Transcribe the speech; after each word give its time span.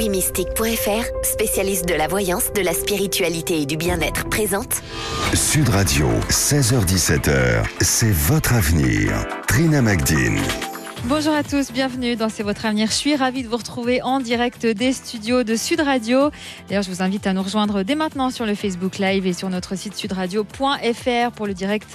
wimystique.fr, 0.00 1.04
spécialiste 1.22 1.86
de 1.86 1.94
la 1.94 2.08
voyance, 2.08 2.52
de 2.54 2.62
la 2.62 2.72
spiritualité 2.72 3.60
et 3.60 3.66
du 3.66 3.76
bien-être, 3.76 4.28
présente 4.30 4.80
Sud 5.34 5.68
Radio, 5.68 6.08
16h17h, 6.30 7.64
c'est 7.82 8.10
votre 8.10 8.54
avenir. 8.54 9.26
Trina 9.46 9.82
Magdine. 9.82 10.40
Bonjour 11.06 11.32
à 11.32 11.42
tous, 11.42 11.72
bienvenue 11.72 12.14
dans 12.14 12.28
C'est 12.28 12.42
votre 12.42 12.66
avenir. 12.66 12.88
Je 12.88 12.92
suis 12.92 13.16
ravie 13.16 13.42
de 13.42 13.48
vous 13.48 13.56
retrouver 13.56 14.02
en 14.02 14.20
direct 14.20 14.66
des 14.66 14.92
studios 14.92 15.44
de 15.44 15.56
Sud 15.56 15.80
Radio. 15.80 16.30
D'ailleurs, 16.68 16.82
je 16.82 16.90
vous 16.90 17.02
invite 17.02 17.26
à 17.26 17.32
nous 17.32 17.42
rejoindre 17.42 17.82
dès 17.82 17.94
maintenant 17.94 18.28
sur 18.28 18.44
le 18.44 18.54
Facebook 18.54 18.98
Live 18.98 19.26
et 19.26 19.32
sur 19.32 19.48
notre 19.48 19.76
site 19.76 19.96
sudradio.fr 19.96 21.32
pour 21.34 21.46
le 21.46 21.54
direct 21.54 21.88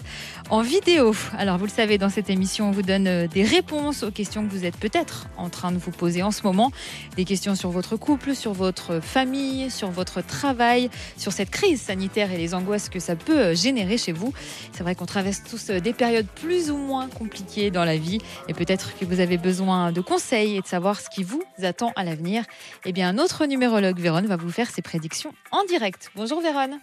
en 0.49 0.61
vidéo. 0.61 1.13
Alors, 1.37 1.59
vous 1.59 1.65
le 1.65 1.71
savez, 1.71 1.99
dans 1.99 2.09
cette 2.09 2.31
émission, 2.31 2.69
on 2.69 2.71
vous 2.71 2.81
donne 2.81 3.07
euh, 3.07 3.27
des 3.27 3.43
réponses 3.43 4.03
aux 4.03 4.11
questions 4.11 4.45
que 4.45 4.51
vous 4.51 4.65
êtes 4.65 4.77
peut-être 4.77 5.27
en 5.37 5.49
train 5.49 5.71
de 5.71 5.77
vous 5.77 5.91
poser 5.91 6.23
en 6.23 6.31
ce 6.31 6.43
moment. 6.43 6.71
Des 7.15 7.25
questions 7.25 7.55
sur 7.55 7.69
votre 7.69 7.97
couple, 7.97 8.35
sur 8.35 8.53
votre 8.53 9.01
famille, 9.01 9.69
sur 9.69 9.89
votre 9.89 10.21
travail, 10.21 10.89
sur 11.17 11.31
cette 11.31 11.51
crise 11.51 11.81
sanitaire 11.81 12.31
et 12.31 12.37
les 12.37 12.53
angoisses 12.55 12.89
que 12.89 12.99
ça 12.99 13.15
peut 13.15 13.39
euh, 13.39 13.55
générer 13.55 13.97
chez 13.97 14.11
vous. 14.11 14.33
C'est 14.71 14.83
vrai 14.83 14.95
qu'on 14.95 15.05
traverse 15.05 15.43
tous 15.47 15.69
euh, 15.69 15.79
des 15.79 15.93
périodes 15.93 16.27
plus 16.27 16.71
ou 16.71 16.77
moins 16.77 17.07
compliquées 17.07 17.69
dans 17.69 17.85
la 17.85 17.97
vie 17.97 18.19
et 18.47 18.53
peut-être 18.53 18.94
que 18.99 19.05
vous 19.05 19.19
avez 19.19 19.37
besoin 19.37 19.91
de 19.91 20.01
conseils 20.01 20.57
et 20.57 20.61
de 20.61 20.67
savoir 20.67 20.99
ce 20.99 21.09
qui 21.09 21.23
vous 21.23 21.43
attend 21.61 21.91
à 21.95 22.03
l'avenir. 22.03 22.43
Eh 22.85 22.91
bien, 22.91 23.13
notre 23.13 23.45
numérologue 23.45 23.99
Véronne 23.99 24.27
va 24.27 24.37
vous 24.37 24.51
faire 24.51 24.69
ses 24.69 24.81
prédictions 24.81 25.33
en 25.51 25.63
direct. 25.65 26.11
Bonjour 26.15 26.41
Véronne. 26.41 26.79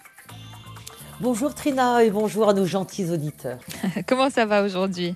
Bonjour 1.20 1.54
Trina 1.54 2.02
et 2.02 2.10
bonjour 2.10 2.48
à 2.48 2.52
nos 2.52 2.64
gentils 2.64 3.10
auditeurs. 3.10 3.58
Comment 4.06 4.30
ça 4.30 4.44
va 4.44 4.62
aujourd'hui? 4.62 5.14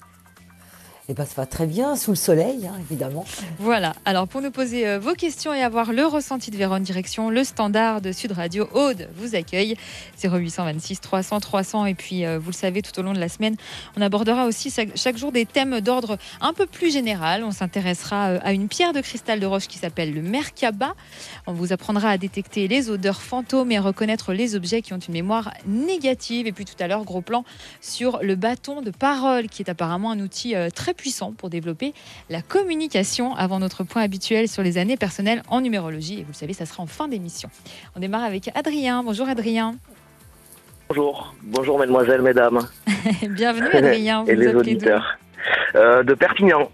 Eh 1.09 1.15
bien, 1.15 1.25
ça 1.25 1.35
va 1.37 1.47
très 1.47 1.67
bien, 1.67 1.95
sous 1.95 2.11
le 2.11 2.17
soleil, 2.17 2.67
hein, 2.67 2.75
évidemment. 2.81 3.25
Voilà. 3.61 3.95
Alors, 4.05 4.27
pour 4.27 4.43
nous 4.43 4.51
poser 4.51 4.89
euh, 4.89 4.99
vos 4.99 5.15
questions 5.15 5.55
et 5.55 5.63
avoir 5.63 5.93
le 5.93 6.05
ressenti 6.05 6.51
de 6.51 6.57
Véron 6.57 6.81
direction 6.81 7.31
le 7.31 7.45
standard 7.45 8.01
de 8.01 8.11
Sud 8.11 8.33
Radio, 8.33 8.69
Aude 8.73 9.09
vous 9.15 9.37
accueille. 9.37 9.77
0826 10.21 11.01
300 11.01 11.39
300. 11.39 11.87
Et 11.87 11.95
puis, 11.95 12.27
euh, 12.27 12.41
vous 12.41 12.51
le 12.51 12.57
savez, 12.57 12.83
tout 12.83 12.99
au 12.99 13.05
long 13.05 13.13
de 13.13 13.21
la 13.21 13.29
semaine, 13.29 13.55
on 13.97 14.03
abordera 14.03 14.47
aussi 14.47 14.75
chaque 14.97 15.17
jour 15.17 15.31
des 15.31 15.47
thèmes 15.47 15.81
d'ordre 15.81 16.19
un 16.41 16.53
peu 16.53 16.67
plus 16.67 16.93
général. 16.93 17.45
On 17.45 17.53
s'intéressera 17.53 18.31
euh, 18.31 18.39
à 18.43 18.53
une 18.53 18.67
pierre 18.67 18.93
de 18.93 19.01
cristal 19.01 19.39
de 19.39 19.47
roche 19.47 19.69
qui 19.69 19.79
s'appelle 19.79 20.13
le 20.13 20.23
Merkaba. 20.23 20.97
On 21.47 21.53
vous 21.53 21.73
apprendra 21.73 22.11
à 22.11 22.19
détecter 22.19 22.67
les 22.67 22.91
odeurs 22.91 23.23
fantômes 23.23 23.71
et 23.71 23.77
à 23.77 23.81
reconnaître 23.81 24.33
les 24.33 24.57
objets 24.57 24.83
qui 24.83 24.93
ont 24.93 24.99
une 24.99 25.15
mémoire 25.15 25.53
négative. 25.69 26.49
Et 26.49 26.53
puis, 26.53 26.65
tout 26.65 26.75
à 26.81 26.89
l'heure, 26.89 27.05
gros 27.05 27.21
plan 27.21 27.45
sur 27.81 28.19
le 28.23 28.35
bâton 28.35 28.83
de 28.83 28.91
parole, 28.91 29.49
qui 29.49 29.63
est 29.63 29.71
apparemment 29.71 30.11
un 30.11 30.19
outil 30.19 30.57
très 30.75 30.96
puissant 30.97 31.33
pour 31.33 31.51
développer 31.51 31.95
la 32.31 32.43
communication 32.43 33.35
avant 33.37 33.59
notre 33.59 33.85
point 33.85 34.03
habituel 34.03 34.49
sur 34.49 34.63
les 34.63 34.79
années 34.79 34.97
personnelles 34.97 35.43
en 35.49 35.61
numérologie. 35.61 36.21
Et 36.21 36.23
vous 36.23 36.33
le 36.33 36.35
savez, 36.35 36.53
ça 36.53 36.67
sera 36.67 36.83
en 36.83 36.87
fin 36.87 37.09
d'émission. 37.09 37.49
On 37.95 38.01
démarre 38.01 38.25
avec 38.25 38.51
Adrien. 38.55 39.03
Bonjour 39.03 39.29
Adrien. 39.29 39.77
Bonjour, 40.89 41.35
bonjour 41.43 41.79
mesdemoiselles, 41.81 42.23
mesdames. 42.23 42.61
Bienvenue 43.29 43.69
Adrien, 43.73 44.23
vous 44.25 44.31
Et 44.31 44.37
les 44.37 44.55
auditeurs. 44.55 45.19
Euh, 45.75 46.03
de 46.03 46.15
Perpignan. 46.15 46.71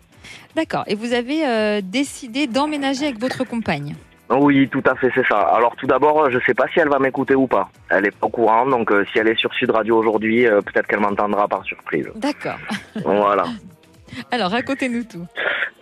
D'accord, 0.54 0.84
et 0.86 0.94
vous 0.94 1.14
avez 1.14 1.46
euh, 1.46 1.80
décidé 1.82 2.46
d'emménager 2.46 3.06
avec 3.06 3.18
votre 3.18 3.44
compagne 3.44 3.94
oui, 4.34 4.66
tout 4.70 4.82
à 4.86 4.94
fait, 4.94 5.10
c'est 5.14 5.26
ça. 5.28 5.40
Alors 5.40 5.76
tout 5.76 5.86
d'abord, 5.86 6.30
je 6.30 6.36
ne 6.36 6.42
sais 6.46 6.54
pas 6.54 6.64
si 6.72 6.80
elle 6.80 6.88
va 6.88 6.98
m'écouter 6.98 7.34
ou 7.34 7.46
pas. 7.46 7.68
Elle 7.90 8.06
est 8.06 8.12
pas 8.12 8.28
au 8.28 8.30
courant, 8.30 8.64
donc 8.64 8.90
euh, 8.90 9.04
si 9.12 9.18
elle 9.18 9.28
est 9.28 9.38
sur 9.38 9.52
Sud 9.52 9.70
Radio 9.70 9.98
aujourd'hui, 9.98 10.46
peut-être 10.46 10.86
qu'elle 10.86 11.00
m'entendra 11.00 11.46
par 11.48 11.62
surprise. 11.66 12.08
D'accord. 12.16 12.56
voilà. 13.04 13.44
Alors, 14.30 14.50
racontez-nous 14.50 15.04
tout. 15.04 15.26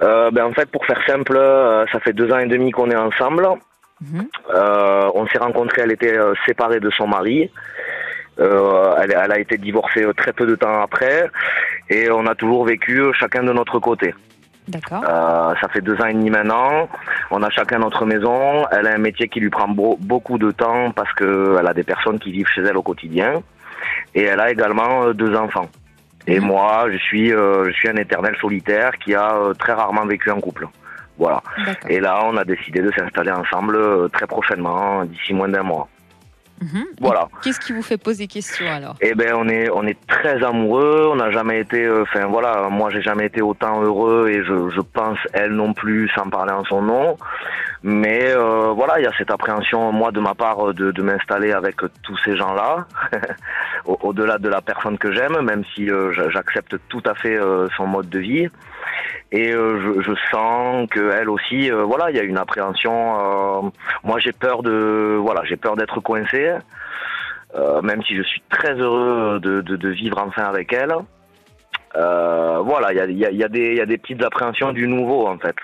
Euh, 0.02 0.30
ben, 0.30 0.44
en 0.44 0.52
fait, 0.52 0.70
pour 0.70 0.84
faire 0.86 1.00
simple, 1.06 1.36
euh, 1.36 1.84
ça 1.92 2.00
fait 2.00 2.12
deux 2.12 2.32
ans 2.32 2.38
et 2.38 2.46
demi 2.46 2.70
qu'on 2.70 2.90
est 2.90 2.96
ensemble. 2.96 3.46
Mhm. 4.00 4.28
Euh, 4.54 5.10
on 5.14 5.26
s'est 5.26 5.38
rencontrés, 5.38 5.82
elle 5.82 5.92
était 5.92 6.18
séparée 6.46 6.80
de 6.80 6.90
son 6.90 7.06
mari. 7.06 7.50
Elle, 8.38 9.14
elle, 9.22 9.32
a 9.32 9.38
été 9.38 9.58
divorcée 9.58 10.06
très 10.16 10.32
peu 10.32 10.46
de 10.46 10.54
temps 10.54 10.80
après. 10.80 11.28
Et 11.90 12.10
on 12.10 12.26
a 12.26 12.34
toujours 12.34 12.64
vécu 12.64 13.02
chacun 13.18 13.42
de 13.42 13.52
notre 13.52 13.78
côté. 13.78 14.14
D'accord. 14.68 15.02
ça 15.04 15.68
fait 15.72 15.80
deux 15.80 16.00
ans 16.00 16.06
et 16.06 16.14
demi 16.14 16.30
maintenant. 16.30 16.88
On 17.30 17.42
a 17.42 17.50
chacun 17.50 17.80
notre 17.80 18.06
maison. 18.06 18.64
Elle 18.70 18.86
a 18.86 18.94
un 18.94 18.98
métier 18.98 19.28
qui 19.28 19.40
lui 19.40 19.50
prend 19.50 19.68
beaucoup 19.68 20.38
de 20.38 20.52
temps 20.52 20.90
parce 20.92 21.12
qu'elle 21.14 21.66
a 21.66 21.74
des 21.74 21.82
personnes 21.82 22.18
qui 22.18 22.32
vivent 22.32 22.48
chez 22.48 22.62
elle 22.62 22.78
au 22.78 22.82
quotidien. 22.82 23.42
Et 24.14 24.22
elle 24.22 24.40
a 24.40 24.50
également 24.50 25.10
deux 25.10 25.36
enfants. 25.36 25.68
Et 26.30 26.38
moi, 26.38 26.86
je 26.92 26.96
suis, 26.98 27.32
euh, 27.32 27.64
je 27.66 27.72
suis 27.72 27.88
un 27.88 27.96
éternel 27.96 28.36
solitaire 28.40 28.92
qui 28.98 29.14
a 29.14 29.34
euh, 29.34 29.52
très 29.54 29.72
rarement 29.72 30.06
vécu 30.06 30.30
en 30.30 30.40
couple. 30.40 30.68
Voilà. 31.18 31.42
Et 31.88 32.00
là, 32.00 32.22
on 32.24 32.36
a 32.36 32.44
décidé 32.44 32.80
de 32.80 32.90
s'installer 32.92 33.32
ensemble 33.32 33.76
euh, 33.76 34.08
très 34.08 34.26
prochainement, 34.26 35.04
d'ici 35.04 35.34
moins 35.34 35.48
d'un 35.48 35.64
mois. 35.64 35.88
Mhm. 36.62 36.84
Voilà. 37.00 37.28
Qu'est-ce 37.42 37.58
qui 37.58 37.72
vous 37.72 37.82
fait 37.82 37.96
poser 37.96 38.26
question 38.26 38.66
alors? 38.70 38.94
Eh 39.00 39.14
ben, 39.14 39.32
on 39.34 39.48
est, 39.48 39.68
on 39.70 39.86
est 39.86 39.98
très 40.06 40.42
amoureux. 40.44 41.08
On 41.10 41.16
n'a 41.16 41.30
jamais 41.30 41.60
été, 41.60 41.90
enfin 41.90 42.26
voilà, 42.26 42.68
moi 42.70 42.90
j'ai 42.90 43.02
jamais 43.02 43.26
été 43.26 43.40
autant 43.40 43.82
heureux 43.82 44.28
et 44.28 44.44
je, 44.44 44.68
je 44.68 44.80
pense 44.80 45.18
elle 45.32 45.52
non 45.52 45.72
plus, 45.72 46.10
sans 46.14 46.28
parler 46.28 46.52
en 46.52 46.64
son 46.64 46.82
nom. 46.82 47.16
Mais 47.82 48.30
euh, 48.34 48.72
voilà, 48.72 49.00
il 49.00 49.04
y 49.04 49.06
a 49.06 49.12
cette 49.16 49.30
appréhension, 49.30 49.90
moi, 49.90 50.12
de 50.12 50.20
ma 50.20 50.34
part, 50.34 50.74
de, 50.74 50.90
de 50.90 51.02
m'installer 51.02 51.52
avec 51.52 51.76
tous 52.02 52.16
ces 52.24 52.36
gens-là, 52.36 52.86
au-delà 53.86 54.36
de 54.36 54.50
la 54.50 54.60
personne 54.60 54.98
que 54.98 55.12
j'aime, 55.12 55.40
même 55.40 55.64
si 55.74 55.90
euh, 55.90 56.12
j'accepte 56.30 56.76
tout 56.88 57.02
à 57.06 57.14
fait 57.14 57.36
euh, 57.36 57.68
son 57.78 57.86
mode 57.86 58.10
de 58.10 58.18
vie. 58.18 58.48
Et 59.32 59.52
je, 59.52 60.02
je, 60.02 60.12
sens 60.30 60.88
que 60.90 61.12
elle 61.12 61.30
aussi, 61.30 61.70
voilà, 61.70 62.10
il 62.10 62.16
y 62.16 62.20
a 62.20 62.24
une 62.24 62.36
appréhension. 62.36 63.72
moi, 64.02 64.18
j'ai 64.18 64.32
peur 64.32 64.64
de, 64.64 65.16
voilà, 65.20 65.42
j'ai 65.44 65.56
peur 65.56 65.76
d'être 65.76 66.00
coincé, 66.00 66.52
même 67.82 68.02
si 68.02 68.16
je 68.16 68.22
suis 68.22 68.42
très 68.50 68.74
heureux 68.74 69.38
de, 69.40 69.60
de, 69.60 69.76
de 69.76 69.88
vivre 69.88 70.18
enfin 70.18 70.42
avec 70.42 70.72
elle. 70.72 70.92
voilà, 71.94 72.92
il 72.92 72.96
y 72.96 73.00
a, 73.00 73.06
y, 73.06 73.24
a, 73.24 73.30
y, 73.30 73.44
a 73.44 73.74
y 73.74 73.80
a 73.80 73.86
des 73.86 73.98
petites 73.98 74.22
appréhensions 74.24 74.72
du 74.72 74.88
nouveau, 74.88 75.28
en 75.28 75.38
fait. 75.38 75.54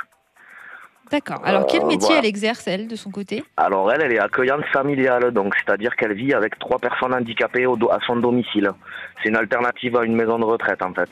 D'accord. 1.10 1.40
Alors, 1.44 1.66
quel 1.66 1.82
euh, 1.82 1.86
métier 1.86 2.16
elle 2.18 2.24
exerce, 2.24 2.66
elle, 2.66 2.88
de 2.88 2.96
son 2.96 3.10
côté? 3.10 3.44
Alors, 3.56 3.92
elle, 3.92 4.02
elle 4.02 4.12
est 4.12 4.18
accueillante 4.18 4.64
familiale, 4.72 5.30
donc 5.30 5.54
c'est-à-dire 5.54 5.94
qu'elle 5.94 6.14
vit 6.14 6.34
avec 6.34 6.58
trois 6.58 6.78
personnes 6.78 7.14
handicapées 7.14 7.66
au 7.66 7.76
à 7.90 7.98
son 8.06 8.16
domicile. 8.16 8.70
C'est 9.22 9.28
une 9.28 9.36
alternative 9.36 9.96
à 9.96 10.04
une 10.04 10.16
maison 10.16 10.38
de 10.38 10.44
retraite, 10.44 10.82
en 10.82 10.92
fait. 10.92 11.08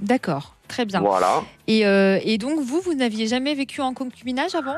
D'accord, 0.00 0.54
très 0.66 0.84
bien. 0.86 1.00
Voilà. 1.00 1.42
Et, 1.66 1.86
euh, 1.86 2.18
et 2.24 2.38
donc, 2.38 2.60
vous, 2.60 2.80
vous 2.80 2.94
n'aviez 2.94 3.26
jamais 3.26 3.54
vécu 3.54 3.80
en 3.80 3.92
concubinage 3.92 4.54
avant? 4.54 4.76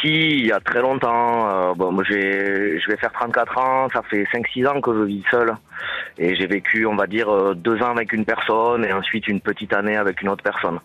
Si, 0.00 0.08
il 0.08 0.46
y 0.46 0.52
a 0.52 0.60
très 0.60 0.80
longtemps. 0.80 1.48
Euh, 1.50 1.74
bon, 1.74 1.92
moi, 1.92 2.04
je 2.06 2.14
vais 2.14 2.96
faire 2.96 3.12
34 3.12 3.58
ans, 3.58 3.88
ça 3.92 4.02
fait 4.02 4.24
5-6 4.24 4.66
ans 4.66 4.80
que 4.80 4.92
je 4.92 5.02
vis 5.04 5.24
seul. 5.30 5.54
Et 6.18 6.34
j'ai 6.36 6.46
vécu, 6.46 6.84
on 6.86 6.96
va 6.96 7.06
dire, 7.06 7.54
deux 7.54 7.80
ans 7.82 7.90
avec 7.90 8.12
une 8.12 8.24
personne 8.24 8.84
et 8.84 8.92
ensuite 8.92 9.28
une 9.28 9.40
petite 9.40 9.72
année 9.72 9.96
avec 9.96 10.20
une 10.22 10.28
autre 10.28 10.42
personne. 10.42 10.78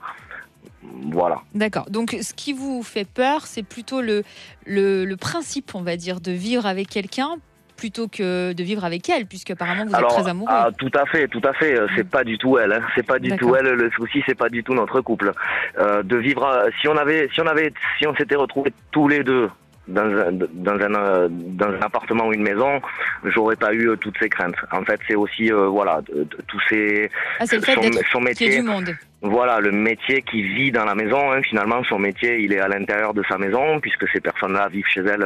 Voilà. 1.11 1.41
D'accord. 1.53 1.89
Donc, 1.89 2.15
ce 2.21 2.33
qui 2.33 2.53
vous 2.53 2.83
fait 2.83 3.07
peur, 3.07 3.45
c'est 3.45 3.63
plutôt 3.63 4.01
le, 4.01 4.23
le, 4.65 5.15
principe, 5.15 5.75
on 5.75 5.81
va 5.81 5.97
dire, 5.97 6.21
de 6.21 6.31
vivre 6.31 6.65
avec 6.65 6.89
quelqu'un 6.89 7.35
plutôt 7.75 8.07
que 8.07 8.53
de 8.53 8.63
vivre 8.63 8.85
avec 8.85 9.09
elle, 9.09 9.25
puisque 9.25 9.51
apparemment 9.51 9.85
vous 9.85 9.95
êtes 9.95 10.07
très 10.07 10.29
amoureux. 10.29 10.49
Ah, 10.49 10.69
tout 10.77 10.91
à 10.93 11.05
fait, 11.05 11.27
tout 11.27 11.41
à 11.43 11.53
fait. 11.53 11.75
C'est 11.95 12.05
mm. 12.05 12.09
pas 12.09 12.23
du 12.23 12.37
tout 12.37 12.57
elle. 12.57 12.71
Hein. 12.71 12.81
C'est 12.95 13.05
pas 13.05 13.19
du 13.19 13.35
tout 13.35 13.55
elle. 13.55 13.65
Le 13.65 13.89
souci, 13.91 14.23
c'est 14.25 14.37
pas 14.37 14.49
du 14.49 14.63
tout 14.63 14.73
notre 14.73 15.01
couple. 15.01 15.31
Euh, 15.79 16.03
de 16.03 16.15
vivre, 16.15 16.69
si 16.79 16.87
on 16.87 16.95
avait, 16.95 17.29
si 17.33 17.41
on 17.41 17.47
avait, 17.47 17.73
si 17.97 18.07
on 18.07 18.15
s'était 18.15 18.35
retrouvés 18.35 18.73
tous 18.91 19.07
les 19.07 19.23
deux 19.23 19.49
dans 19.87 20.03
un, 20.03 20.31
dans 20.31 20.75
un, 20.75 20.95
euh, 20.95 21.27
dans 21.29 21.67
un 21.67 21.81
appartement 21.81 22.27
ou 22.27 22.33
une 22.33 22.43
maison, 22.43 22.81
j'aurais 23.25 23.55
pas 23.55 23.73
eu 23.73 23.89
euh, 23.89 23.95
toutes 23.97 24.17
ces 24.19 24.29
craintes. 24.29 24.55
En 24.71 24.83
fait, 24.83 24.99
c'est 25.07 25.15
aussi 25.15 25.51
euh, 25.51 25.67
voilà 25.67 26.01
tous 26.47 26.61
ces 26.69 27.09
ah, 27.39 27.43
le 27.51 27.59
fait 27.59 27.75
son, 28.11 28.21
métier 28.21 28.49
du 28.49 28.61
monde. 28.61 28.95
Voilà, 29.21 29.59
le 29.59 29.71
métier 29.71 30.21
qui 30.21 30.41
vit 30.41 30.71
dans 30.71 30.85
la 30.85 30.95
maison. 30.95 31.31
Hein, 31.31 31.41
finalement, 31.43 31.83
son 31.83 31.99
métier, 31.99 32.39
il 32.39 32.53
est 32.53 32.59
à 32.59 32.67
l'intérieur 32.67 33.13
de 33.13 33.23
sa 33.29 33.37
maison, 33.37 33.79
puisque 33.79 34.07
ces 34.09 34.19
personnes-là 34.19 34.69
vivent 34.69 34.87
chez 34.87 35.01
elles 35.01 35.25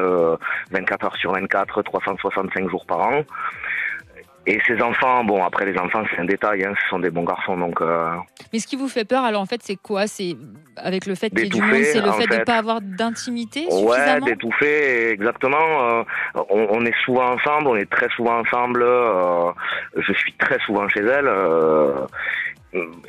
24 0.71 1.05
heures 1.05 1.17
sur 1.17 1.31
24, 1.33 1.81
365 1.81 2.69
jours 2.69 2.85
par 2.85 2.99
an. 2.99 3.23
Et 4.49 4.61
ses 4.65 4.81
enfants, 4.81 5.25
bon, 5.25 5.43
après 5.43 5.65
les 5.65 5.77
enfants, 5.77 6.03
c'est 6.09 6.21
un 6.21 6.25
détail, 6.25 6.63
hein, 6.63 6.73
ce 6.81 6.87
sont 6.87 6.99
des 6.99 7.09
bons 7.09 7.25
garçons, 7.25 7.57
donc. 7.57 7.81
Euh... 7.81 8.15
Mais 8.53 8.59
ce 8.59 8.67
qui 8.67 8.77
vous 8.77 8.87
fait 8.87 9.03
peur, 9.03 9.25
alors 9.25 9.41
en 9.41 9.45
fait, 9.45 9.61
c'est 9.61 9.75
quoi? 9.75 10.07
C'est 10.07 10.37
avec 10.77 11.05
le 11.05 11.15
fait 11.15 11.29
qu'il 11.31 11.39
y 11.39 11.47
ait 11.47 11.49
du 11.49 11.61
monde, 11.61 11.83
c'est 11.83 11.99
le 11.99 12.13
fait, 12.13 12.27
de 12.27 12.39
ne 12.39 12.43
pas 12.45 12.55
avoir 12.55 12.79
d'intimité 12.79 13.67
Ouais, 13.69 14.21
d'étouffer, 14.21 15.09
exactement. 15.11 15.57
Euh, 15.57 16.03
on, 16.49 16.65
on, 16.69 16.85
est 16.85 16.95
souvent 17.03 17.33
ensemble, 17.33 17.67
on 17.67 17.75
est 17.75 17.89
très 17.89 18.07
souvent 18.15 18.39
ensemble. 18.39 18.83
Euh, 18.83 19.51
je 19.97 20.13
suis 20.13 20.31
très 20.37 20.59
souvent 20.59 20.87
chez 20.87 21.01
elle, 21.01 21.27
euh, 21.27 22.05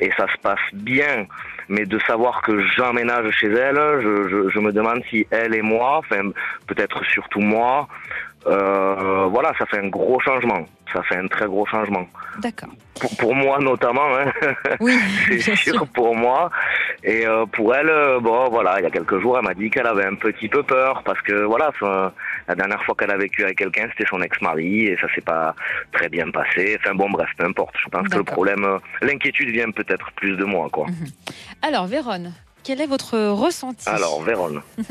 et 0.00 0.11
ça 0.19 0.26
se 0.26 0.41
passe 0.43 0.58
bien. 0.73 1.26
Mais 1.69 1.84
de 1.84 2.00
savoir 2.00 2.43
que 2.43 2.67
j'emménage 2.76 3.31
chez 3.31 3.52
elle, 3.52 3.76
je, 4.00 4.29
je, 4.29 4.49
je, 4.49 4.58
me 4.58 4.73
demande 4.73 5.02
si 5.08 5.26
elle 5.31 5.55
et 5.55 5.62
moi, 5.62 5.99
enfin 5.99 6.31
peut-être 6.67 7.05
surtout 7.05 7.41
moi, 7.41 7.87
euh, 8.46 9.26
voilà, 9.26 9.52
ça 9.58 9.67
fait 9.67 9.79
un 9.79 9.88
gros 9.88 10.20
changement. 10.20 10.64
Ça 10.93 11.02
fait 11.02 11.17
un 11.17 11.26
très 11.26 11.46
gros 11.46 11.67
changement. 11.67 12.06
D'accord. 12.38 12.70
Pour, 12.99 13.14
pour 13.19 13.35
moi 13.35 13.58
notamment, 13.58 14.17
hein. 14.17 14.32
Oui, 14.81 14.99
c'est 15.29 15.56
sûr 15.56 15.75
sûr. 15.75 15.87
pour 15.88 16.14
moi. 16.14 16.50
Et 17.05 17.26
euh, 17.26 17.44
pour 17.46 17.75
elle, 17.75 17.90
euh, 17.90 18.20
bon 18.20 18.49
voilà, 18.49 18.81
il 18.81 18.85
y 18.85 18.87
a 18.87 18.90
quelques 18.90 19.20
jours, 19.20 19.37
elle 19.38 19.44
m'a 19.44 19.55
dit 19.55 19.69
qu'elle 19.70 19.87
avait 19.87 20.06
un 20.06 20.14
petit 20.14 20.49
peu 20.49 20.62
peur 20.62 21.02
parce 21.05 21.20
que 21.23 21.44
voilà, 21.44 21.70
la 21.82 22.55
dernière 22.55 22.82
fois 22.85 22.94
qu'elle 22.99 23.11
a 23.11 23.19
vécu 23.19 23.44
avec 23.44 23.58
quelqu'un, 23.58 23.88
c'était 23.90 24.08
son 24.08 24.23
ex-mari 24.23 24.87
et 24.87 24.96
ça 24.99 25.06
s'est 25.14 25.20
pas 25.20 25.55
très 25.93 26.08
bien 26.08 26.31
passé. 26.31 26.79
Enfin 26.81 26.94
bon, 26.94 27.11
bref, 27.11 27.29
peu 27.37 27.44
importe. 27.44 27.75
Je 27.84 27.88
pense 27.91 28.08
que 28.08 28.17
le 28.17 28.25
problème, 28.25 28.64
euh, 28.64 28.79
l'inquiétude 29.02 29.50
vient 29.50 29.70
peut-être 29.70 30.11
plus 30.12 30.37
de 30.37 30.44
moi, 30.44 30.69
quoi. 30.73 30.87
Alors, 31.62 31.87
Véronne, 31.87 32.32
quel 32.64 32.81
est 32.81 32.87
votre 32.87 33.19
ressenti? 33.19 33.88
Alors, 33.88 34.23
Véronne. 34.23 34.62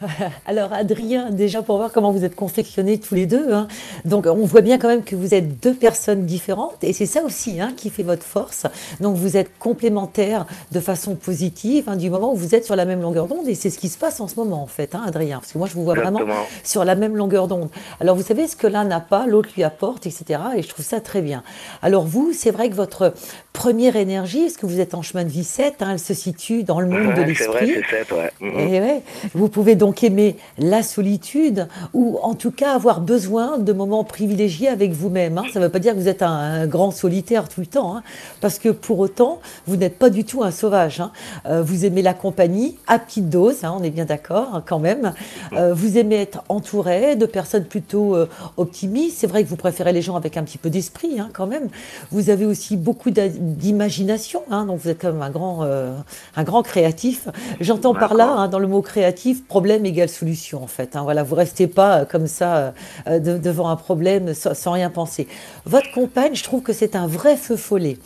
Alors 0.46 0.72
Adrien, 0.72 1.30
déjà 1.30 1.62
pour 1.62 1.78
voir 1.78 1.90
comment 1.90 2.12
vous 2.12 2.24
êtes 2.24 2.34
confectionnés 2.34 2.98
tous 2.98 3.14
les 3.14 3.26
deux, 3.26 3.52
hein. 3.52 3.66
donc 4.04 4.26
on 4.26 4.44
voit 4.44 4.60
bien 4.60 4.78
quand 4.78 4.88
même 4.88 5.02
que 5.02 5.16
vous 5.16 5.34
êtes 5.34 5.60
deux 5.60 5.72
personnes 5.74 6.26
différentes 6.26 6.76
et 6.82 6.92
c'est 6.92 7.06
ça 7.06 7.22
aussi 7.22 7.60
hein, 7.60 7.72
qui 7.76 7.88
fait 7.88 8.02
votre 8.02 8.22
force. 8.22 8.66
Donc 9.00 9.16
vous 9.16 9.36
êtes 9.36 9.58
complémentaires 9.58 10.46
de 10.72 10.80
façon 10.80 11.14
positive 11.14 11.84
hein, 11.88 11.96
du 11.96 12.10
moment 12.10 12.32
où 12.32 12.36
vous 12.36 12.54
êtes 12.54 12.64
sur 12.64 12.76
la 12.76 12.84
même 12.84 13.00
longueur 13.00 13.26
d'onde 13.26 13.48
et 13.48 13.54
c'est 13.54 13.70
ce 13.70 13.78
qui 13.78 13.88
se 13.88 13.96
passe 13.96 14.20
en 14.20 14.28
ce 14.28 14.36
moment 14.36 14.62
en 14.62 14.66
fait, 14.66 14.94
Adrien, 14.94 15.38
parce 15.38 15.52
que 15.52 15.58
moi 15.58 15.66
je 15.66 15.74
vous 15.74 15.84
vois 15.84 15.94
vraiment 15.94 16.20
sur 16.62 16.84
la 16.84 16.94
même 16.94 17.16
longueur 17.16 17.48
d'onde. 17.48 17.70
Alors 18.00 18.16
vous 18.16 18.22
savez 18.22 18.46
ce 18.48 18.56
que 18.56 18.66
l'un 18.66 18.84
n'a 18.84 19.00
pas, 19.00 19.26
l'autre 19.26 19.48
lui 19.56 19.64
apporte, 19.64 20.06
etc. 20.06 20.40
Et 20.56 20.62
je 20.62 20.68
trouve 20.68 20.84
ça 20.84 21.00
très 21.00 21.22
bien. 21.22 21.42
Alors 21.82 22.04
vous, 22.04 22.32
c'est 22.34 22.50
vrai 22.50 22.68
que 22.68 22.74
votre 22.74 23.14
première 23.54 23.96
énergie, 23.96 24.40
est-ce 24.40 24.58
que 24.58 24.66
vous 24.66 24.80
êtes 24.80 24.92
en 24.94 25.00
chemin 25.00 25.24
de 25.24 25.30
vie 25.30 25.44
7, 25.44 25.80
hein, 25.80 25.88
elle 25.92 25.98
se 25.98 26.12
situe 26.12 26.62
dans 26.64 26.80
le 26.80 26.88
monde 26.88 27.14
de 27.14 27.22
Ouais, 27.22 27.34
c'est 27.34 27.46
vrai, 27.46 27.64
l'esprit. 27.64 27.84
c'est 27.90 27.96
sept, 28.04 28.12
ouais. 28.12 28.30
Mhm. 28.40 28.58
Et 28.58 28.80
ouais, 28.80 29.02
vous 29.34 29.48
pouvez 29.48 29.74
donc 29.74 29.85
aimer 29.92 30.36
la 30.58 30.82
solitude 30.82 31.68
ou 31.94 32.18
en 32.22 32.34
tout 32.34 32.50
cas 32.50 32.74
avoir 32.74 33.00
besoin 33.00 33.58
de 33.58 33.72
moments 33.72 34.04
privilégiés 34.04 34.68
avec 34.68 34.92
vous-même. 34.92 35.38
hein. 35.38 35.44
Ça 35.52 35.60
ne 35.60 35.64
veut 35.64 35.70
pas 35.70 35.78
dire 35.78 35.94
que 35.94 35.98
vous 35.98 36.08
êtes 36.08 36.22
un, 36.22 36.28
un 36.62 36.66
grand 36.66 36.90
solitaire 36.90 37.48
tout 37.48 37.60
le 37.60 37.66
temps, 37.66 37.96
hein, 37.96 38.02
parce 38.40 38.58
que 38.58 38.68
pour 38.68 38.98
autant, 38.98 39.40
vous 39.66 39.76
n'êtes 39.76 39.98
pas 39.98 40.10
du 40.10 40.24
tout 40.24 40.42
un 40.42 40.50
sauvage. 40.50 41.00
hein. 41.00 41.10
Euh, 41.46 41.62
vous 41.62 41.84
aimez 41.84 42.02
la 42.02 42.14
compagnie 42.14 42.76
à 42.86 42.98
petite 42.98 43.28
dose, 43.28 43.58
on 43.64 43.82
est 43.82 43.90
bien 43.90 44.04
d'accord 44.04 44.62
quand 44.66 44.78
même. 44.78 45.12
Euh, 45.52 45.74
vous 45.74 45.98
aimez 45.98 46.16
être 46.16 46.42
entouré 46.48 47.16
de 47.16 47.26
personnes 47.26 47.64
plutôt 47.64 48.14
euh, 48.14 48.28
optimistes. 48.56 49.18
C'est 49.18 49.26
vrai 49.26 49.44
que 49.44 49.48
vous 49.48 49.56
préférez 49.56 49.92
les 49.92 50.02
gens 50.02 50.16
avec 50.16 50.36
un 50.36 50.42
petit 50.42 50.58
peu 50.58 50.70
d'esprit 50.70 51.18
quand 51.32 51.46
même. 51.46 51.68
Vous 52.10 52.30
avez 52.30 52.46
aussi 52.46 52.76
beaucoup 52.76 53.10
d'imagination, 53.10 54.42
donc 54.50 54.78
vous 54.80 54.88
êtes 54.88 55.00
quand 55.00 55.12
même 55.12 55.22
un 55.22 55.30
grand, 55.30 55.62
un 55.62 56.42
grand 56.44 56.62
créatif. 56.62 57.28
J'entends 57.60 57.94
par 57.94 58.14
là, 58.14 58.48
dans 58.48 58.58
le 58.58 58.66
mot 58.66 58.82
créatif, 58.82 59.44
problème 59.46 59.75
égale 59.84 60.08
solution 60.08 60.62
en 60.62 60.66
fait. 60.66 60.96
hein. 60.96 61.02
voilà, 61.02 61.22
vous 61.22 61.34
restez 61.34 61.66
pas 61.66 62.00
euh, 62.00 62.04
comme 62.04 62.26
ça 62.26 62.56
euh, 62.56 62.70
euh, 63.08 63.18
de- 63.18 63.38
devant 63.38 63.68
un 63.68 63.76
problème 63.76 64.32
sans, 64.34 64.54
sans 64.54 64.72
rien 64.72 64.90
penser. 64.90 65.26
Votre 65.64 65.90
compagne, 65.92 66.34
je 66.34 66.44
trouve 66.44 66.62
que 66.62 66.72
c'est 66.72 66.96
un 66.96 67.06
vrai 67.06 67.36
feu 67.36 67.56
follet. 67.56 67.98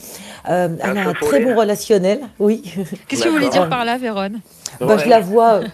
Euh, 0.49 0.69
elle 0.83 0.99
a 0.99 1.09
un 1.09 1.13
très 1.13 1.41
bon 1.45 1.55
relationnel, 1.55 2.21
oui. 2.39 2.63
Qu'est-ce 3.09 3.23
que 3.25 3.29
vous 3.29 3.35
voulez 3.35 3.49
dire 3.51 3.69
par 3.69 3.85
là, 3.85 3.99
Véronne 3.99 4.41
Bah, 4.81 4.97
je 4.99 5.09
la 5.09 5.21
vois 5.21 5.55
euh, 5.55 5.65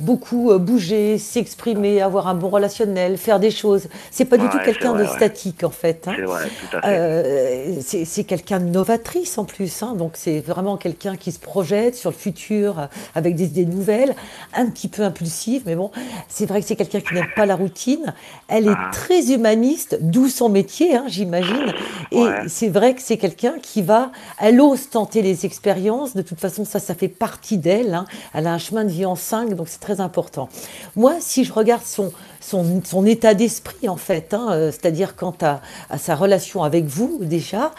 beaucoup 0.00 0.50
euh, 0.50 0.58
bouger, 0.58 1.18
s'exprimer, 1.18 2.00
avoir 2.02 2.28
un 2.28 2.34
bon 2.34 2.48
relationnel, 2.48 3.16
faire 3.16 3.40
des 3.40 3.50
choses. 3.50 3.88
C'est 4.10 4.24
pas 4.24 4.36
du 4.36 4.44
Ouais, 4.44 4.50
tout 4.50 4.58
quelqu'un 4.64 4.92
de 4.94 5.04
statique 5.06 5.64
en 5.64 5.70
fait. 5.70 6.06
hein. 6.08 6.14
C'est. 6.20 6.78
Euh, 6.84 7.80
c'est 8.04 8.24
quelqu'un 8.24 8.60
de 8.60 8.66
novatrice 8.66 9.38
en 9.38 9.44
plus, 9.44 9.82
hein, 9.82 9.94
donc 9.96 10.12
c'est 10.14 10.40
vraiment 10.40 10.76
quelqu'un 10.76 11.16
qui 11.16 11.32
se 11.32 11.38
projette 11.38 11.94
sur 11.96 12.10
le 12.10 12.16
futur 12.16 12.88
avec 13.14 13.34
des 13.34 13.44
idées 13.44 13.64
nouvelles, 13.66 14.14
un 14.54 14.66
petit 14.66 14.88
peu 14.88 15.02
impulsive, 15.02 15.62
mais 15.66 15.74
bon, 15.74 15.90
c'est 16.28 16.46
vrai 16.46 16.60
que 16.60 16.66
c'est 16.66 16.76
quelqu'un 16.76 17.00
qui 17.00 17.14
n'aime 17.14 17.26
pas 17.34 17.46
la 17.46 17.56
routine. 17.56 18.12
Elle 18.48 18.66
est 18.68 18.72
Ah. 18.76 18.90
très 18.92 19.32
humaniste, 19.32 19.98
d'où 20.00 20.28
son 20.28 20.48
métier, 20.48 20.94
hein, 20.96 21.04
j'imagine. 21.08 21.72
Et 22.10 22.18
Ouais. 22.22 22.42
c'est 22.48 22.68
vrai 22.68 22.94
que 22.94 23.02
c'est 23.02 23.16
quelqu'un 23.16 23.54
qui 23.62 23.82
va, 23.82 24.12
elle 24.40 24.60
ose 24.60 24.88
tenter 24.90 25.22
les 25.22 25.46
expériences. 25.46 26.14
De 26.14 26.22
toute 26.22 26.40
façon, 26.40 26.64
ça, 26.64 26.78
ça 26.78 26.94
fait 26.94 27.08
partie 27.08 27.58
d'elle. 27.58 27.94
hein. 27.94 28.04
Elle 28.34 28.41
a 28.46 28.52
un 28.52 28.58
chemin 28.58 28.84
de 28.84 28.90
vie 28.90 29.04
en 29.04 29.16
cinq, 29.16 29.54
donc 29.54 29.68
c'est 29.68 29.80
très 29.80 30.00
important. 30.00 30.48
Moi, 30.96 31.14
si 31.20 31.44
je 31.44 31.52
regarde 31.52 31.84
son, 31.84 32.12
son, 32.40 33.06
état 33.06 33.34
d'esprit, 33.34 33.88
en 33.88 33.96
fait, 33.96 34.34
hein, 34.34 34.48
euh, 34.50 34.70
c'est-à-dire 34.70 35.16
quant 35.16 35.36
à 35.42 35.98
sa 35.98 36.14
relation 36.14 36.62
avec 36.62 36.84
vous, 36.84 37.18
déjà, 37.20 37.72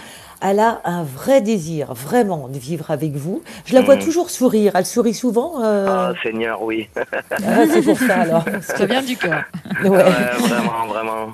elle 0.43 0.59
a 0.59 0.81
un 0.85 1.03
vrai 1.03 1.41
désir, 1.41 1.93
vraiment, 1.93 2.47
de 2.49 2.57
vivre 2.59 2.91
avec 2.91 3.13
vous. 3.13 3.41
Je 3.65 3.73
la 3.73 3.81
vois 3.81 3.95
Mhm. 3.95 4.01
toujours 4.03 4.29
sourire. 4.29 4.73
Elle 4.75 4.85
sourit 4.85 5.13
souvent. 5.13 5.63
euh, 5.63 5.85
Ah, 5.89 6.13
Seigneur, 6.21 6.61
oui. 6.61 6.89
ah, 7.31 7.65
c'est 7.71 7.81
pour 7.81 7.97
ça, 7.97 8.15
alors. 8.21 8.45
Ça 8.61 8.85
vient 8.85 9.01
du 9.01 9.15
cœur. 9.17 9.43
Ouais. 9.83 9.89
Ouais, 9.89 10.03
vraiment, 10.39 10.87
vraiment. 10.87 11.27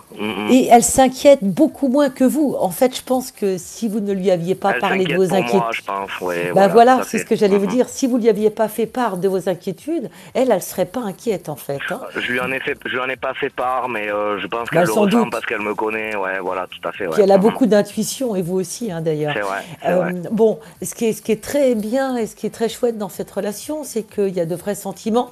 Et 0.51 0.67
elle 0.71 0.83
s'inquiète 0.83 1.39
beaucoup 1.41 1.87
moins 1.87 2.09
que 2.09 2.23
vous. 2.23 2.55
En 2.59 2.69
fait, 2.69 2.95
je 2.95 3.01
pense 3.03 3.31
que 3.31 3.57
si 3.57 3.87
vous 3.87 3.99
ne 3.99 4.13
lui 4.13 4.29
aviez 4.31 4.55
pas 4.55 4.73
Elle 4.75 4.79
parlé 4.81 5.05
de 5.05 5.15
vos 5.15 5.33
inquiétudes, 5.33 5.61
je 5.73 5.81
pense, 5.81 6.09
ouais, 6.21 6.51
bah 6.53 6.67
voilà, 6.67 6.95
tout 6.95 7.01
à 7.01 7.03
c'est 7.05 7.17
ce 7.19 7.25
que 7.25 7.35
j'allais 7.35 7.57
vous 7.57 7.65
dire. 7.67 7.87
Si 7.89 8.07
vous 8.07 8.17
lui 8.17 8.29
aviez 8.29 8.49
pas 8.49 8.67
fait 8.67 8.85
part 8.85 9.17
de 9.17 9.27
vos 9.27 9.49
inquiétudes, 9.49 10.09
elle, 10.33 10.51
elle 10.51 10.61
serait 10.61 10.85
pas 10.85 11.01
inquiète 11.01 11.49
en 11.49 11.55
fait. 11.55 11.79
hein. 11.89 11.99
Je 12.15 12.31
lui 12.31 12.39
en 12.39 12.51
ai 12.51 12.59
fait, 12.59 12.77
je 12.85 12.91
lui 12.91 12.99
en 12.99 13.07
ai 13.09 13.15
pas 13.15 13.33
fait 13.33 13.49
part, 13.49 13.89
mais 13.89 14.11
euh, 14.11 14.39
je 14.39 14.47
pense 14.47 14.61
Bah, 14.65 14.67
qu'elle 14.71 14.81
le 14.81 14.87
sans 14.87 15.01
ressent 15.01 15.19
doute. 15.23 15.31
parce 15.31 15.45
qu'elle 15.45 15.61
me 15.61 15.73
connaît. 15.73 16.15
Ouais, 16.15 16.39
voilà, 16.41 16.67
tout 16.67 16.87
à 16.87 16.91
fait. 16.91 17.07
Ouais. 17.07 17.13
Puis 17.13 17.23
elle 17.23 17.31
a 17.31 17.37
beaucoup 17.37 17.65
d'intuition 17.65 18.35
et 18.35 18.41
vous 18.41 18.55
aussi 18.59 18.91
hein, 18.91 18.98
d'ailleurs. 19.01 19.33
Vrai, 19.33 19.63
c'est 19.81 19.89
Euh, 19.89 20.11
bon, 20.31 20.59
ce 20.83 20.93
qui, 20.95 21.05
est, 21.05 21.13
ce 21.13 21.21
qui 21.21 21.31
est 21.31 21.41
très 21.43 21.75
bien 21.75 22.17
et 22.17 22.27
ce 22.27 22.35
qui 22.35 22.45
est 22.45 22.51
très 22.51 22.69
chouette 22.69 22.97
dans 22.97 23.09
cette 23.09 23.31
relation, 23.31 23.83
c'est 23.83 24.03
qu'il 24.03 24.29
y 24.35 24.39
a 24.39 24.45
de 24.45 24.55
vrais 24.55 24.75
sentiments. 24.75 25.31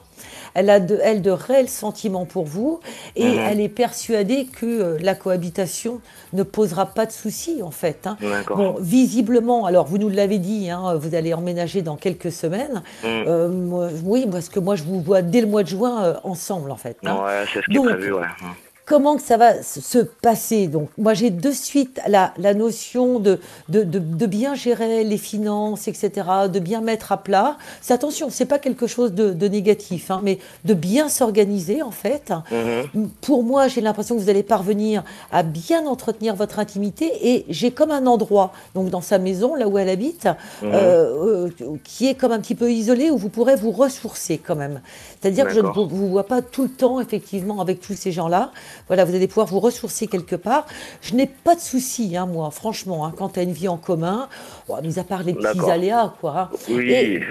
Elle 0.55 0.71
a 0.71 0.79
de, 0.79 0.99
elle, 1.03 1.21
de 1.21 1.29
réels 1.29 1.69
sentiments 1.69 2.25
pour 2.25 2.45
vous 2.45 2.79
et 3.15 3.23
Mhm. 3.25 3.39
elle 3.47 3.59
est 3.61 3.69
persuadée 3.69 4.45
que 4.45 4.65
euh, 4.65 4.97
la 4.99 5.13
cohabitation 5.13 6.01
ne 6.33 6.41
posera 6.41 6.87
pas 6.87 7.05
de 7.05 7.11
soucis 7.11 7.61
en 7.61 7.69
fait. 7.69 8.07
hein. 8.07 8.17
Bon, 8.55 8.75
visiblement, 8.79 9.65
alors 9.65 9.85
vous 9.85 9.99
nous 9.99 10.09
l'avez 10.09 10.39
dit, 10.39 10.71
hein, 10.71 10.95
vous 10.95 11.13
allez 11.13 11.33
emménager 11.35 11.83
dans 11.83 11.95
quelques 11.97 12.31
semaines. 12.31 12.81
Mhm. 13.03 13.09
Euh, 13.27 13.47
moi, 13.49 13.89
oui, 14.03 14.27
parce 14.31 14.49
que 14.49 14.59
moi 14.59 14.75
je 14.75 14.83
vous 14.83 14.99
vois 15.01 15.21
dès 15.21 15.41
le 15.41 15.47
mois 15.47 15.61
de 15.61 15.67
juin 15.69 16.03
euh, 16.03 16.13
ensemble 16.23 16.71
en 16.71 16.77
fait. 16.77 16.97
hein. 17.05 17.15
Ouais, 17.23 17.45
c'est 17.53 17.61
ce 17.61 17.65
qui 17.65 17.73
est 17.73 17.75
Donc, 17.75 17.85
prévu, 17.89 18.13
ouais. 18.13 18.21
Comment 18.87 19.17
que 19.17 19.21
ça 19.21 19.35
va 19.35 19.61
se 19.63 19.81
se 19.81 19.97
passer 19.97 20.67
Donc, 20.67 20.87
moi, 20.97 21.13
j'ai 21.13 21.29
de 21.29 21.51
suite 21.51 21.99
la, 22.07 22.33
la 22.37 22.53
notion 22.53 23.19
de, 23.19 23.37
de, 23.67 23.83
de, 23.83 23.99
de 23.99 24.25
bien 24.25 24.55
gérer 24.55 25.03
les 25.03 25.17
finances, 25.17 25.89
etc., 25.89 26.09
de 26.49 26.59
bien 26.59 26.79
mettre 26.79 27.11
à 27.11 27.17
plat. 27.17 27.57
C'est 27.81 27.93
attention, 27.93 28.29
c'est 28.29 28.45
pas 28.45 28.59
quelque 28.59 28.87
chose 28.87 29.11
de, 29.11 29.31
de 29.33 29.47
négatif, 29.49 30.09
hein, 30.09 30.21
mais 30.23 30.39
de 30.63 30.73
bien 30.73 31.09
s'organiser, 31.09 31.81
en 31.81 31.91
fait. 31.91 32.31
Mhm. 32.95 33.09
Pour 33.19 33.43
moi, 33.43 33.67
j'ai 33.67 33.81
l'impression 33.81 34.15
que 34.15 34.21
vous 34.21 34.29
allez 34.29 34.41
parvenir 34.41 35.03
à 35.33 35.43
bien 35.43 35.85
entretenir 35.85 36.35
votre 36.35 36.57
intimité 36.57 37.11
et 37.29 37.45
j'ai 37.49 37.71
comme 37.71 37.91
un 37.91 38.05
endroit, 38.07 38.53
donc 38.73 38.89
dans 38.89 39.01
sa 39.01 39.17
maison, 39.19 39.53
là 39.55 39.67
où 39.67 39.77
elle 39.77 39.89
habite, 39.89 40.27
Mhm. 40.61 40.71
euh, 40.73 41.49
euh, 41.61 41.75
qui 41.83 42.07
est 42.07 42.15
comme 42.15 42.31
un 42.31 42.39
petit 42.39 42.55
peu 42.55 42.71
isolé 42.71 43.09
où 43.11 43.17
vous 43.17 43.27
pourrez 43.27 43.57
vous 43.57 43.71
ressourcer 43.71 44.37
quand 44.37 44.55
même. 44.55 44.79
C'est-à-dire 45.19 45.45
que 45.47 45.53
je 45.53 45.59
ne 45.59 45.67
vous 45.67 46.07
vois 46.07 46.25
pas 46.25 46.41
tout 46.41 46.63
le 46.63 46.69
temps, 46.69 47.01
effectivement, 47.01 47.59
avec 47.59 47.81
tous 47.81 47.95
ces 47.95 48.13
gens-là. 48.13 48.51
Voilà, 48.87 49.05
vous 49.05 49.15
allez 49.15 49.27
pouvoir 49.27 49.47
vous 49.47 49.59
ressourcer 49.59 50.07
quelque 50.07 50.35
part. 50.35 50.65
Je 51.01 51.13
n'ai 51.13 51.27
pas 51.27 51.55
de 51.55 51.59
soucis, 51.59 52.15
hein, 52.15 52.25
moi, 52.25 52.49
franchement, 52.51 53.05
hein, 53.05 53.13
quand 53.17 53.29
tu 53.29 53.39
as 53.39 53.43
une 53.43 53.51
vie 53.51 53.67
en 53.67 53.77
commun, 53.77 54.29
bon, 54.67 54.81
mis 54.81 54.97
à 54.99 55.03
part 55.03 55.23
les 55.23 55.33
petits 55.33 55.69
aléas, 55.69 56.13
quoi. 56.21 56.39
hein. 56.39 56.49
Oui. 56.69 56.91
Et, 56.91 57.21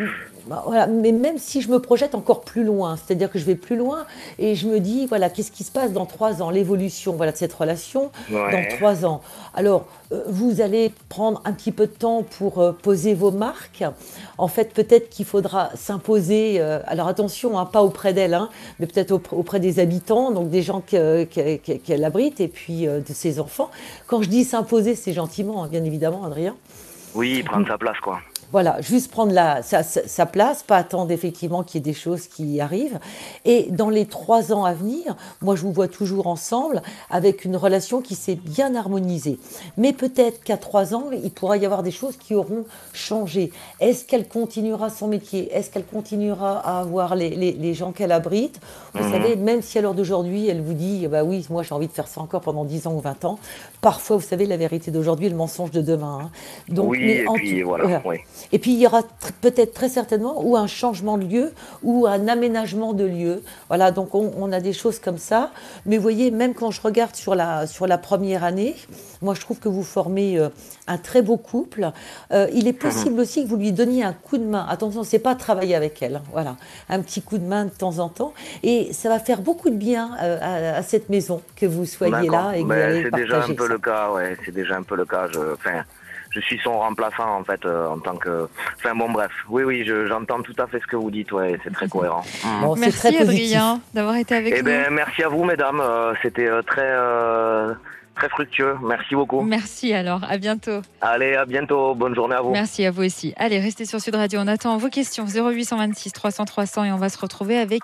bah, 0.47 0.63
voilà, 0.67 0.87
mais 0.87 1.13
même 1.13 1.39
si 1.39 1.61
je 1.61 1.69
me 1.71 1.79
projette 1.81 2.15
encore 2.15 2.43
plus 2.43 2.65
loin, 2.65 2.97
c'est-à-dire 2.97 3.31
que 3.31 3.39
je 3.39 3.45
vais 3.45 3.55
plus 3.57 3.77
loin 3.77 4.05
et 4.39 4.55
je 4.55 4.67
me 4.69 4.79
dis, 4.81 5.07
voilà, 5.07 5.29
qu'est-ce 5.31 5.51
qui 5.51 5.65
se 5.65 5.71
passe 5.73 5.93
dans 5.93 6.07
trois 6.07 6.43
ans, 6.43 6.51
l'évolution 6.51 7.15
voilà, 7.15 7.33
de 7.33 7.37
cette 7.37 7.53
relation 7.53 8.11
Ouais. 8.31 8.53
dans 8.53 8.77
trois 8.77 9.05
ans. 9.05 9.23
Alors, 9.55 9.87
euh, 10.13 10.23
vous 10.29 10.61
allez 10.61 10.93
prendre 11.09 11.41
un 11.45 11.53
petit 11.53 11.73
peu 11.73 11.87
de 11.87 11.93
temps 11.93 12.23
pour 12.23 12.61
euh, 12.61 12.73
poser 12.73 13.15
vos 13.15 13.31
marques. 13.33 13.83
En 14.39 14.49
fait, 14.49 14.73
peut-être 14.73 15.09
qu'il 15.11 15.25
faudra 15.25 15.71
s'imposer, 15.75 16.61
euh, 16.61 16.79
alors 16.87 17.09
attention, 17.09 17.59
hein, 17.59 17.65
pas 17.67 17.83
auprès 17.83 18.13
d'elle, 18.13 18.35
hein, 18.35 18.49
mais 18.79 18.87
peut-être 18.87 19.13
auprès, 19.33 19.59
des 19.61 19.79
habitants, 19.81 20.31
donc 20.31 20.51
des 20.51 20.63
gens 20.63 20.81
que- 20.81 21.25
que- 21.25 21.57
que- 21.57 21.73
qu'elle 21.79 22.05
abrite 22.05 22.41
et 22.41 22.49
puis 22.49 22.87
de 22.87 23.03
ses 23.13 23.41
enfants. 23.41 23.71
Quand 24.07 24.23
je 24.23 24.29
dis 24.29 24.45
s'imposer, 24.45 24.95
c'est 24.95 25.13
gentiment, 25.13 25.65
hein, 25.65 25.69
bien 25.69 25.83
évidemment, 25.83 26.25
Adrien. 26.25 26.55
Oui, 27.15 27.43
prendre 27.43 27.67
sa 27.67 27.79
place, 27.79 27.97
quoi. 28.03 28.21
Voilà, 28.53 28.81
juste 28.81 29.11
prendre 29.11 29.33
la, 29.33 29.63
sa, 29.63 30.27
place, 30.27 30.63
pas 30.63 30.77
attendre 30.77 31.11
effectivement 31.11 31.63
qu'il 31.63 31.79
y 31.79 31.83
ait 31.83 31.93
des 31.93 31.99
choses 31.99 32.27
qui 32.29 32.61
arrivent. 32.61 32.99
Et 33.45 33.67
dans 33.71 33.91
les 33.91 34.07
trois 34.07 34.53
ans 34.53 34.65
à 34.65 34.73
venir, 34.73 35.17
moi 35.43 35.57
je 35.57 35.63
vous 35.63 35.73
vois 35.73 35.89
toujours 35.89 36.27
ensemble 36.29 36.83
avec 37.11 37.45
une 37.45 37.57
relation 37.57 38.01
qui 38.01 38.15
s'est 38.15 38.37
bien 38.37 38.75
harmonisée. 38.75 39.39
Mais 39.77 39.93
peut-être 39.93 40.43
qu'à 40.45 40.57
trois 40.57 40.95
ans, 40.95 41.05
il 41.13 41.31
pourra 41.31 41.57
y 41.57 41.65
avoir 41.67 41.83
des 41.83 41.91
choses 41.91 42.17
qui 42.17 42.35
auront 42.35 42.65
changé. 42.93 43.51
Est-ce 43.81 44.05
qu'elle 44.05 44.29
continuera 44.29 44.91
son 44.91 45.09
métier? 45.09 45.53
Est-ce 45.53 45.71
qu'elle 45.71 45.85
continuera 45.87 46.59
à 46.61 46.81
avoir 46.81 47.15
les, 47.17 47.31
les- 47.31 47.53
les 47.53 47.75
gens 47.75 47.93
qu'elle 47.93 48.13
abrite? 48.13 48.61
Vous 48.95 49.11
savez, 49.11 49.37
même 49.37 49.61
si 49.63 49.79
à 49.79 49.83
l'heure 49.83 49.95
d'aujourd'hui, 49.95 50.49
elle 50.49 50.61
vous 50.63 50.73
dit, 50.75 51.07
bah 51.09 51.25
oui, 51.25 51.47
moi 51.51 51.63
j'ai 51.63 51.75
envie 51.75 51.89
de 51.89 51.93
faire 51.93 52.09
ça 52.09 52.21
encore 52.21 52.41
pendant 52.41 52.65
10 52.65 52.87
ans 52.87 52.95
ou 52.95 53.01
20 53.01 53.25
ans, 53.25 53.39
parfois, 53.81 54.17
vous 54.17 54.23
savez, 54.27 54.47
la 54.47 54.57
vérité 54.57 54.91
d'aujourd'hui 54.91 55.27
est 55.27 55.31
le 55.31 55.37
mensonge 55.37 55.71
de 55.73 55.83
demain. 55.83 56.21
hein. 56.25 56.31
Donc, 56.69 56.91
oui, 56.91 56.99
mais 57.01 57.15
et 57.17 57.29
en 57.29 57.35
puis 57.35 57.61
tout- 57.61 57.67
voilà. 57.67 58.03
Oui. 58.05 58.17
Et 58.53 58.59
puis 58.59 58.73
il 58.73 58.79
y 58.79 58.87
aura 58.87 59.03
peut-être 59.41 59.75
très 59.75 59.89
certainement 59.89 60.43
ou 60.45 60.57
un 60.57 60.67
changement 60.67 61.19
de 61.19 61.25
lieu 61.25 61.53
ou 61.83 62.07
un 62.07 62.29
aménagement 62.29 62.93
de 62.93 63.05
lieu. 63.05 63.43
Voilà, 63.69 63.91
donc 63.91 64.15
on, 64.15 64.53
a 64.53 64.61
des 64.61 64.73
choses 64.73 64.99
comme 64.99 65.19
ça. 65.19 65.51
Mais 65.85 65.97
vous 65.97 66.03
voyez, 66.03 66.31
même 66.31 66.55
quand 66.55 66.71
je 66.71 66.81
regarde 66.81 67.17
sur 67.17 67.35
la, 67.35 67.67
sur 67.67 67.87
la 67.87 67.99
première 67.99 68.45
année, 68.45 68.77
moi 69.23 69.35
je 69.35 69.41
trouve 69.41 69.59
que 69.59 69.69
vous 69.69 69.83
formez 69.83 70.39
euh, 70.39 70.49
un 70.87 70.99
très 70.99 71.23
beau 71.23 71.37
couple. 71.37 71.91
Euh, 72.33 72.49
il 72.53 72.69
est 72.69 72.73
possible 72.73 73.21
aussi 73.21 73.45
que 73.45 73.49
vous 73.49 73.57
lui 73.57 73.73
donniez 73.73 74.05
un 74.05 74.13
coup 74.13 74.39
de 74.39 74.45
main. 74.45 74.67
Attention, 74.69 75.03
c'est 75.03 75.19
pas 75.19 75.35
travailler 75.35 75.75
avec 75.75 76.03
elle. 76.03 76.21
Voilà, 76.33 76.57
un 76.89 77.01
petit 77.01 77.23
coup 77.23 77.39
de 77.39 77.45
main 77.45 77.65
de 77.65 77.71
temps 77.71 77.99
en 77.99 78.09
temps. 78.09 78.33
Et 78.63 78.93
ça 78.93 79.09
va 79.09 79.19
faire 79.19 79.41
beaucoup 79.41 79.71
de 79.71 79.77
bien 79.77 80.11
à, 80.19 80.83
cette 80.83 81.09
maison 81.09 81.43
que 81.57 81.67
vous 81.67 81.85
soyez 81.85 82.29
là 82.29 82.53
et 82.55 82.63
que 82.63 82.67
vous 82.67 83.11
C'est 83.11 83.23
déjà 83.23 83.45
un 83.45 83.55
peu 83.55 83.69
le 83.69 83.79
cas, 83.79 84.11
ouais. 84.13 84.37
C'est 84.45 84.55
déjà 84.55 84.77
un 84.77 84.83
peu 84.83 84.97
le 84.97 85.05
cas. 85.05 85.27
Je, 85.33 85.41
enfin, 85.55 85.85
je 86.37 86.41
suis 86.43 86.59
son 86.63 86.79
remplaçant 86.79 87.39
en 87.39 87.45
fait 87.45 87.65
euh, 87.65 87.89
en 87.89 87.99
tant 87.99 88.17
que. 88.17 88.49
Enfin 88.77 88.95
bon 88.95 89.11
bref, 89.11 89.33
oui 89.49 89.65
oui, 89.65 89.85
j'entends 90.09 90.43
tout 90.43 90.55
à 90.59 90.67
fait 90.67 90.81
ce 90.81 90.87
que 90.87 90.97
vous 90.97 91.11
dites, 91.11 91.33
ouais, 91.33 91.59
c'est 91.65 91.73
très 91.73 91.89
cohérent. 91.89 92.23
Mm. 92.45 92.79
merci 92.79 92.99
très 92.99 93.19
Adrien 93.19 93.81
d'avoir 93.95 94.17
été 94.17 94.35
avec 94.35 94.55
eh 94.55 94.59
nous. 94.59 94.65
Ben, 94.65 94.91
merci 94.91 95.23
à 95.23 95.29
vous 95.29 95.45
mesdames, 95.45 95.81
euh, 95.81 96.13
c'était 96.23 96.47
euh, 96.47 96.63
très 96.63 96.95
très 98.17 98.29
fructueux. 98.31 98.77
Merci 98.83 99.15
beaucoup. 99.15 99.43
Merci 99.43 99.93
alors, 99.93 100.25
à 100.25 100.39
bientôt. 100.39 100.81
Allez, 101.01 101.35
à 101.35 101.45
bientôt. 101.45 101.95
Bonne 101.95 102.15
journée 102.15 102.35
à 102.35 102.41
vous. 102.41 102.51
Merci 102.51 102.85
à 102.87 102.91
vous 102.91 103.05
aussi. 103.05 103.35
Allez, 103.37 103.61
restez 103.61 103.85
sur 103.85 104.01
Sud 104.01 104.15
Radio. 104.15 104.41
On 104.43 104.47
attend 104.47 104.77
vos 104.79 104.89
questions 104.89 105.27
0826 105.27 106.13
300 106.13 106.45
300 106.47 106.85
et 106.85 106.93
on 106.93 106.97
va 106.97 107.11
se 107.11 107.19
retrouver 107.19 107.59
avec 107.59 107.83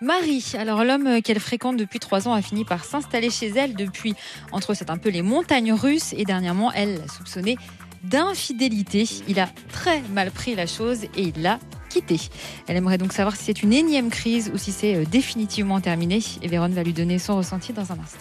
Marie. 0.00 0.52
Alors, 0.56 0.84
l'homme 0.84 1.20
qu'elle 1.22 1.40
fréquente 1.40 1.76
depuis 1.76 1.98
trois 1.98 2.28
ans 2.28 2.32
a 2.32 2.42
fini 2.42 2.64
par 2.64 2.84
s'installer 2.84 3.30
chez 3.30 3.48
elle 3.48 3.74
depuis, 3.74 4.14
entre 4.52 4.74
c'est 4.74 4.88
un 4.88 4.98
peu 4.98 5.10
les 5.10 5.22
montagnes 5.22 5.72
russes 5.72 6.14
et 6.16 6.24
dernièrement, 6.24 6.70
elle 6.72 7.00
soupçonnait 7.10 7.56
d'infidélité. 8.04 9.08
Il 9.28 9.40
a 9.40 9.48
très 9.72 10.00
mal 10.12 10.30
pris 10.30 10.54
la 10.54 10.66
chose 10.66 11.04
et 11.04 11.22
il 11.22 11.42
l'a 11.42 11.58
quitté. 11.88 12.20
Elle 12.66 12.76
aimerait 12.76 12.98
donc 12.98 13.12
savoir 13.12 13.36
si 13.36 13.44
c'est 13.44 13.62
une 13.62 13.72
énième 13.72 14.10
crise 14.10 14.50
ou 14.54 14.58
si 14.58 14.72
c'est 14.72 14.96
euh, 14.96 15.04
définitivement 15.04 15.80
terminé. 15.80 16.20
Et 16.42 16.48
Véronne 16.48 16.72
va 16.72 16.82
lui 16.82 16.92
donner 16.92 17.18
son 17.18 17.36
ressenti 17.36 17.72
dans 17.72 17.92
un 17.92 17.98
instant. 17.98 18.18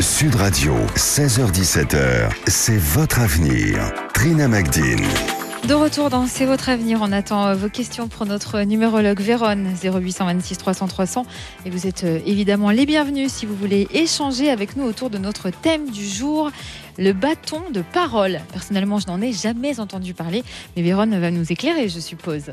Sud 0.00 0.34
Radio, 0.34 0.74
16h17h, 0.96 2.30
c'est 2.46 2.78
votre 2.78 3.20
avenir. 3.20 3.92
Trina 4.14 4.48
Magdine. 4.48 5.04
De 5.68 5.74
retour 5.74 6.10
dans 6.10 6.26
C'est 6.26 6.44
votre 6.44 6.70
avenir, 6.70 6.98
on 7.02 7.12
attend 7.12 7.46
euh, 7.46 7.54
vos 7.54 7.68
questions 7.68 8.08
pour 8.08 8.26
notre 8.26 8.62
numérologue 8.62 9.20
Véronne 9.20 9.72
0826 9.80 10.58
300 10.58 10.88
300 10.88 11.26
et 11.64 11.70
vous 11.70 11.86
êtes 11.86 12.02
euh, 12.02 12.18
évidemment 12.26 12.70
les 12.70 12.84
bienvenus 12.84 13.32
si 13.32 13.46
vous 13.46 13.54
voulez 13.54 13.86
échanger 13.92 14.50
avec 14.50 14.74
nous 14.74 14.84
autour 14.84 15.08
de 15.08 15.18
notre 15.18 15.50
thème 15.50 15.88
du 15.88 16.04
jour, 16.04 16.50
le 16.98 17.12
bâton 17.12 17.62
de 17.72 17.82
parole. 17.92 18.40
Personnellement, 18.52 18.98
je 18.98 19.06
n'en 19.06 19.20
ai 19.20 19.32
jamais 19.32 19.80
entendu 19.80 20.14
parler, 20.14 20.42
mais 20.76 20.82
Véronne 20.82 21.18
va 21.18 21.30
nous 21.30 21.50
éclairer, 21.50 21.88
je 21.88 22.00
suppose. 22.00 22.52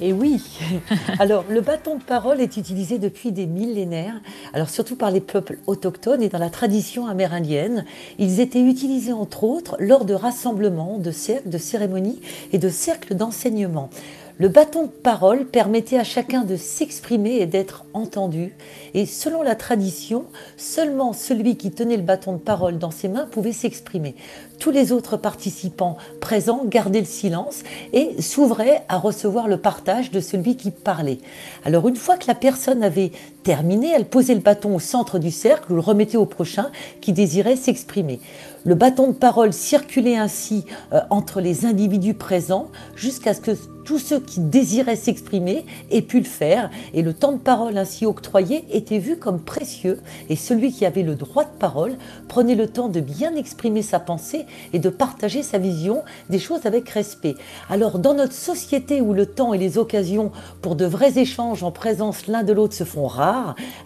Et 0.00 0.12
oui, 0.12 0.42
alors 1.20 1.44
le 1.48 1.60
bâton 1.60 1.96
de 1.96 2.02
parole 2.02 2.40
est 2.40 2.56
utilisé 2.56 2.98
depuis 2.98 3.30
des 3.30 3.46
millénaires, 3.46 4.20
alors 4.52 4.68
surtout 4.68 4.96
par 4.96 5.12
les 5.12 5.20
peuples 5.20 5.58
autochtones 5.68 6.22
et 6.22 6.28
dans 6.28 6.40
la 6.40 6.50
tradition 6.50 7.06
amérindienne. 7.06 7.84
Ils 8.18 8.40
étaient 8.40 8.62
utilisés 8.62 9.12
entre 9.12 9.44
autres 9.44 9.76
lors 9.78 10.04
de 10.04 10.14
rassemblements, 10.14 10.98
de 10.98 11.12
cercles, 11.12 11.48
de 11.48 11.58
cérémonies 11.58 12.20
et 12.52 12.58
de 12.58 12.68
cercles 12.68 13.14
d'enseignement. 13.14 13.90
Le 14.42 14.48
bâton 14.48 14.86
de 14.86 14.88
parole 14.88 15.44
permettait 15.46 16.00
à 16.00 16.02
chacun 16.02 16.42
de 16.42 16.56
s'exprimer 16.56 17.36
et 17.36 17.46
d'être 17.46 17.84
entendu. 17.94 18.56
Et 18.92 19.06
selon 19.06 19.40
la 19.42 19.54
tradition, 19.54 20.24
seulement 20.56 21.12
celui 21.12 21.56
qui 21.56 21.70
tenait 21.70 21.96
le 21.96 22.02
bâton 22.02 22.32
de 22.32 22.38
parole 22.38 22.76
dans 22.76 22.90
ses 22.90 23.06
mains 23.06 23.26
pouvait 23.30 23.52
s'exprimer. 23.52 24.16
Tous 24.58 24.72
les 24.72 24.90
autres 24.90 25.16
participants 25.16 25.96
présents 26.20 26.64
gardaient 26.64 26.98
le 26.98 27.06
silence 27.06 27.62
et 27.92 28.20
s'ouvraient 28.20 28.82
à 28.88 28.98
recevoir 28.98 29.46
le 29.46 29.58
partage 29.58 30.10
de 30.10 30.18
celui 30.18 30.56
qui 30.56 30.72
parlait. 30.72 31.18
Alors 31.64 31.86
une 31.86 31.94
fois 31.94 32.16
que 32.16 32.26
la 32.26 32.34
personne 32.34 32.82
avait 32.82 33.12
terminé, 33.42 33.90
elle 33.94 34.06
posait 34.06 34.34
le 34.34 34.40
bâton 34.40 34.74
au 34.74 34.80
centre 34.80 35.18
du 35.18 35.30
cercle 35.30 35.72
ou 35.72 35.74
le 35.74 35.80
remettait 35.80 36.16
au 36.16 36.26
prochain 36.26 36.70
qui 37.00 37.12
désirait 37.12 37.56
s'exprimer. 37.56 38.20
Le 38.64 38.74
bâton 38.74 39.08
de 39.08 39.12
parole 39.12 39.52
circulait 39.52 40.16
ainsi 40.16 40.64
euh, 40.92 41.00
entre 41.10 41.40
les 41.40 41.66
individus 41.66 42.14
présents 42.14 42.68
jusqu'à 42.94 43.34
ce 43.34 43.40
que 43.40 43.56
tous 43.84 43.98
ceux 43.98 44.20
qui 44.20 44.40
désiraient 44.40 44.96
s'exprimer 44.96 45.66
aient 45.90 46.02
pu 46.02 46.18
le 46.20 46.24
faire 46.24 46.70
et 46.94 47.02
le 47.02 47.12
temps 47.12 47.32
de 47.32 47.38
parole 47.38 47.76
ainsi 47.76 48.06
octroyé 48.06 48.64
était 48.70 48.98
vu 48.98 49.16
comme 49.16 49.40
précieux 49.40 50.00
et 50.28 50.36
celui 50.36 50.72
qui 50.72 50.86
avait 50.86 51.02
le 51.02 51.16
droit 51.16 51.44
de 51.44 51.58
parole 51.58 51.96
prenait 52.28 52.54
le 52.54 52.68
temps 52.68 52.88
de 52.88 53.00
bien 53.00 53.34
exprimer 53.34 53.82
sa 53.82 53.98
pensée 53.98 54.46
et 54.72 54.78
de 54.78 54.88
partager 54.88 55.42
sa 55.42 55.58
vision 55.58 56.02
des 56.30 56.38
choses 56.38 56.64
avec 56.64 56.88
respect. 56.90 57.34
Alors 57.68 57.98
dans 57.98 58.14
notre 58.14 58.34
société 58.34 59.00
où 59.00 59.12
le 59.12 59.26
temps 59.26 59.52
et 59.52 59.58
les 59.58 59.78
occasions 59.78 60.30
pour 60.60 60.76
de 60.76 60.84
vrais 60.84 61.18
échanges 61.18 61.64
en 61.64 61.72
présence 61.72 62.28
l'un 62.28 62.44
de 62.44 62.52
l'autre 62.52 62.74
se 62.74 62.84
font 62.84 63.08
rares, 63.08 63.31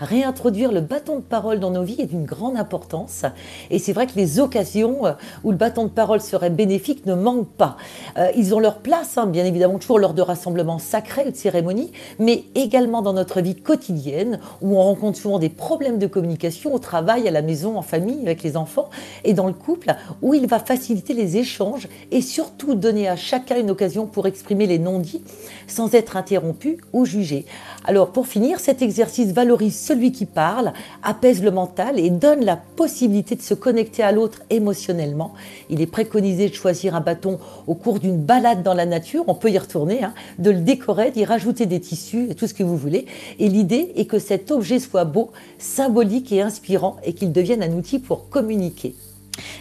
réintroduire 0.00 0.72
le 0.72 0.80
bâton 0.80 1.16
de 1.16 1.22
parole 1.22 1.60
dans 1.60 1.70
nos 1.70 1.82
vies 1.82 2.00
est 2.00 2.06
d'une 2.06 2.24
grande 2.24 2.56
importance 2.56 3.24
et 3.70 3.78
c'est 3.78 3.92
vrai 3.92 4.06
que 4.06 4.16
les 4.16 4.40
occasions 4.40 5.06
euh, 5.06 5.12
où 5.44 5.50
le 5.50 5.56
bâton 5.56 5.84
de 5.84 5.90
parole 5.90 6.20
serait 6.20 6.50
bénéfique 6.50 7.06
ne 7.06 7.14
manquent 7.14 7.48
pas. 7.48 7.76
Euh, 8.18 8.30
ils 8.36 8.54
ont 8.54 8.60
leur 8.60 8.78
place, 8.78 9.18
hein, 9.18 9.26
bien 9.26 9.44
évidemment, 9.44 9.78
lors 9.96 10.14
de 10.14 10.22
rassemblements 10.22 10.78
sacrés 10.78 11.26
ou 11.26 11.30
de 11.30 11.36
cérémonies, 11.36 11.92
mais 12.18 12.44
également 12.54 13.02
dans 13.02 13.12
notre 13.12 13.40
vie 13.40 13.54
quotidienne 13.54 14.40
où 14.60 14.76
on 14.76 14.82
rencontre 14.82 15.18
souvent 15.18 15.38
des 15.38 15.48
problèmes 15.48 15.98
de 15.98 16.06
communication 16.06 16.74
au 16.74 16.78
travail, 16.78 17.28
à 17.28 17.30
la 17.30 17.42
maison, 17.42 17.78
en 17.78 17.82
famille, 17.82 18.20
avec 18.22 18.42
les 18.42 18.56
enfants 18.56 18.90
et 19.24 19.34
dans 19.34 19.46
le 19.46 19.52
couple, 19.52 19.94
où 20.22 20.34
il 20.34 20.46
va 20.46 20.58
faciliter 20.58 21.14
les 21.14 21.36
échanges 21.36 21.88
et 22.10 22.20
surtout 22.20 22.74
donner 22.74 23.08
à 23.08 23.16
chacun 23.16 23.58
une 23.58 23.70
occasion 23.70 24.06
pour 24.06 24.26
exprimer 24.26 24.66
les 24.66 24.78
non-dits 24.78 25.22
sans 25.66 25.94
être 25.94 26.16
interrompu 26.16 26.78
ou 26.92 27.04
jugé. 27.04 27.44
Alors 27.84 28.10
pour 28.10 28.26
finir, 28.26 28.60
cet 28.60 28.82
exercice 28.82 29.32
valorise 29.32 29.78
celui 29.78 30.12
qui 30.12 30.26
parle, 30.26 30.72
apaise 31.02 31.42
le 31.42 31.50
mental 31.50 31.98
et 31.98 32.10
donne 32.10 32.44
la 32.44 32.56
possibilité 32.56 33.36
de 33.36 33.42
se 33.42 33.54
connecter 33.54 34.02
à 34.02 34.12
l'autre 34.12 34.42
émotionnellement. 34.50 35.34
Il 35.70 35.80
est 35.80 35.86
préconisé 35.86 36.48
de 36.48 36.54
choisir 36.54 36.94
un 36.94 37.00
bâton 37.00 37.38
au 37.66 37.74
cours 37.74 38.00
d'une 38.00 38.18
balade 38.18 38.62
dans 38.62 38.74
la 38.74 38.86
nature, 38.86 39.24
on 39.26 39.34
peut 39.34 39.50
y 39.50 39.58
retourner, 39.58 40.02
hein, 40.02 40.14
de 40.38 40.50
le 40.50 40.60
décorer, 40.60 41.10
d'y 41.10 41.24
rajouter 41.24 41.66
des 41.66 41.80
tissus 41.80 42.28
et 42.30 42.34
tout 42.34 42.46
ce 42.46 42.54
que 42.54 42.62
vous 42.62 42.76
voulez. 42.76 43.06
Et 43.38 43.48
l'idée 43.48 43.92
est 43.96 44.06
que 44.06 44.18
cet 44.18 44.50
objet 44.50 44.78
soit 44.78 45.04
beau, 45.04 45.30
symbolique 45.58 46.32
et 46.32 46.42
inspirant 46.42 46.96
et 47.04 47.12
qu'il 47.12 47.32
devienne 47.32 47.62
un 47.62 47.72
outil 47.72 47.98
pour 47.98 48.28
communiquer. 48.28 48.94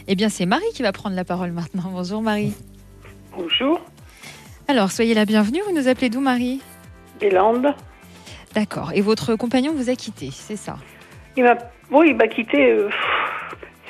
Eh 0.08 0.16
bien 0.16 0.30
c'est 0.30 0.46
Marie 0.46 0.66
qui 0.74 0.82
va 0.82 0.92
prendre 0.92 1.16
la 1.16 1.26
parole 1.26 1.52
maintenant. 1.52 1.92
Bonjour 1.92 2.22
Marie. 2.22 2.54
Bonjour. 3.38 3.80
Alors 4.68 4.90
soyez 4.92 5.14
la 5.14 5.26
bienvenue, 5.26 5.60
vous 5.68 5.76
nous 5.76 5.88
appelez 5.88 6.10
d'où 6.10 6.20
Marie 6.20 6.60
Des 7.20 7.30
Landes. 7.30 7.76
D'accord. 8.56 8.92
Et 8.96 9.02
votre 9.02 9.36
compagnon 9.36 9.74
vous 9.76 9.92
a 9.92 9.96
quitté, 9.96 10.30
c'est 10.32 10.56
ça 10.56 10.78
il 11.38 11.44
m'a, 11.44 11.56
Oui, 11.92 12.08
il 12.10 12.16
m'a 12.16 12.28
quitté. 12.28 12.72
Euh, 12.72 12.90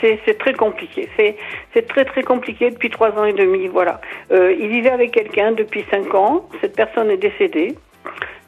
c'est, 0.01 0.37
très 0.37 0.53
compliqué. 0.53 1.07
C'est, 1.15 1.87
très 1.87 2.03
très 2.03 2.23
compliqué 2.23 2.71
depuis 2.71 2.89
trois 2.89 3.11
ans 3.11 3.23
et 3.23 3.31
demi. 3.31 3.67
Voilà. 3.67 4.01
Euh, 4.31 4.53
il 4.59 4.67
vivait 4.67 4.91
avec 4.91 5.11
quelqu'un 5.11 5.53
depuis 5.53 5.85
cinq 5.89 6.13
ans. 6.13 6.49
Cette 6.59 6.75
personne 6.75 7.09
est 7.09 7.17
décédée. 7.17 7.75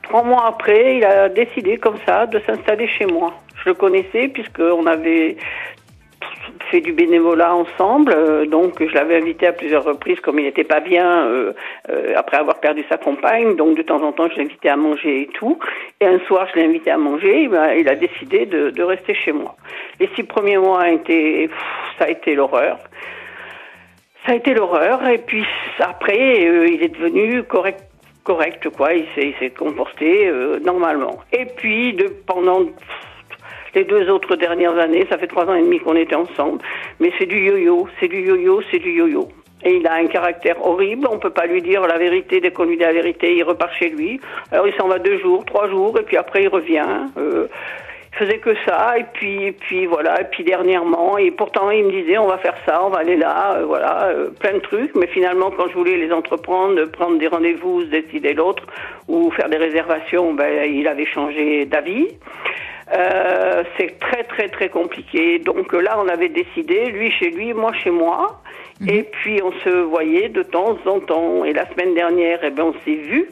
Trois 0.03 0.24
mois 0.24 0.48
après, 0.48 0.98
il 0.98 1.05
a 1.05 1.29
décidé 1.29 1.77
comme 1.77 1.98
ça 2.05 2.25
de 2.25 2.41
s'installer 2.46 2.89
chez 2.89 3.05
moi. 3.05 3.34
Je 3.63 3.69
le 3.69 3.74
connaissais 3.74 4.27
puisqu'on 4.27 4.86
avait 4.86 5.38
fait 6.69 6.81
du 6.81 6.91
bénévolat 6.91 7.55
ensemble, 7.55 8.13
euh, 8.13 8.45
donc 8.45 8.86
je 8.86 8.93
l'avais 8.93 9.17
invité 9.17 9.47
à 9.47 9.53
plusieurs 9.53 9.83
reprises 9.83 10.19
comme 10.19 10.39
il 10.39 10.45
n'était 10.45 10.63
pas 10.63 10.79
bien 10.79 11.25
euh, 11.25 11.53
euh, 11.89 12.13
après 12.15 12.38
avoir 12.38 12.59
perdu 12.59 12.83
sa 12.89 12.97
compagne, 12.97 13.55
donc 13.55 13.77
de 13.77 13.81
temps 13.81 14.01
en 14.01 14.12
temps 14.12 14.27
je 14.29 14.38
l'invitais 14.38 14.69
à 14.69 14.75
manger 14.75 15.21
et 15.21 15.27
tout. 15.27 15.59
Et 16.01 16.05
un 16.05 16.19
soir 16.27 16.47
je 16.51 16.59
l'ai 16.59 16.65
invité 16.65 16.91
à 16.91 16.97
manger, 16.97 17.50
il 17.77 17.89
a 17.89 17.95
décidé 17.95 18.45
de, 18.45 18.83
rester 18.83 19.13
chez 19.13 19.31
moi. 19.31 19.55
Les 20.00 20.09
six 20.15 20.24
premiers 20.24 20.57
mois 20.57 20.81
a 20.83 20.91
été, 20.91 21.50
ça 22.00 22.05
a 22.05 22.09
été 22.09 22.36
l'horreur. 22.36 22.77
Ça 24.25 24.33
a 24.33 24.36
été 24.36 24.53
l'horreur 24.53 25.05
et 25.07 25.17
puis 25.17 25.45
après 25.79 26.41
il 26.69 26.83
est 26.83 26.97
devenu 26.97 27.43
correct 27.43 27.83
correct 28.24 28.69
quoi, 28.69 28.93
il 28.93 29.33
s'est 29.39 29.50
comporté 29.51 30.31
normalement. 30.63 31.19
Et 31.31 31.45
puis 31.45 31.93
de 31.93 32.07
pendant 32.25 32.65
les 33.77 33.84
deux 33.84 34.10
autres 34.10 34.36
dernières 34.36 34.77
années, 34.77 35.05
ça 35.10 35.17
fait 35.19 35.27
trois 35.27 35.46
ans 35.46 35.53
et 35.53 35.62
demi 35.62 35.79
qu'on 35.79 35.96
était 35.96 36.15
ensemble, 36.15 36.60
mais 37.00 37.12
c'est 37.17 37.27
du 37.27 37.38
yo-yo, 37.38 37.88
c'est 38.00 38.07
du 38.07 38.22
yo-yo, 38.27 38.62
c'est 38.72 38.79
du 38.79 38.91
yo-yo. 38.91 39.27
Et 39.63 39.75
il 39.75 39.88
a 39.88 39.93
un 39.96 40.07
caractère 40.07 40.57
horrible, 40.65 41.07
on 41.12 41.19
peut 41.19 41.29
pas 41.29 41.46
lui 41.46 41.62
dire 41.62 41.81
la 41.81 41.98
vérité, 41.98 42.39
dès 42.39 42.51
qu'on 42.51 42.65
lui 42.65 42.77
dit 42.77 42.84
la 42.84 42.93
vérité, 42.93 43.36
il 43.36 43.43
repart 43.43 43.74
chez 43.74 43.89
lui. 43.89 44.19
Alors 44.51 44.67
il 44.67 44.74
s'en 44.75 44.88
va 44.88 44.98
deux 44.98 45.19
jours, 45.19 45.46
trois 45.46 45.67
jours, 45.69 46.00
et 46.00 46.03
puis 46.03 46.17
après 46.17 46.43
il 46.43 46.48
revient. 46.48 46.86
Euh, 47.17 47.48
il 48.13 48.25
faisait 48.25 48.39
que 48.39 48.55
ça, 48.65 48.98
et 48.98 49.05
puis, 49.13 49.51
puis 49.51 49.86
voilà, 49.86 50.22
et 50.22 50.24
puis 50.24 50.43
dernièrement, 50.43 51.19
et 51.19 51.29
pourtant 51.29 51.69
il 51.69 51.86
me 51.86 51.91
disait 51.91 52.17
on 52.17 52.25
va 52.27 52.39
faire 52.39 52.55
ça, 52.65 52.84
on 52.84 52.89
va 52.89 53.00
aller 53.00 53.15
là, 53.15 53.57
euh, 53.57 53.65
voilà, 53.65 54.05
euh, 54.05 54.29
plein 54.39 54.53
de 54.53 54.60
trucs, 54.60 54.96
mais 54.96 55.05
finalement 55.05 55.51
quand 55.51 55.67
je 55.67 55.74
voulais 55.74 55.98
les 55.98 56.12
entreprendre, 56.12 56.84
prendre 56.86 57.19
des 57.19 57.27
rendez-vous, 57.27 57.84
décider 57.84 58.34
l'autre, 58.34 58.63
ou 59.07 59.29
faire 59.31 59.50
des 59.50 59.57
réservations, 59.57 60.34
ben 60.34 60.65
il 60.65 60.88
avait 60.88 61.05
changé 61.05 61.65
d'avis. 61.65 62.07
Euh, 62.94 63.63
c'est 63.77 64.00
très 64.00 64.24
très 64.24 64.48
très 64.48 64.70
compliqué. 64.70 65.39
Donc 65.39 65.74
là, 65.74 66.00
on 66.00 66.08
avait 66.08 66.29
décidé, 66.29 66.86
lui 66.86 67.12
chez 67.12 67.32
lui, 67.32 67.53
moi 67.53 67.74
chez 67.74 67.91
moi. 67.91 68.41
Mhm. 68.79 68.89
Et 68.89 69.03
puis 69.03 69.41
on 69.44 69.51
se 69.63 69.70
voyait 69.70 70.29
de 70.29 70.44
temps 70.44 70.77
en 70.86 71.00
temps. 71.00 71.44
Et 71.44 71.53
la 71.53 71.70
semaine 71.72 71.94
dernière, 71.94 72.39
eh 72.44 72.50
ben, 72.50 72.63
on 72.63 72.74
s'est 72.86 72.96
vus. 72.96 73.29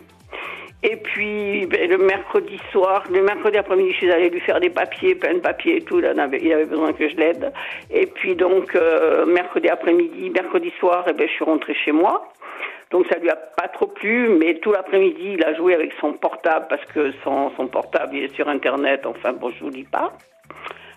Et 0.84 0.98
puis 0.98 1.66
ben, 1.68 1.90
le 1.90 1.98
mercredi 1.98 2.60
soir, 2.72 3.04
le 3.12 3.22
mercredi 3.24 3.58
après-midi, 3.58 3.92
je 3.92 3.98
suis 3.98 4.12
allée 4.12 4.30
lui 4.30 4.42
faire 4.42 4.60
des 4.60 4.70
papiers, 4.70 5.16
plein 5.16 5.36
de 5.36 5.40
papiers 5.40 5.78
et 5.78 5.82
tout. 5.82 6.00
il 6.00 6.54
avait 6.54 6.66
besoin 6.66 6.94
que 6.94 7.08
je 7.08 7.16
l'aide. 7.16 7.52
Et 7.92 8.06
puis 8.08 8.36
donc 8.36 8.76
euh, 8.76 9.26
mercredi 9.26 9.70
après-midi, 9.70 10.30
mercredi 10.32 10.72
soir, 10.80 11.06
eh 11.08 11.14
ben, 11.14 11.28
je 11.28 11.34
suis 11.34 11.46
rentrée 11.46 11.76
chez 11.76 11.92
moi. 11.94 12.30
Donc 12.96 13.08
ça 13.08 13.20
lui 13.20 13.30
a 13.30 13.36
pas 13.36 13.68
trop 13.68 13.88
plu, 13.88 14.30
mais 14.30 14.54
tout 14.60 14.72
l'après-midi, 14.72 15.34
il 15.34 15.44
a 15.44 15.54
joué 15.54 15.74
avec 15.74 15.92
son 16.00 16.14
portable 16.14 16.68
parce 16.70 16.86
que 16.86 17.12
son, 17.26 17.50
portable 17.68 18.16
il 18.16 18.24
est 18.24 18.34
sur 18.34 18.48
Internet. 18.48 19.06
Enfin 19.06 19.34
bon, 19.34 19.50
je 19.50 19.66
vous 19.66 19.70
dis 19.70 19.84
pas. 19.84 20.14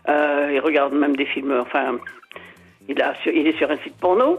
Euh, 0.09 0.49
il 0.52 0.61
regarde 0.61 0.93
même 0.93 1.17
des 1.17 1.25
films. 1.25 1.59
Enfin, 1.61 1.99
il, 2.87 3.02
a, 3.02 3.14
il 3.26 3.49
est 3.49 3.59
sur 3.59 3.69
un 3.69 3.76
site 3.78 3.99
porno. 3.99 4.38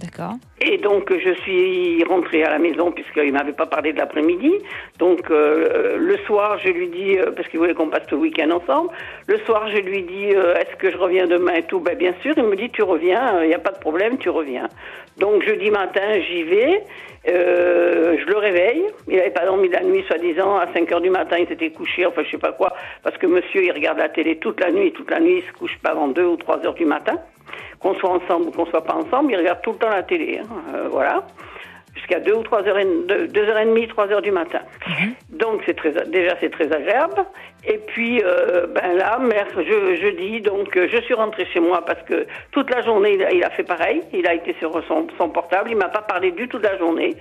D'accord. 0.00 0.34
Et 0.60 0.76
donc 0.78 1.12
je 1.12 1.32
suis 1.42 2.04
rentrée 2.04 2.44
à 2.44 2.50
la 2.50 2.58
maison 2.58 2.92
puisqu'il 2.92 3.32
m'avait 3.32 3.52
pas 3.52 3.66
parlé 3.66 3.92
de 3.92 3.98
l'après-midi. 3.98 4.52
Donc 4.98 5.30
euh, 5.30 5.96
le 5.98 6.16
soir 6.18 6.58
je 6.64 6.70
lui 6.70 6.88
dis 6.88 7.18
euh, 7.18 7.32
parce 7.32 7.48
qu'il 7.48 7.58
voulait 7.58 7.74
qu'on 7.74 7.88
passe 7.88 8.08
le 8.10 8.18
week-end 8.18 8.50
ensemble. 8.50 8.90
Le 9.26 9.38
soir 9.38 9.68
je 9.72 9.78
lui 9.78 10.02
dis 10.02 10.34
euh, 10.34 10.54
est-ce 10.54 10.76
que 10.76 10.90
je 10.90 10.96
reviens 10.96 11.26
demain 11.26 11.54
et 11.54 11.62
tout? 11.64 11.80
Ben 11.80 11.96
bien 11.96 12.14
sûr 12.22 12.34
il 12.36 12.44
me 12.44 12.54
dit 12.54 12.70
tu 12.70 12.82
reviens, 12.82 13.42
il 13.42 13.48
n'y 13.48 13.54
a 13.54 13.58
pas 13.58 13.72
de 13.72 13.78
problème, 13.78 14.18
tu 14.18 14.28
reviens. 14.28 14.68
Donc 15.16 15.42
jeudi 15.42 15.70
matin 15.70 16.20
j'y 16.28 16.44
vais. 16.44 16.84
je 17.26 18.26
le 18.26 18.36
réveille. 18.36 18.84
Il 19.08 19.16
n'avait 19.16 19.30
pas 19.30 19.46
dormi 19.46 19.68
la 19.68 19.82
nuit, 19.82 20.04
soi-disant. 20.06 20.56
À 20.56 20.72
5 20.72 20.92
heures 20.92 21.00
du 21.00 21.10
matin, 21.10 21.36
il 21.38 21.48
s'était 21.48 21.70
couché, 21.70 22.06
enfin, 22.06 22.22
je 22.24 22.30
sais 22.30 22.38
pas 22.38 22.52
quoi. 22.52 22.72
Parce 23.02 23.16
que 23.18 23.26
monsieur, 23.26 23.64
il 23.64 23.72
regarde 23.72 23.98
la 23.98 24.08
télé 24.08 24.36
toute 24.36 24.60
la 24.60 24.70
nuit. 24.70 24.92
Toute 24.92 25.10
la 25.10 25.18
nuit, 25.18 25.38
il 25.38 25.42
se 25.42 25.52
couche 25.58 25.76
pas 25.82 25.90
avant 25.90 26.08
2 26.08 26.24
ou 26.24 26.36
3 26.36 26.64
heures 26.64 26.74
du 26.74 26.84
matin 26.84 27.18
qu'on 27.80 27.94
soit 27.94 28.10
ensemble 28.10 28.48
ou 28.48 28.50
qu'on 28.50 28.66
soit 28.66 28.84
pas 28.84 28.94
ensemble, 28.94 29.32
il 29.32 29.36
regarde 29.36 29.60
tout 29.62 29.72
le 29.72 29.78
temps 29.78 29.88
la 29.88 30.02
télé. 30.02 30.40
Hein, 30.42 30.46
euh, 30.74 30.88
voilà. 30.90 31.24
Jusqu'à 31.94 32.20
2 32.20 32.32
ou 32.32 32.42
3 32.42 32.62
heures, 32.64 32.78
et, 32.78 32.84
2 32.84 33.42
heures 33.42 33.58
et 33.58 33.64
demie, 33.64 33.88
3 33.88 34.08
heures 34.08 34.22
du 34.22 34.30
matin. 34.30 34.60
Mhm. 34.86 35.14
Donc 35.30 35.62
c'est 35.66 35.74
très, 35.74 35.92
déjà 36.06 36.36
c'est 36.40 36.50
très 36.50 36.72
agréable. 36.72 37.24
Et 37.70 37.76
puis 37.76 38.22
euh, 38.24 38.66
ben 38.66 38.96
là, 38.96 39.18
je, 39.58 39.96
jeudi, 40.00 40.40
donc 40.40 40.74
euh, 40.74 40.88
je 40.90 40.96
suis 41.02 41.12
rentrée 41.12 41.46
chez 41.52 41.60
moi 41.60 41.84
parce 41.84 42.00
que 42.04 42.26
toute 42.50 42.74
la 42.74 42.82
journée 42.82 43.18
il 43.30 43.44
a, 43.44 43.50
fait 43.50 43.62
pareil. 43.62 44.02
Il 44.14 44.26
a 44.26 44.32
été 44.32 44.56
sur 44.58 44.72
son, 44.88 45.28
portable, 45.28 45.70
il 45.70 45.76
m'a 45.76 45.88
pas 45.88 46.00
parlé 46.00 46.30
du 46.30 46.48
tout 46.48 46.58
de 46.58 46.62
la 46.62 46.78
journée. 46.78 47.14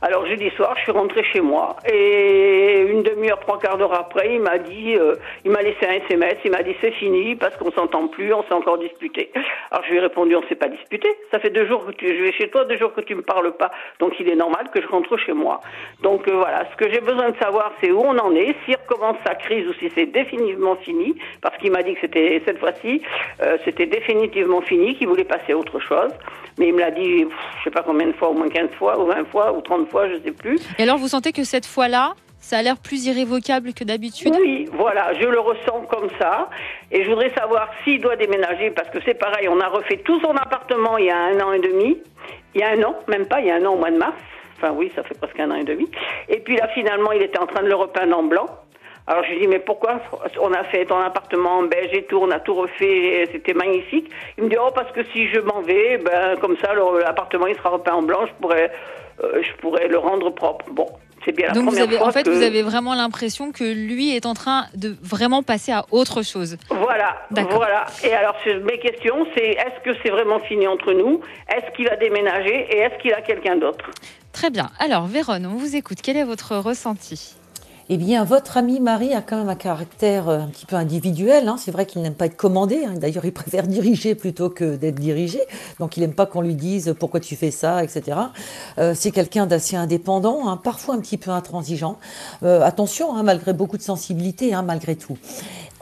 Alors 0.00 0.24
jeudi 0.24 0.48
soir, 0.56 0.72
je 0.78 0.84
suis 0.84 0.92
rentrée 0.92 1.22
chez 1.24 1.42
moi 1.42 1.76
et 1.92 2.86
une 2.88 3.02
demi-heure, 3.02 3.40
trois 3.40 3.58
quarts 3.58 3.76
d'heure 3.76 3.92
après, 3.92 4.36
il 4.36 4.40
m'a 4.40 4.56
dit, 4.56 4.96
euh, 4.96 5.16
il 5.44 5.50
m'a 5.50 5.60
laissé 5.60 5.86
un 5.86 6.02
SMS, 6.06 6.36
il 6.46 6.50
m'a 6.50 6.62
dit 6.62 6.74
c'est 6.80 6.92
fini 6.92 7.36
parce 7.36 7.54
qu'on 7.56 7.70
s'entend 7.72 8.08
plus, 8.08 8.32
on 8.32 8.42
s'est 8.44 8.54
encore 8.54 8.78
disputé. 8.78 9.30
Alors 9.70 9.84
je 9.84 9.90
lui 9.90 9.98
ai 9.98 10.00
répondu 10.00 10.34
on 10.34 10.42
s'est 10.48 10.54
pas 10.54 10.68
disputé, 10.68 11.10
ça 11.30 11.40
fait 11.40 11.50
deux 11.50 11.66
jours 11.66 11.84
que 11.84 11.90
tu, 11.90 12.08
je 12.08 12.22
vais 12.22 12.32
chez 12.32 12.48
toi, 12.48 12.64
deux 12.64 12.78
jours 12.78 12.94
que 12.94 13.02
tu 13.02 13.14
me 13.14 13.22
parles 13.22 13.54
pas, 13.58 13.70
donc 13.98 14.14
il 14.18 14.30
est 14.30 14.36
normal 14.36 14.70
que 14.72 14.80
je 14.80 14.86
rentre 14.86 15.18
chez 15.18 15.34
moi. 15.34 15.60
Donc 16.02 16.26
voilà, 16.26 16.64
ce 16.72 16.76
que 16.82 16.90
j'ai 16.90 17.00
besoin 17.00 17.28
de 17.28 17.36
savoir, 17.36 17.72
c'est 17.82 17.90
où 17.90 18.00
on 18.00 18.16
en 18.16 18.34
est, 18.34 18.54
s'il 18.64 18.76
recommence 18.76 19.18
sa 19.26 19.34
crise 19.34 19.68
ou 19.68 19.74
si 19.74 19.89
c'est 19.94 20.06
définitivement 20.06 20.76
fini, 20.76 21.14
parce 21.40 21.56
qu'il 21.58 21.70
m'a 21.70 21.82
dit 21.82 21.94
que 21.94 22.00
c'était 22.02 22.42
cette 22.46 22.58
fois-ci, 22.58 23.02
euh, 23.42 23.58
c'était 23.64 23.86
définitivement 23.86 24.60
fini, 24.60 24.96
qu'il 24.96 25.08
voulait 25.08 25.24
passer 25.24 25.52
à 25.52 25.58
autre 25.58 25.78
chose. 25.80 26.12
Mais 26.58 26.68
il 26.68 26.74
me 26.74 26.80
l'a 26.80 26.90
dit, 26.90 27.26
je 27.58 27.64
sais 27.64 27.70
pas 27.70 27.82
combien 27.82 28.06
de 28.06 28.12
fois, 28.12 28.28
au 28.30 28.34
moins 28.34 28.48
15 28.48 28.70
fois, 28.72 29.00
ou 29.00 29.06
20 29.06 29.24
fois, 29.30 29.52
ou 29.52 29.60
30 29.60 29.88
fois, 29.88 30.08
je 30.08 30.20
sais 30.22 30.32
plus. 30.32 30.58
Et 30.78 30.82
alors, 30.82 30.98
vous 30.98 31.08
sentez 31.08 31.32
que 31.32 31.44
cette 31.44 31.66
fois-là, 31.66 32.14
ça 32.38 32.58
a 32.58 32.62
l'air 32.62 32.78
plus 32.78 33.06
irrévocable 33.06 33.72
que 33.74 33.84
d'habitude? 33.84 34.34
Oui, 34.40 34.68
voilà, 34.72 35.12
je 35.14 35.26
le 35.26 35.38
ressens 35.38 35.82
comme 35.90 36.08
ça. 36.18 36.48
Et 36.90 37.04
je 37.04 37.10
voudrais 37.10 37.30
savoir 37.34 37.70
s'il 37.84 38.00
doit 38.00 38.16
déménager, 38.16 38.70
parce 38.70 38.88
que 38.90 38.98
c'est 39.04 39.14
pareil, 39.14 39.48
on 39.48 39.60
a 39.60 39.68
refait 39.68 39.98
tout 39.98 40.20
son 40.20 40.34
appartement 40.36 40.98
il 40.98 41.06
y 41.06 41.10
a 41.10 41.18
un 41.18 41.40
an 41.40 41.52
et 41.52 41.60
demi. 41.60 41.98
Il 42.54 42.60
y 42.60 42.64
a 42.64 42.70
un 42.70 42.82
an, 42.82 42.96
même 43.08 43.26
pas, 43.26 43.40
il 43.40 43.46
y 43.46 43.50
a 43.50 43.56
un 43.56 43.64
an 43.64 43.74
au 43.74 43.76
mois 43.76 43.90
de 43.90 43.98
mars. 43.98 44.16
Enfin 44.56 44.72
oui, 44.76 44.90
ça 44.94 45.02
fait 45.02 45.16
presque 45.18 45.38
un 45.38 45.50
an 45.50 45.54
et 45.54 45.64
demi. 45.64 45.88
Et 46.28 46.40
puis 46.40 46.56
là, 46.56 46.68
finalement, 46.74 47.12
il 47.12 47.22
était 47.22 47.38
en 47.38 47.46
train 47.46 47.62
de 47.62 47.68
le 47.68 47.74
repeindre 47.74 48.18
en 48.18 48.24
blanc. 48.24 48.46
Alors 49.10 49.24
je 49.24 49.30
lui 49.32 49.40
dis 49.40 49.48
mais 49.48 49.58
pourquoi 49.58 50.00
on 50.40 50.52
a 50.52 50.62
fait 50.64 50.84
ton 50.86 51.00
appartement 51.00 51.58
en 51.58 51.62
beige 51.64 51.92
et 51.92 52.04
tout, 52.04 52.18
on 52.22 52.30
a 52.30 52.38
tout 52.38 52.54
refait, 52.54 53.28
c'était 53.32 53.54
magnifique. 53.54 54.08
Il 54.38 54.44
me 54.44 54.48
dit 54.50 54.56
oh 54.64 54.70
parce 54.72 54.92
que 54.92 55.00
si 55.12 55.26
je 55.28 55.40
m'en 55.40 55.62
vais, 55.62 55.98
ben 55.98 56.36
comme 56.40 56.56
ça 56.58 56.72
l'appartement 56.74 57.48
il 57.48 57.56
sera 57.56 57.70
repeint 57.70 57.94
en 57.94 58.02
blanc, 58.02 58.20
je 58.26 58.32
pourrais 58.40 58.70
euh, 59.24 59.42
je 59.42 59.52
pourrais 59.60 59.88
le 59.88 59.98
rendre 59.98 60.30
propre. 60.30 60.64
Bon, 60.70 60.86
c'est 61.24 61.32
bien 61.36 61.48
la 61.48 61.54
Donc 61.54 61.66
première 61.66 61.86
vous 61.86 61.88
avez, 61.90 61.98
fois 61.98 62.06
en 62.06 62.12
fait, 62.12 62.22
que- 62.22 62.30
vous 62.30 62.42
avez 62.42 62.62
vraiment 62.62 62.94
l'impression 62.94 63.50
que 63.50 63.64
lui 63.64 64.14
est 64.14 64.26
en 64.26 64.34
train 64.34 64.66
de 64.76 64.94
vraiment 65.02 65.42
passer 65.42 65.72
à 65.72 65.84
autre 65.90 66.22
chose. 66.22 66.56
Voilà, 66.70 67.16
voilà. 67.50 67.86
Et 68.04 68.12
alors 68.12 68.36
mes 68.64 68.78
questions 68.78 69.26
c'est 69.34 69.48
est-ce 69.64 69.80
que 69.82 69.90
c'est 70.04 70.10
vraiment 70.10 70.38
fini 70.38 70.68
entre 70.68 70.92
nous? 70.92 71.20
Est-ce 71.48 71.68
qu'il 71.74 71.88
va 71.88 71.96
déménager 71.96 72.54
et 72.70 72.78
est-ce 72.78 72.96
qu'il 73.02 73.12
a 73.12 73.22
quelqu'un 73.22 73.56
d'autre? 73.56 73.90
Très 74.32 74.50
bien. 74.50 74.70
Alors, 74.78 75.06
Véronne, 75.08 75.44
on 75.46 75.56
vous 75.56 75.74
écoute. 75.74 75.98
Quel 76.04 76.16
est 76.16 76.22
votre 76.22 76.54
ressenti? 76.56 77.34
Eh 77.92 77.96
bien, 77.96 78.22
votre 78.22 78.56
ami 78.56 78.78
Marie 78.78 79.14
a 79.14 79.20
quand 79.20 79.36
même 79.36 79.48
un 79.48 79.56
caractère 79.56 80.28
euh, 80.28 80.38
un 80.38 80.46
petit 80.46 80.64
peu 80.64 80.76
individuel. 80.76 81.48
hein. 81.48 81.56
C'est 81.58 81.72
vrai 81.72 81.86
qu'il 81.86 82.02
n'aime 82.02 82.14
pas 82.14 82.26
être 82.26 82.36
commandé. 82.36 82.84
hein. 82.86 82.94
D'ailleurs, 82.96 83.24
il 83.24 83.32
préfère 83.32 83.66
diriger 83.66 84.14
plutôt 84.14 84.48
que 84.48 84.76
d'être 84.76 85.00
dirigé. 85.00 85.40
Donc, 85.80 85.96
il 85.96 86.02
n'aime 86.02 86.14
pas 86.14 86.24
qu'on 86.24 86.40
lui 86.40 86.54
dise 86.54 86.94
pourquoi 87.00 87.18
tu 87.18 87.34
fais 87.34 87.50
ça, 87.50 87.82
etc. 87.82 88.16
Euh, 88.78 88.94
c'est 88.94 89.10
quelqu'un 89.10 89.46
d'assez 89.46 89.74
indépendant, 89.74 90.48
hein, 90.48 90.56
parfois 90.56 90.94
un 90.94 91.00
petit 91.00 91.16
peu 91.16 91.32
intransigeant. 91.32 91.98
Euh, 92.44 92.62
attention, 92.62 93.12
malgré 93.24 93.54
beaucoup 93.54 93.76
de 93.76 93.82
sensibilité, 93.82 94.52
malgré 94.64 94.94
tout. 94.94 95.18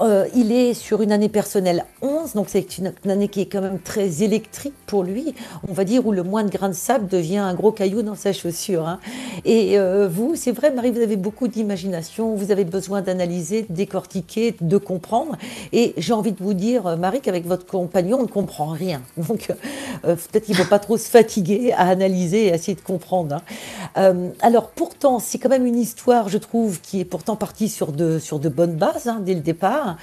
Euh, 0.01 0.27
il 0.35 0.53
est 0.53 0.75
sur 0.75 1.03
une 1.03 1.11
année 1.11 1.29
personnelle 1.29 1.85
11, 2.03 2.35
donc 2.35 2.47
c'est 2.49 2.79
une, 2.79 2.93
année 3.09 3.29
qui 3.29 3.41
est 3.41 3.47
quand 3.47 3.61
même 3.61 3.81
très 3.81 4.23
électrique 4.23 4.75
pour 4.87 5.03
lui, 5.03 5.35
on 5.69 5.73
va 5.73 5.85
dire, 5.85 6.07
où 6.07 6.13
le 6.13 6.23
moins 6.23 6.45
de 6.45 6.51
grain 6.51 6.69
de 6.69 6.75
sable 6.75 7.09
devient 7.09 7.39
un 7.39 7.55
gros 7.55 7.73
caillou 7.73 8.03
dans 8.03 8.15
sa 8.15 8.33
chaussure. 8.33 8.99
Et 9.45 9.77
euh, 9.77 10.09
vous, 10.09 10.37
c'est 10.37 10.53
vrai, 10.53 10.71
Marie, 10.71 10.93
vous 10.93 11.01
avez 11.01 11.17
beaucoup 11.17 11.49
d'imagination, 11.49 11.98
vous 12.37 12.51
avez 12.51 12.65
besoin 12.65 13.03
d'analyser, 13.03 13.67
de 13.69 13.75
décortiquer, 13.75 14.57
de 14.61 14.77
comprendre. 14.79 15.37
Et 15.73 15.95
j'ai 15.97 16.13
envie 16.13 16.33
de 16.33 16.43
vous 16.43 16.55
dire, 16.55 16.87
euh, 16.87 16.97
Marie, 16.97 17.21
qu'avec 17.21 17.47
votre 17.47 17.67
compagnon, 17.67 18.19
on 18.21 18.23
ne 18.23 18.29
comprend 18.29 18.69
rien. 18.69 19.03
Donc 19.17 19.51
euh, 20.05 20.17
peut-être 20.17 20.45
qu'il 20.45 20.57
ne 20.57 20.63
faut 20.63 20.69
pas 20.69 20.79
trop 20.79 20.97
se 20.97 21.09
fatiguer 21.09 21.73
à 21.73 21.89
analyser 21.89 22.47
et 22.47 22.53
à 22.53 22.55
essayer 22.57 22.75
de 22.75 22.81
comprendre. 22.81 23.37
hein. 23.37 23.43
Euh, 23.97 24.29
alors 24.41 24.69
pourtant, 24.71 25.19
c'est 25.19 25.39
quand 25.39 25.49
même 25.49 25.67
une 25.67 25.79
histoire, 25.79 26.29
je 26.29 26.39
trouve, 26.39 26.81
qui 26.81 27.01
est 27.01 27.05
pourtant 27.05 27.37
partie 27.37 27.69
sur 27.69 27.93
de, 27.93 28.19
sur 28.19 28.39
de 28.39 28.49
bonnes 28.49 28.75
bases 28.77 29.07
hein, 29.07 29.21
dès 29.25 29.35
le 29.35 29.41
départ, 29.41 29.97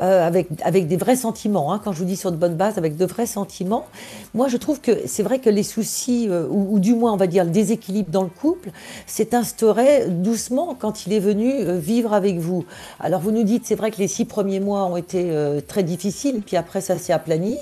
euh, 0.00 0.26
avec, 0.26 0.48
avec 0.62 0.86
des 0.88 0.96
vrais 0.96 1.16
sentiments. 1.16 1.72
hein. 1.72 1.80
Quand 1.82 1.92
je 1.92 1.98
vous 1.98 2.04
dis 2.04 2.16
sur 2.16 2.30
de 2.30 2.36
bonnes 2.36 2.56
bases, 2.56 2.78
avec 2.78 2.96
de 2.96 3.04
vrais 3.04 3.26
sentiments, 3.26 3.86
moi 4.34 4.48
je 4.48 4.56
trouve 4.56 4.80
que 4.80 4.92
c'est 5.06 5.22
vrai 5.22 5.38
que 5.38 5.50
les 5.50 5.62
soucis, 5.62 6.26
euh, 6.28 6.46
ou, 6.48 6.74
ou 6.74 6.78
du 6.78 6.94
moins 6.94 7.12
on 7.12 7.16
va 7.16 7.26
dire 7.26 7.44
le 7.44 7.50
déséquilibre 7.50 8.10
dans 8.10 8.22
le 8.22 8.28
couple, 8.28 8.70
s'est 9.06 9.34
instauré 9.34 10.06
doucement 10.08 10.76
quand 10.78 11.06
il 11.06 11.12
est 11.12 11.18
venu 11.18 11.31
euh, 11.40 11.78
vivre 11.78 12.12
avec 12.12 12.38
vous. 12.38 12.64
Alors 13.00 13.20
vous 13.20 13.30
nous 13.30 13.44
dites, 13.44 13.66
c'est 13.66 13.74
vrai 13.74 13.90
que 13.90 13.98
les 13.98 14.08
six 14.08 14.24
premiers 14.24 14.60
mois 14.60 14.84
ont 14.84 14.96
été 14.96 15.30
euh, 15.30 15.60
très 15.60 15.82
difficiles, 15.82 16.42
puis 16.44 16.56
après 16.56 16.80
ça 16.80 16.98
s'est 16.98 17.12
aplani, 17.12 17.58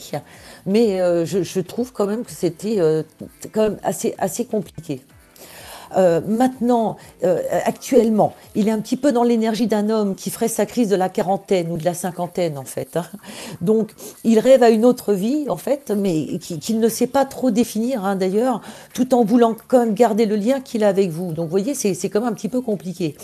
mais 0.66 1.00
euh, 1.00 1.24
je, 1.24 1.61
trouve 1.61 1.92
quand 1.92 2.06
même 2.06 2.24
que 2.24 2.33
c'était 2.33 3.04
quand 3.52 3.62
même 3.62 3.78
assez, 3.83 4.14
assez 4.18 4.44
compliqué. 4.44 5.00
Euh, 5.96 6.20
maintenant, 6.26 6.96
euh, 7.24 7.40
actuellement, 7.64 8.33
il 8.55 8.68
est 8.68 8.70
un 8.70 8.79
petit 8.81 8.96
peu 8.96 9.12
dans 9.12 9.22
l'énergie 9.24 9.66
d'un 9.66 9.90
homme 9.90 10.14
qui 10.14 10.31
ferait 10.31 10.48
sa 10.48 10.66
crise 10.66 10.88
de 10.88 10.96
la 10.96 11.09
quarantaine 11.09 11.70
ou 11.72 11.76
de 11.76 11.85
la 11.85 11.94
cinquantaine, 11.94 12.59
en 12.59 12.64
fait. 12.64 12.96
hein. 12.96 13.05
Donc, 13.61 13.90
il 14.24 14.38
rêve 14.38 14.62
à 14.62 14.70
une 14.70 14.85
autre 14.85 15.12
vie, 15.12 15.46
en 15.48 15.57
fait, 15.57 15.90
mais 15.96 16.38
qui- 16.38 16.59
qu'il 16.59 16.79
ne 16.81 16.88
sait 16.88 17.07
pas 17.09 17.24
trop 17.24 17.50
définir, 17.50 18.05
hein, 18.05 18.16
d'ailleurs, 18.16 18.61
tout 18.94 19.14
en 19.14 19.24
voulant 19.24 19.57
quand 19.68 19.81
même 19.81 19.94
garder 19.94 20.26
le 20.26 20.37
lien 20.37 20.61
qu'il 20.61 20.85
a 20.85 20.88
avec 20.88 21.11
vous. 21.11 21.33
Donc, 21.33 21.46
vous 21.46 21.50
voyez, 21.50 21.74
c'est 21.74 22.09
quand 22.09 22.20
même 22.20 22.29
un 22.31 22.35
petit 22.35 22.48
peu 22.48 22.61
compliqué. 22.61 23.16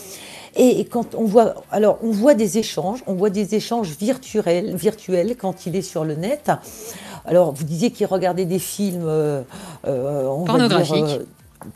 Et 0.55 0.85
quand 0.85 1.13
on 1.15 1.25
voit, 1.25 1.53
alors, 1.71 1.99
on 2.01 2.09
voit 2.11 2.33
des 2.33 2.57
échanges, 2.57 3.03
on 3.05 3.13
voit 3.13 3.29
des 3.29 3.53
échanges 3.55 3.89
virtuels, 3.97 4.75
virtuels 4.75 5.35
quand 5.37 5.65
il 5.67 5.75
est 5.75 5.81
sur 5.83 6.03
le 6.03 6.15
net. 6.15 6.49
Alors, 7.25 7.51
vous 7.53 7.63
disiez 7.63 7.91
qu'il 7.91 8.07
regardait 8.07 8.45
des 8.45 8.57
films, 8.59 9.03
euh, 9.05 9.41
euh, 9.85 10.27
Pornographiques. 10.45 11.21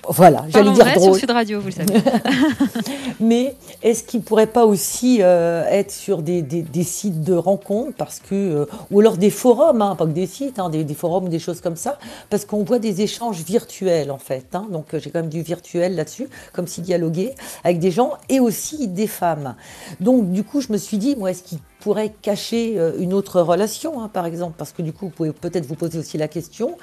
Voilà, 0.08 0.46
j'allais 0.50 0.72
dire 0.72 0.84
vrai 0.86 0.94
sur 0.94 1.02
drôle. 1.02 1.20
Sud 1.20 1.32
Radio, 1.32 1.60
vous 1.60 1.68
le 1.68 1.72
savez. 1.72 1.94
Mais 3.20 3.56
est-ce 3.84 4.04
qu'il 4.04 4.20
ne 4.22 4.26
pourrait 4.26 4.48
pas 4.48 4.66
aussi 4.66 5.20
euh, 5.22 5.66
être 5.70 5.92
sur 5.92 6.22
des, 6.22 6.42
des- 6.42 6.62
des 6.62 6.84
sites 6.84 7.24
de 7.24 7.34
rencontres 7.34 7.94
parce 7.98 8.20
que, 8.20 8.34
euh, 8.36 8.66
ou 8.92 9.00
alors 9.00 9.18
des 9.18 9.30
forums, 9.30 9.82
hein, 9.82 9.96
pas 9.96 10.06
que 10.06 10.12
des 10.12 10.28
sites, 10.28 10.60
hein, 10.60 10.70
des, 10.70 10.84
des 10.84 10.94
forums 10.94 11.26
ou 11.26 11.30
des 11.30 11.40
choses 11.40 11.62
comme 11.62 11.76
ça, 11.76 11.98
parce 12.30 12.46
qu'on 12.46 12.64
voit 12.64 12.80
des 12.80 13.02
échanges 13.02 13.42
virtuels 13.44 14.12
en 14.12 14.18
fait. 14.18 14.46
hein. 14.54 14.68
donc 14.72 14.94
euh, 14.94 15.00
j'ai 15.00 15.10
quand 15.12 15.20
même 15.20 15.30
du 15.30 15.42
virtuel 15.42 15.96
là-dessus, 15.96 16.28
comme 16.54 16.68
s'il 16.68 16.84
dialoguait 16.84 17.36
avec 17.64 17.80
des 17.80 17.92
gens 17.92 18.14
et 18.30 18.40
aussi 18.40 18.88
des 18.88 19.08
femmes. 19.08 19.56
Donc 20.00 20.32
du 20.32 20.44
coup, 20.44 20.62
je 20.62 20.72
me 20.72 20.78
suis 20.78 20.98
dit, 20.98 21.16
moi, 21.16 21.32
est-ce 21.32 21.44
qu'il 21.44 21.60
pourrait 21.82 22.14
cacher 22.22 22.76
euh, 22.78 22.94
une 23.00 23.14
autre 23.14 23.42
relation, 23.42 24.02
hein, 24.02 24.08
par 24.08 24.26
exemple, 24.26 24.54
parce 24.58 24.72
que 24.72 24.82
du 24.82 24.94
coup, 24.94 25.06
vous 25.06 25.12
pouvez 25.12 25.32
peut-être 25.32 25.66
vous 25.66 25.76
poser 25.76 26.00
aussi 26.00 26.18
la 26.18 26.28
question. 26.28 26.78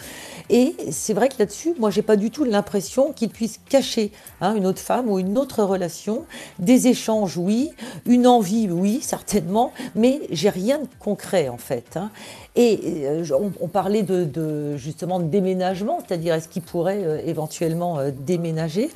Et 0.51 0.75
c'est 0.91 1.15
vrai 1.15 1.29
que 1.29 1.37
là-dessus, 1.39 1.75
moi, 1.79 1.91
j'ai 1.91 2.03
pas 2.03 2.17
du 2.17 2.31
tout 2.31 2.45
l'impression 2.45 3.13
qu'il 3.13 3.31
puisse 3.31 3.61
cacher 3.69 4.13
hein, 4.41 4.55
une 4.55 4.67
autre 4.67 4.81
femme 4.81 5.09
ou 5.09 5.19
une 5.19 5.39
autre 5.39 5.63
relation. 5.63 6.25
Des 6.59 6.89
échanges, 6.89 7.39
oui. 7.39 7.71
Une 8.07 8.27
envie, 8.27 8.69
oui, 8.71 8.99
certainement. 9.01 9.73
Mais 9.95 10.21
j'ai 10.31 10.51
rien 10.51 10.81
de 10.81 10.89
concret, 10.99 11.49
en 11.49 11.59
fait. 11.59 11.97
Hein. 11.97 12.11
Et 12.57 13.05
euh, 13.05 13.25
on, 13.61 13.69
parlait 13.69 14.03
de, 14.03 14.77
justement 14.77 15.21
de 15.21 15.27
déménagement, 15.27 16.01
c'est-à-dire 16.07 16.35
est-ce 16.35 16.49
qu'il 16.49 16.63
pourrait 16.63 17.05
euh, 17.05 17.21
éventuellement 17.25 17.99
déménager. 18.27 18.91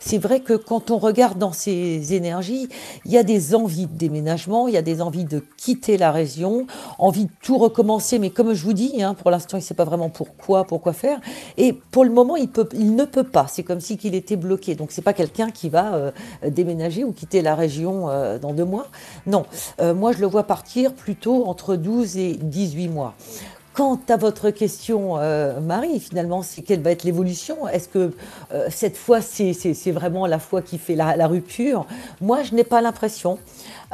C'est 0.00 0.18
vrai 0.18 0.40
que 0.40 0.54
quand 0.54 0.90
on 0.90 0.98
regarde 0.98 1.38
dans 1.38 1.52
ces 1.52 2.14
énergies, 2.14 2.68
il 3.04 3.12
y 3.12 3.18
a 3.18 3.22
des 3.22 3.54
envies 3.54 3.86
de 3.86 3.96
déménagement, 3.96 4.66
il 4.66 4.74
y 4.74 4.78
a 4.78 4.82
des 4.82 5.00
envies 5.00 5.24
de 5.24 5.41
quitter 5.56 5.96
la 5.96 6.12
région, 6.12 6.66
envie 6.98 7.26
de 7.26 7.30
tout 7.42 7.58
recommencer, 7.58 8.18
mais 8.18 8.30
comme 8.30 8.54
je 8.54 8.64
vous 8.64 8.72
dis, 8.72 9.02
hein, 9.02 9.14
pour 9.14 9.30
l'instant, 9.30 9.56
il 9.56 9.60
ne 9.60 9.64
sait 9.64 9.74
pas 9.74 9.84
vraiment 9.84 10.08
pourquoi, 10.08 10.64
pourquoi 10.64 10.92
faire. 10.92 11.20
Et 11.56 11.72
pour 11.72 12.04
le 12.04 12.10
moment, 12.10 12.36
il, 12.36 12.48
ne 12.94 13.04
peut 13.04 13.24
pas. 13.24 13.46
C'est 13.48 13.62
comme 13.62 13.80
si 13.80 13.96
qu'il 13.96 14.14
était 14.14 14.36
bloqué. 14.36 14.74
Donc, 14.74 14.92
c'est 14.92 15.02
pas 15.02 15.12
quelqu'un 15.12 15.50
qui 15.50 15.68
va 15.68 16.12
déménager 16.46 17.04
ou 17.04 17.12
quitter 17.12 17.42
la 17.42 17.54
région 17.54 18.08
dans 18.40 18.52
deux 18.52 18.64
mois. 18.64 18.86
Non, 19.26 19.44
moi, 19.80 20.12
je 20.12 20.18
le 20.18 20.26
vois 20.26 20.44
partir 20.44 20.92
plutôt 20.94 21.46
entre 21.46 21.76
12 21.76 22.16
et 22.16 22.34
18 22.34 22.88
mois. 22.88 23.14
Quant 23.74 23.98
à 24.10 24.18
votre 24.18 24.50
question, 24.50 25.16
euh, 25.16 25.58
Marie, 25.58 25.98
finalement, 25.98 26.42
c'est 26.42 26.60
quelle 26.60 26.82
va 26.82 26.90
être 26.90 27.04
l'évolution? 27.04 27.66
Est-ce 27.66 27.88
que 27.88 28.12
euh, 28.52 28.66
cette 28.68 28.98
fois, 28.98 29.22
c'est 29.22 29.90
vraiment 29.92 30.26
la 30.26 30.38
foi 30.38 30.60
qui 30.60 30.76
fait 30.76 30.94
la 30.94 31.26
rupture? 31.26 31.86
Moi, 32.20 32.42
je 32.42 32.54
n'ai 32.54 32.64
pas 32.64 32.82
l'impression. 32.82 33.38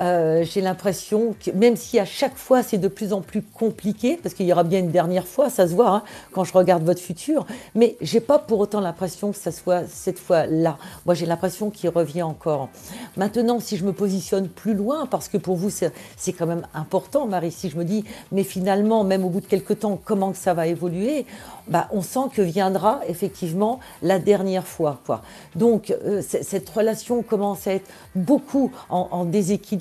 Euh, 0.00 0.44
j'ai 0.44 0.61
l'impression 0.61 1.34
que 1.44 1.50
même 1.50 1.76
si 1.76 1.98
à 1.98 2.04
chaque 2.04 2.37
fois 2.37 2.62
c'est 2.62 2.78
de 2.78 2.88
plus 2.88 3.12
en 3.12 3.20
plus 3.20 3.42
compliqué, 3.42 4.18
parce 4.22 4.34
qu'il 4.34 4.46
y 4.46 4.52
aura 4.52 4.62
bien 4.62 4.80
une 4.80 4.90
dernière 4.90 5.26
fois, 5.26 5.50
ça 5.50 5.66
se 5.66 5.74
voit 5.74 5.90
hein, 5.90 6.02
quand 6.32 6.44
je 6.44 6.52
regarde 6.52 6.84
votre 6.84 7.00
futur, 7.00 7.46
mais 7.74 7.96
j'ai 8.00 8.20
pas 8.20 8.38
pour 8.38 8.61
autant 8.61 8.80
l'impression 8.80 9.32
que 9.32 9.38
ça 9.38 9.50
soit 9.52 9.82
cette 9.88 10.18
fois-là. 10.18 10.78
Moi 11.04 11.14
j'ai 11.14 11.26
l'impression 11.26 11.70
qu'il 11.70 11.90
revient 11.90 12.22
encore. 12.22 12.68
Maintenant, 13.16 13.61
si 13.61 13.76
je 13.76 13.84
me 13.84 13.92
positionne 13.92 14.48
plus 14.48 14.74
loin, 14.74 15.06
parce 15.06 15.28
que 15.28 15.37
pour 15.37 15.56
vous 15.56 15.70
c'est 15.70 16.32
quand 16.32 16.46
même 16.46 16.66
important, 16.74 17.26
Marie, 17.26 17.52
si 17.52 17.68
je 17.68 17.76
me 17.76 17.84
dis, 17.84 18.04
mais 18.30 18.44
finalement, 18.44 19.04
même 19.04 19.24
au 19.24 19.30
bout 19.30 19.40
de 19.40 19.46
quelques 19.46 19.80
temps, 19.80 19.98
comment 20.04 20.32
que 20.32 20.38
ça 20.38 20.54
va 20.54 20.66
évoluer 20.66 21.26
bah, 21.68 21.88
on 21.92 22.02
sent 22.02 22.30
que 22.32 22.42
viendra 22.42 23.00
effectivement 23.08 23.80
la 24.02 24.18
dernière 24.18 24.66
fois. 24.66 25.00
Quoi. 25.04 25.22
Donc 25.54 25.90
euh, 25.90 26.22
cette 26.22 26.68
relation 26.68 27.22
commence 27.22 27.66
à 27.66 27.74
être 27.74 27.88
beaucoup 28.14 28.72
en, 28.88 29.24
déséquilibre. 29.24 29.78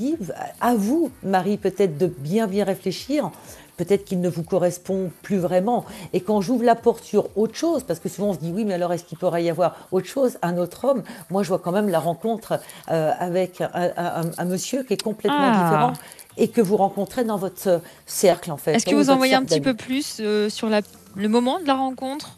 À 0.61 0.75
vous, 0.75 1.11
Marie, 1.23 1.57
peut-être 1.57 1.97
de 1.97 2.07
bien 2.07 2.47
bien 2.47 2.63
réfléchir. 2.63 3.31
Peut-être 3.77 4.05
qu'il 4.05 4.19
ne 4.21 4.29
vous 4.29 4.41
correspond 4.41 5.11
plus 5.21 5.37
vraiment. 5.37 5.85
Et 6.11 6.21
quand 6.21 6.41
j'ouvre 6.41 6.63
la 6.63 6.73
porte 6.73 7.03
sur 7.03 7.29
autre 7.37 7.53
chose, 7.53 7.83
parce 7.83 7.99
que 7.99 8.09
souvent 8.09 8.29
on 8.29 8.33
se 8.33 8.39
dit 8.39 8.51
oui, 8.51 8.65
mais 8.65 8.73
alors 8.73 8.91
est-ce 8.91 9.03
qu'il 9.03 9.19
pourrait 9.19 9.43
y 9.43 9.51
avoir 9.51 9.87
autre 9.91 10.07
chose, 10.07 10.39
un 10.41 10.57
autre 10.57 10.85
homme? 10.85 11.03
Moi, 11.29 11.43
je 11.43 11.49
vois 11.49 11.59
quand 11.59 11.71
même 11.71 11.87
la 11.89 11.99
rencontre 11.99 12.59
euh, 12.89 13.11
avec 13.19 13.61
un, 13.61 14.45
monsieur 14.45 14.81
qui 14.83 14.93
est 14.93 15.01
complètement 15.01 15.37
ah. 15.39 15.63
différent 15.63 15.93
et 16.37 16.47
que 16.47 16.61
vous 16.61 16.77
rencontrez 16.77 17.23
dans 17.23 17.37
votre 17.37 17.81
cercle 18.07 18.51
en 18.51 18.57
fait. 18.57 18.73
Est-ce 18.73 18.85
que 18.85 18.95
vous 18.95 19.11
en 19.11 19.17
voyez 19.17 19.35
un 19.35 19.43
petit 19.43 19.61
peu 19.61 19.75
plus 19.75 20.17
euh, 20.19 20.49
sur 20.49 20.69
la 20.69 20.81
le 21.15 21.29
moment 21.29 21.59
de 21.59 21.65
la 21.65 21.75
rencontre? 21.75 22.37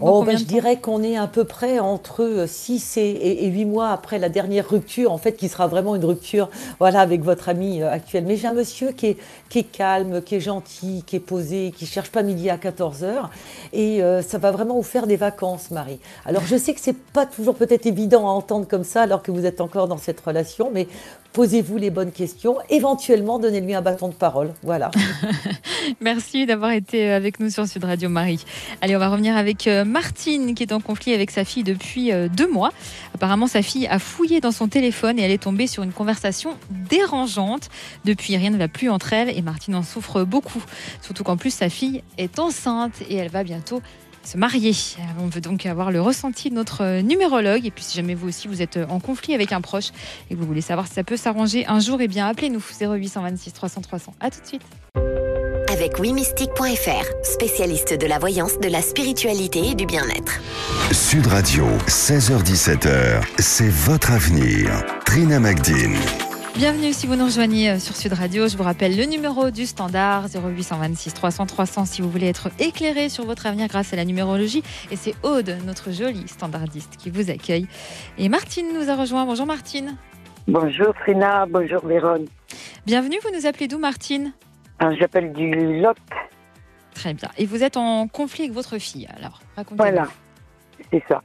Oh, 0.00 0.22
ben, 0.22 0.36
je 0.36 0.44
dirais 0.44 0.78
qu'on 0.78 1.02
est 1.02 1.16
à 1.16 1.26
peu 1.26 1.44
près 1.44 1.78
entre 1.78 2.44
6 2.46 2.96
et, 2.96 3.46
8 3.46 3.64
mois 3.64 3.90
après 3.90 4.18
la 4.18 4.28
dernière 4.28 4.68
rupture, 4.68 5.12
en 5.12 5.18
fait, 5.18 5.32
qui 5.32 5.48
sera 5.48 5.66
vraiment 5.66 5.94
une 5.94 6.04
rupture 6.04 6.48
voilà, 6.78 7.00
avec 7.00 7.22
votre 7.22 7.48
ami 7.48 7.82
euh, 7.82 7.90
actuel. 7.90 8.24
Mais 8.26 8.36
j'ai 8.36 8.48
un 8.48 8.52
monsieur 8.52 8.92
qui 8.92 9.06
est, 9.06 9.16
qui 9.48 9.60
est 9.60 9.64
calme, 9.64 10.22
qui 10.22 10.36
est 10.36 10.40
gentil, 10.40 11.02
qui 11.06 11.16
est 11.16 11.20
posé, 11.20 11.72
qui 11.76 11.86
cherche 11.86 12.10
pas 12.10 12.22
midi 12.22 12.50
à 12.50 12.58
14 12.58 13.04
heures. 13.04 13.30
Et 13.72 14.02
euh, 14.02 14.22
ça 14.22 14.38
va 14.38 14.50
vraiment 14.50 14.74
vous 14.74 14.82
faire 14.82 15.06
des 15.06 15.16
vacances, 15.16 15.70
Marie. 15.70 15.98
Alors, 16.24 16.44
je 16.46 16.56
sais 16.56 16.74
que 16.74 16.80
c'est 16.80 16.96
pas 16.96 17.26
toujours 17.26 17.54
peut-être 17.54 17.86
évident 17.86 18.28
à 18.28 18.32
entendre 18.32 18.66
comme 18.68 18.84
ça, 18.84 19.02
alors 19.02 19.22
que 19.22 19.30
vous 19.30 19.46
êtes 19.46 19.60
encore 19.60 19.88
dans 19.88 19.98
cette 19.98 20.20
relation, 20.20 20.70
mais 20.72 20.88
posez-vous 21.34 21.76
les 21.76 21.90
bonnes 21.90 22.12
questions, 22.12 22.58
éventuellement 22.70 23.40
donnez-lui 23.40 23.74
un 23.74 23.82
bâton 23.82 24.08
de 24.08 24.14
parole. 24.14 24.54
Voilà. 24.62 24.92
Merci 26.00 26.46
d'avoir 26.46 26.70
été 26.70 27.10
avec 27.10 27.40
nous 27.40 27.50
sur 27.50 27.66
Sud 27.66 27.84
Radio 27.84 28.08
Marie. 28.08 28.42
Allez, 28.80 28.94
on 28.94 29.00
va 29.00 29.08
revenir 29.08 29.36
avec 29.36 29.63
euh, 29.66 29.84
Martine 29.84 30.54
qui 30.54 30.62
est 30.62 30.72
en 30.72 30.80
conflit 30.80 31.12
avec 31.12 31.30
sa 31.30 31.44
fille 31.44 31.64
depuis 31.64 32.12
euh, 32.12 32.28
deux 32.28 32.50
mois. 32.50 32.72
Apparemment, 33.14 33.46
sa 33.46 33.62
fille 33.62 33.86
a 33.86 33.98
fouillé 33.98 34.40
dans 34.40 34.52
son 34.52 34.68
téléphone 34.68 35.18
et 35.18 35.22
elle 35.22 35.30
est 35.30 35.42
tombée 35.42 35.66
sur 35.66 35.82
une 35.82 35.92
conversation 35.92 36.56
dérangeante. 36.70 37.68
Depuis, 38.04 38.36
rien 38.36 38.50
ne 38.50 38.56
va 38.56 38.68
plus 38.68 38.90
entre 38.90 39.12
elles 39.12 39.36
et 39.36 39.42
Martine 39.42 39.74
en 39.74 39.82
souffre 39.82 40.24
beaucoup. 40.24 40.62
Surtout 41.00 41.24
qu'en 41.24 41.36
plus, 41.36 41.52
sa 41.52 41.68
fille 41.68 42.02
est 42.18 42.38
enceinte 42.38 43.02
et 43.08 43.16
elle 43.16 43.30
va 43.30 43.44
bientôt 43.44 43.82
se 44.24 44.38
marier. 44.38 44.72
On 45.18 45.26
veut 45.26 45.40
donc 45.40 45.66
avoir 45.66 45.90
le 45.90 46.00
ressenti 46.00 46.50
de 46.50 46.54
notre 46.54 47.00
numérologue. 47.02 47.66
Et 47.66 47.70
puis, 47.70 47.84
si 47.84 47.96
jamais 47.96 48.14
vous 48.14 48.28
aussi 48.28 48.48
vous 48.48 48.62
êtes 48.62 48.78
en 48.88 49.00
conflit 49.00 49.34
avec 49.34 49.52
un 49.52 49.60
proche 49.60 49.90
et 50.30 50.34
que 50.34 50.40
vous 50.40 50.46
voulez 50.46 50.62
savoir 50.62 50.86
si 50.86 50.94
ça 50.94 51.04
peut 51.04 51.16
s'arranger 51.16 51.66
un 51.66 51.80
jour, 51.80 52.00
eh 52.00 52.08
bien, 52.08 52.26
appelez-nous 52.26 52.62
0826 52.80 53.52
300 53.52 53.82
300. 53.82 54.14
À 54.20 54.30
tout 54.30 54.40
de 54.40 54.46
suite. 54.46 54.62
Avec 55.74 55.98
wimystique.fr, 55.98 57.24
spécialiste 57.24 57.98
de 57.98 58.06
la 58.06 58.20
voyance, 58.20 58.60
de 58.60 58.68
la 58.68 58.80
spiritualité 58.80 59.70
et 59.70 59.74
du 59.74 59.86
bien-être. 59.86 60.40
Sud 60.92 61.26
Radio, 61.26 61.64
16h17h, 61.88 63.24
c'est 63.40 63.70
votre 63.70 64.12
avenir. 64.12 64.70
Trina 65.04 65.40
Magdine. 65.40 65.96
Bienvenue 66.54 66.92
si 66.92 67.08
vous 67.08 67.16
nous 67.16 67.24
rejoignez 67.24 67.70
euh, 67.70 67.78
sur 67.80 67.96
Sud 67.96 68.12
Radio. 68.12 68.46
Je 68.46 68.56
vous 68.56 68.62
rappelle 68.62 68.96
le 68.96 69.04
numéro 69.04 69.50
du 69.50 69.66
standard 69.66 70.26
0826 70.32 71.12
300 71.12 71.46
300 71.46 71.86
si 71.86 72.02
vous 72.02 72.08
voulez 72.08 72.28
être 72.28 72.50
éclairé 72.60 73.08
sur 73.08 73.24
votre 73.24 73.46
avenir 73.46 73.66
grâce 73.66 73.92
à 73.92 73.96
la 73.96 74.04
numérologie. 74.04 74.62
Et 74.92 74.96
c'est 74.96 75.14
Aude, 75.24 75.56
notre 75.66 75.90
jolie 75.90 76.28
standardiste, 76.28 76.98
qui 76.98 77.10
vous 77.10 77.30
accueille. 77.30 77.66
Et 78.16 78.28
Martine 78.28 78.68
nous 78.72 78.90
a 78.90 78.94
rejoint. 78.94 79.24
Bonjour 79.24 79.46
Martine. 79.46 79.96
Bonjour 80.46 80.94
Trina, 81.02 81.46
bonjour 81.46 81.84
Véron. 81.84 82.26
Bienvenue, 82.86 83.16
vous 83.24 83.36
nous 83.36 83.46
appelez 83.46 83.66
d'où 83.66 83.78
Martine? 83.78 84.34
Ah, 84.78 84.90
J'appelle 84.98 85.32
du 85.32 85.80
Lot. 85.80 85.96
Très 86.94 87.14
bien. 87.14 87.28
Et 87.38 87.46
vous 87.46 87.62
êtes 87.62 87.76
en 87.76 88.06
conflit 88.08 88.44
avec 88.44 88.54
votre 88.54 88.78
fille, 88.78 89.08
alors 89.16 89.40
racontez 89.56 89.76
Voilà, 89.76 90.06
c'est 90.90 91.02
ça. 91.08 91.22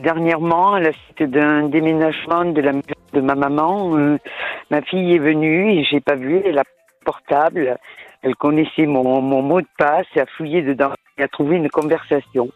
Dernièrement, 0.00 0.74
à 0.74 0.80
la 0.80 0.92
suite 0.92 1.30
d'un 1.30 1.68
déménagement 1.68 2.44
de 2.44 2.60
la 2.60 2.72
maison 2.72 2.94
de 3.12 3.20
ma 3.20 3.34
maman, 3.34 3.96
euh, 3.96 4.18
ma 4.70 4.82
fille 4.82 5.14
est 5.14 5.18
venue 5.18 5.72
et 5.72 5.84
j'ai 5.84 6.00
pas 6.00 6.14
vu, 6.14 6.40
elle 6.44 6.58
a 6.58 6.64
portable, 7.04 7.78
elle 8.22 8.36
connaissait 8.36 8.86
mon, 8.86 9.22
mot 9.22 9.60
de 9.60 9.66
passe, 9.76 10.06
elle 10.14 10.22
a 10.22 10.26
fouillé 10.36 10.62
dedans, 10.62 10.92
elle 11.16 11.24
a 11.24 11.28
trouvé 11.28 11.56
une 11.56 11.68
conversation. 11.68 12.48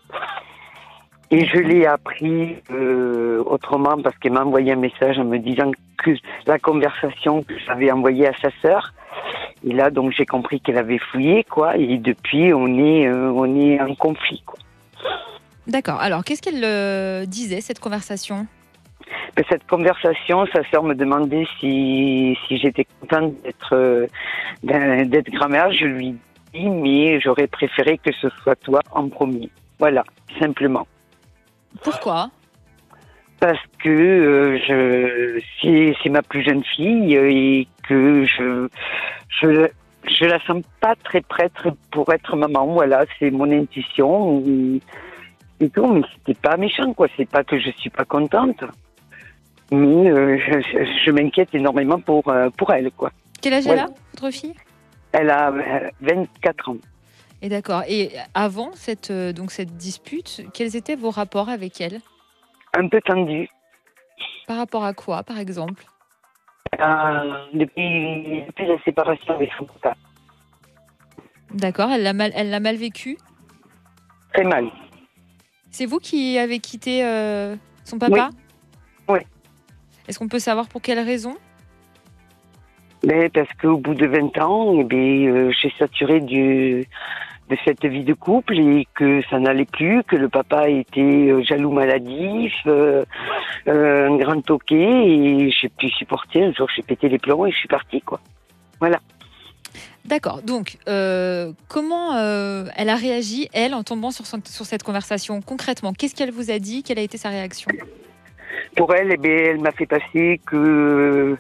Et 1.31 1.47
je 1.47 1.59
l'ai 1.59 1.87
appris 1.87 2.57
euh, 2.71 3.43
autrement 3.47 3.97
parce 4.03 4.17
qu'elle 4.19 4.33
m'a 4.33 4.45
envoyé 4.45 4.73
un 4.73 4.77
message 4.77 5.19
en 5.19 5.25
me 5.25 5.39
disant 5.39 5.71
que 5.99 6.11
la 6.47 6.59
conversation 6.59 7.43
que 7.43 7.55
j'avais 7.67 7.91
envoyée 7.91 8.29
à 8.29 8.35
sa 8.35 8.51
sœur. 8.61 8.93
Et 9.65 9.73
là, 9.73 9.91
donc, 9.91 10.13
j'ai 10.13 10.27
compris 10.27 10.61
qu'elle 10.61 10.79
avait 10.79 10.99
fouillé, 10.99 11.45
quoi. 11.45 11.77
Et 11.77 11.99
depuis, 11.99 12.53
on 12.53 12.67
est, 12.79 13.07
euh, 13.07 13.31
on 13.31 13.59
est 13.61 13.81
en 13.81 13.95
conflit, 13.95 14.43
quoi. 14.45 14.59
D'accord. 15.67 16.01
Alors, 16.01 16.25
qu'est-ce 16.25 16.43
qu'elle 16.43 16.65
euh, 16.65 17.25
disait, 17.25 17.61
cette 17.61 17.79
conversation? 17.79 18.47
Ben, 19.37 19.45
Cette 19.49 19.67
conversation, 19.67 20.47
sa 20.53 20.69
sœur 20.71 20.83
me 20.83 20.95
demandait 20.95 21.47
si, 21.61 22.37
si 22.47 22.59
j'étais 22.59 22.87
contente 23.01 23.35
d'être 23.43 23.75
euh, 23.75 24.07
d'être 24.63 25.31
grand-mère. 25.31 25.73
Je 25.73 25.87
lui 25.87 26.17
dis, 26.53 26.69
mais 26.69 27.21
j'aurais 27.21 27.47
préféré 27.47 27.99
que 27.99 28.13
ce 28.13 28.29
soit 28.43 28.57
toi 28.57 28.81
en 28.91 29.09
premier. 29.09 29.51
Voilà, 29.79 30.05
simplement. 30.39 30.87
Pourquoi? 31.83 32.31
Parce 33.43 33.59
que 33.83 33.89
euh, 33.89 34.57
je 34.69 35.93
c'est 36.01 36.09
ma 36.11 36.23
plus 36.23 36.45
jeune 36.45 36.63
fille 36.63 37.17
et 37.17 37.67
que 37.89 38.25
je 38.25 38.69
je 39.41 39.69
je 40.07 40.25
la 40.27 40.39
sens 40.47 40.63
pas 40.81 40.95
très 40.95 41.23
prête 41.23 41.53
pour 41.91 42.13
être 42.13 42.37
maman. 42.37 42.67
Voilà, 42.67 43.05
c'est 43.19 43.33
mon 43.33 43.51
intuition 43.51 44.45
et 45.59 45.69
tout, 45.71 45.87
mais 45.89 46.03
c'était 46.13 46.39
pas 46.39 46.57
méchant, 46.57 46.95
quoi. 46.95 47.09
C'est 47.17 47.29
pas 47.29 47.43
que 47.43 47.59
je 47.59 47.71
suis 47.79 47.91
pas 47.91 48.05
contente, 48.05 48.63
mais 49.73 50.09
euh, 50.09 50.39
je, 51.05 51.11
m'inquiète 51.11 51.53
énormément 51.53 51.99
pour, 51.99 52.29
euh, 52.29 52.49
pour 52.57 52.73
elle, 52.73 52.93
quoi. 52.93 53.11
Quel 53.41 53.55
âge 53.55 53.67
elle 53.67 53.81
a, 53.81 53.89
votre 54.13 54.31
fille? 54.33 54.55
Elle 55.11 55.31
a 55.31 55.53
24 56.01 56.69
euh, 56.69 56.73
ans. 56.73 56.77
Et 57.43 57.49
d'accord. 57.49 57.83
Et 57.89 58.13
avant 58.35 58.71
cette, 58.75 59.11
donc 59.11 59.51
cette 59.51 59.77
dispute, 59.77 60.43
quels 60.55 60.77
étaient 60.77 60.95
vos 60.95 61.11
rapports 61.11 61.49
avec 61.49 61.81
elle? 61.81 62.01
Un 62.75 62.89
peu 62.89 63.01
tendus. 63.03 63.49
Par 64.47 64.57
rapport 64.57 64.85
à 64.85 64.95
quoi, 64.95 65.23
par 65.23 65.39
exemple? 65.39 65.85
Depuis, 67.53 68.45
depuis, 68.47 68.67
la 68.67 68.83
séparation 68.83 69.35
avec 69.35 69.51
son 69.59 69.65
papa. 69.67 69.95
D'accord. 71.53 71.91
Elle 71.91 72.03
l'a 72.03 72.13
mal, 72.13 72.33
elle 72.35 72.51
l'a 72.51 72.61
mal 72.61 72.77
vécu? 72.77 73.19
Très 74.33 74.45
mal. 74.45 74.69
C'est 75.71 75.87
vous 75.87 75.99
qui 75.99 76.39
avez 76.39 76.59
quitté 76.59 77.05
euh, 77.05 77.57
son 77.85 77.99
papa? 77.99 78.31
Oui. 79.09 79.21
Est-ce 80.09 80.19
qu'on 80.19 80.29
peut 80.29 80.39
savoir 80.39 80.69
pour 80.69 80.81
quelle 80.81 80.99
raison? 80.99 81.37
Mais 83.05 83.29
parce 83.29 83.53
qu'au 83.61 83.77
bout 83.77 83.95
de 83.95 84.07
20 84.07 84.39
ans, 84.39 84.75
eh 84.79 84.85
bien, 84.85 84.99
euh, 84.99 85.53
j'ai 85.61 85.73
saturé 85.79 86.21
du, 86.21 86.87
de 87.53 87.59
cette 87.65 87.85
vie 87.85 88.05
de 88.05 88.15
couple 88.15 88.59
et 88.59 88.89
que 88.95 89.21
ça 89.29 89.39
n'allait 89.39 89.67
plus, 89.67 90.03
que 90.05 90.17
le 90.17 90.29
papa 90.29 90.69
était 90.71 91.01
euh, 91.01 91.43
jaloux 91.43 91.71
maladif, 91.71 92.55
euh, 92.67 93.05
euh, 93.69 94.09
un 94.09 94.17
grand 94.17 94.41
toqué 94.41 94.77
et 94.77 95.51
j'ai 95.51 95.69
pu 95.69 95.91
supporter. 95.91 96.45
Un 96.45 96.53
jour, 96.53 96.69
j'ai 96.75 96.83
pété 96.83 97.09
les 97.09 97.19
plombs 97.19 97.45
et 97.47 97.51
je 97.51 97.57
suis 97.59 97.69
partie, 97.69 98.01
quoi. 98.01 98.21
Voilà. 98.81 99.01
D'accord. 100.07 100.43
Donc, 100.43 100.79
euh, 100.89 101.53
comment 101.69 102.17
elle 102.77 102.89
a 102.89 102.97
réagi, 102.97 103.49
elle, 103.53 103.75
en 103.75 103.83
tombant 103.85 104.11
sur, 104.11 104.27
son- 104.27 104.43
sur 104.45 104.65
cette 104.65 104.83
conversation? 104.83 105.41
Concrètement 105.43 105.93
Qu'est-ce 105.93 106.15
qu'elle 106.17 106.33
vous 106.33 106.51
a 106.51 106.59
dit? 106.59 106.83
Quelle 106.83 106.99
a 106.99 107.03
été 107.03 107.19
sa 107.19 107.29
réaction? 107.29 107.71
Pour 108.77 108.95
elle, 108.95 109.13
eh 109.13 109.17
bien, 109.19 109.37
elle 109.51 109.61
m'a 109.61 109.71
fait 109.73 109.87
passer 109.87 110.41
que, 110.47 111.37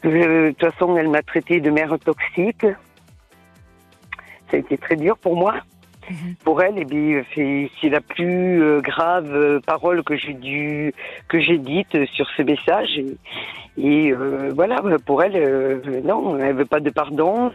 que, 0.00 0.08
de 0.08 0.50
toute 0.52 0.70
façon, 0.72 0.96
elle 0.96 1.08
m'a 1.08 1.22
traité 1.22 1.60
de 1.60 1.70
mère 1.70 1.94
toxique. 2.02 2.64
Ça 4.50 4.56
a 4.56 4.60
été 4.60 4.78
très 4.78 4.96
dur 4.96 5.16
pour 5.18 5.36
moi. 5.36 5.56
Mhm. 6.10 6.34
Pour 6.42 6.62
elle, 6.62 6.74
eh 6.78 6.84
bien, 6.86 7.22
c'est 7.34 7.88
la 7.90 8.00
plus 8.00 8.62
euh, 8.62 8.80
grave 8.80 9.30
euh, 9.30 9.60
parole 9.60 10.02
que 10.02 10.16
j'ai 10.16 10.32
dû 10.32 10.94
que 11.28 11.38
j'ai 11.38 11.58
dite 11.58 12.06
sur 12.14 12.26
ce 12.36 12.42
message. 12.42 12.98
Et, 12.98 13.16
et, 13.76 14.12
euh, 14.12 14.50
voilà, 14.54 14.76
pour 15.04 15.22
elle, 15.22 15.36
euh, 15.36 16.00
non, 16.02 16.38
elle 16.38 16.56
veut 16.56 16.64
pas 16.64 16.80
de 16.80 16.88
pardon. 16.90 17.52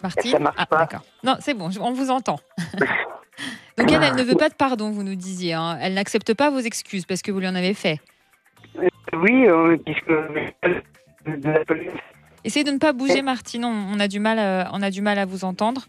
Martine 0.00 0.30
Ça 0.30 0.38
marche 0.38 0.54
Ah, 0.58 0.66
pas. 0.66 0.78
D'accord. 0.78 1.02
Non, 1.24 1.36
c'est 1.40 1.54
bon, 1.54 1.70
on 1.80 1.92
vous 1.92 2.10
entend. 2.10 2.38
Donc, 3.76 3.90
elle, 3.92 4.02
elle 4.02 4.14
ne 4.14 4.22
veut 4.22 4.36
pas 4.36 4.48
de 4.48 4.54
pardon, 4.54 4.90
vous 4.90 5.02
nous 5.02 5.16
disiez. 5.16 5.54
hein. 5.54 5.76
Elle 5.80 5.94
n'accepte 5.94 6.34
pas 6.34 6.50
vos 6.50 6.60
excuses 6.60 7.04
parce 7.04 7.20
que 7.22 7.32
vous 7.32 7.40
lui 7.40 7.48
en 7.48 7.54
avez 7.56 7.74
fait. 7.74 7.98
Oui, 9.12 9.46
euh, 9.48 9.76
puisque 9.84 10.08
de 11.26 11.50
la 11.50 11.64
police. 11.64 11.90
Essayez 12.48 12.64
de 12.64 12.70
ne 12.70 12.78
pas 12.78 12.94
bouger, 12.94 13.20
Martine. 13.20 13.62
On, 13.66 14.00
a 14.00 14.08
du 14.08 14.20
mal, 14.20 14.38
à, 14.38 14.70
on 14.72 14.80
a 14.80 14.90
du 14.90 15.02
mal 15.02 15.18
à 15.18 15.26
vous 15.26 15.44
entendre. 15.44 15.82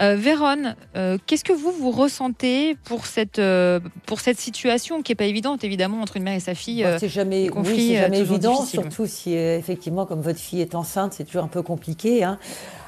Euh, 0.00 0.16
Véronne, 0.16 0.74
euh, 0.96 1.18
qu'est-ce 1.26 1.44
que 1.44 1.52
vous 1.52 1.70
vous 1.72 1.90
ressentez 1.90 2.74
pour 2.84 3.04
cette 3.04 3.38
euh, 3.38 3.80
pour 4.06 4.20
cette 4.20 4.40
situation 4.40 5.02
qui 5.02 5.12
est 5.12 5.14
pas 5.14 5.26
évidente, 5.26 5.62
évidemment, 5.62 6.00
entre 6.00 6.16
une 6.16 6.22
mère 6.22 6.32
et 6.32 6.40
sa 6.40 6.54
fille. 6.54 6.82
Bah, 6.84 6.88
euh, 6.88 6.96
c'est 6.98 7.10
jamais, 7.10 7.50
oui, 7.54 7.98
euh, 7.98 8.00
jamais 8.00 8.20
évident, 8.20 8.64
surtout 8.64 9.04
si 9.04 9.36
euh, 9.36 9.58
effectivement, 9.58 10.06
comme 10.06 10.22
votre 10.22 10.38
fille 10.38 10.62
est 10.62 10.74
enceinte, 10.74 11.12
c'est 11.12 11.24
toujours 11.24 11.44
un 11.44 11.48
peu 11.48 11.60
compliqué. 11.60 12.24
hein. 12.24 12.38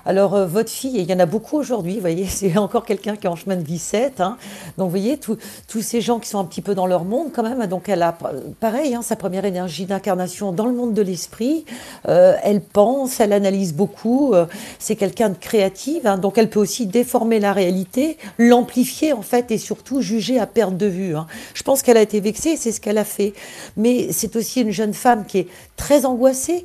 Alors, 0.09 0.35
euh, 0.35 0.47
votre 0.47 0.71
fille, 0.71 0.95
il 0.95 1.03
y 1.11 1.13
en 1.13 1.19
a 1.19 1.27
beaucoup 1.27 1.59
aujourd'hui, 1.59 1.97
vous 1.97 2.01
voyez, 2.01 2.25
c'est 2.31 2.57
encore 2.57 2.87
quelqu'un 2.87 3.15
qui 3.15 3.27
est 3.27 3.29
en 3.29 3.37
chemin 3.37 3.57
de 3.57 3.63
vie 3.63 3.79
7. 3.79 4.23
hein. 4.23 4.39
Donc, 4.79 4.87
vous 4.87 4.91
voyez, 4.93 5.19
tous 5.19 5.83
ces 5.83 6.01
gens 6.01 6.19
qui 6.19 6.31
sont 6.31 6.39
un 6.39 6.47
petit 6.47 6.63
peu 6.63 6.75
dans 6.75 6.87
leur 6.87 7.05
monde 7.05 7.27
quand 7.31 7.43
même. 7.43 7.67
Donc, 7.67 7.91
elle 7.91 8.01
a, 8.03 8.17
pareil, 8.59 8.95
hein, 8.95 9.03
sa 9.03 9.17
première 9.17 9.45
énergie 9.45 9.85
d'incarnation 9.85 10.51
dans 10.51 10.65
le 10.65 10.73
monde 10.73 10.95
de 10.95 11.03
l'esprit. 11.03 11.67
Euh, 12.09 12.33
elle 12.43 12.63
pense, 12.63 13.21
elle 13.21 13.35
analyse 13.35 13.75
beaucoup. 13.75 14.33
euh, 14.33 14.47
c'est 14.79 14.97
quelqu'un 14.97 15.29
de 15.29 15.37
créative. 15.37 16.07
hein. 16.07 16.17
donc, 16.17 16.39
elle 16.39 16.49
peut 16.49 16.61
aussi 16.61 16.87
déformer 16.87 17.39
la 17.39 17.53
réalité, 17.53 18.17
l'amplifier 18.39 19.13
en 19.13 19.21
fait, 19.21 19.51
et 19.51 19.59
surtout 19.59 20.01
juger 20.01 20.39
à 20.41 20.47
perte 20.47 20.79
de 20.79 20.87
vue. 20.87 21.17
hein. 21.17 21.27
Je 21.53 21.63
pense 21.63 21.83
qu'elle 21.83 21.99
a 21.99 22.03
été 22.03 22.21
vexée, 22.21 22.57
c'est 22.57 22.73
ce 22.73 22.81
qu'elle 22.81 22.97
a 22.97 23.05
fait. 23.05 23.35
Mais 23.77 24.11
c'est 24.13 24.37
aussi 24.37 24.63
une 24.63 24.71
jeune 24.71 24.95
femme 24.95 25.27
qui 25.27 25.41
est 25.41 25.49
très 25.77 26.07
angoissée, 26.07 26.65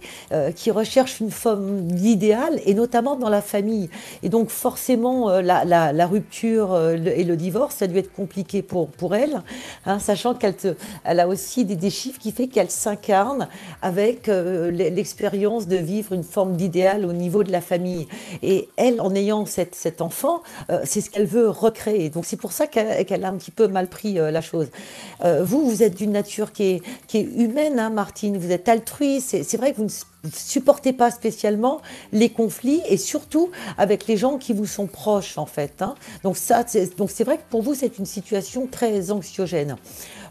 qui 0.55 0.71
recherche 0.71 1.19
une 1.19 1.29
forme 1.29 1.81
d'idéal, 1.81 2.61
et 2.65 2.73
notamment 2.73 3.15
dans 3.17 3.29
la 3.32 3.32
famille. 3.41 3.89
Et 4.23 4.29
donc 4.29 4.49
forcément, 4.49 5.29
euh, 5.29 5.41
la, 5.41 5.65
la- 5.65 5.93
la 5.93 6.07
rupture 6.07 6.73
euh, 6.73 6.95
et 7.15 7.23
le 7.23 7.35
divorce, 7.35 7.75
ça 7.75 7.85
a 7.85 7.87
dû 7.87 7.97
être 7.97 8.13
compliqué 8.13 8.61
pour, 8.61 8.87
pour 8.89 9.15
elle, 9.15 9.41
hein, 9.85 9.99
sachant 9.99 10.33
qu'elle 10.33 10.55
a 11.05 11.27
aussi 11.27 11.65
des, 11.65 11.75
des 11.75 11.89
chiffres 11.89 12.19
qui 12.19 12.31
fait 12.31 12.47
qu'elle 12.47 12.69
s'incarne 12.69 13.47
avec 13.81 14.29
euh, 14.29 14.71
l'e- 14.71 14.89
l'expérience 14.89 15.67
de 15.67 15.77
vivre 15.77 16.13
une 16.13 16.23
forme 16.23 16.55
d'idéal 16.55 17.05
au 17.05 17.13
niveau 17.13 17.43
de 17.43 17.51
la 17.51 17.61
famille. 17.61 18.07
Et 18.41 18.69
elle, 18.77 19.01
en 19.01 19.13
ayant 19.15 19.45
cette, 19.45 19.75
cet 19.75 20.01
enfant, 20.01 20.41
c'est 20.83 21.01
ce 21.01 21.09
qu'elle 21.09 21.25
veut 21.25 21.49
recréer. 21.49 22.09
Donc 22.09 22.25
c'est 22.25 22.37
pour 22.37 22.51
ça 22.51 22.67
qu'elle 22.67 23.25
a 23.25 23.27
un 23.27 23.37
petit 23.37 23.51
peu 23.51 23.67
mal 23.67 23.87
pris 23.87 24.13
la 24.13 24.41
chose. 24.41 24.67
Vous, 25.23 25.69
vous 25.69 25.83
êtes 25.83 25.95
d'une 25.95 26.11
nature 26.11 26.51
qui 26.51 26.63
est, 26.63 26.81
qui 27.07 27.17
est 27.19 27.23
humaine, 27.23 27.79
hein, 27.79 27.89
Martine. 27.89 28.37
Vous 28.37 28.51
êtes 28.51 28.67
altruiste. 28.69 29.43
C'est 29.43 29.57
vrai 29.57 29.71
que 29.71 29.77
vous 29.77 29.83
ne 29.85 29.89
supportez 30.31 30.93
pas 30.93 31.11
spécialement 31.11 31.81
les 32.11 32.29
conflits 32.29 32.81
et 32.87 32.97
surtout 32.97 33.49
avec 33.77 34.07
les 34.07 34.17
gens 34.17 34.37
qui 34.37 34.53
vous 34.53 34.65
sont 34.65 34.87
proches, 34.87 35.37
en 35.37 35.45
fait. 35.45 35.81
hein. 35.81 35.95
Donc 36.23 36.37
ça, 36.37 36.63
donc 36.97 37.11
c'est 37.11 37.23
vrai 37.23 37.37
que 37.37 37.43
pour 37.49 37.61
vous, 37.61 37.73
c'est 37.73 37.97
une 37.97 38.05
situation 38.05 38.67
très 38.67 39.11
anxiogène. 39.11 39.75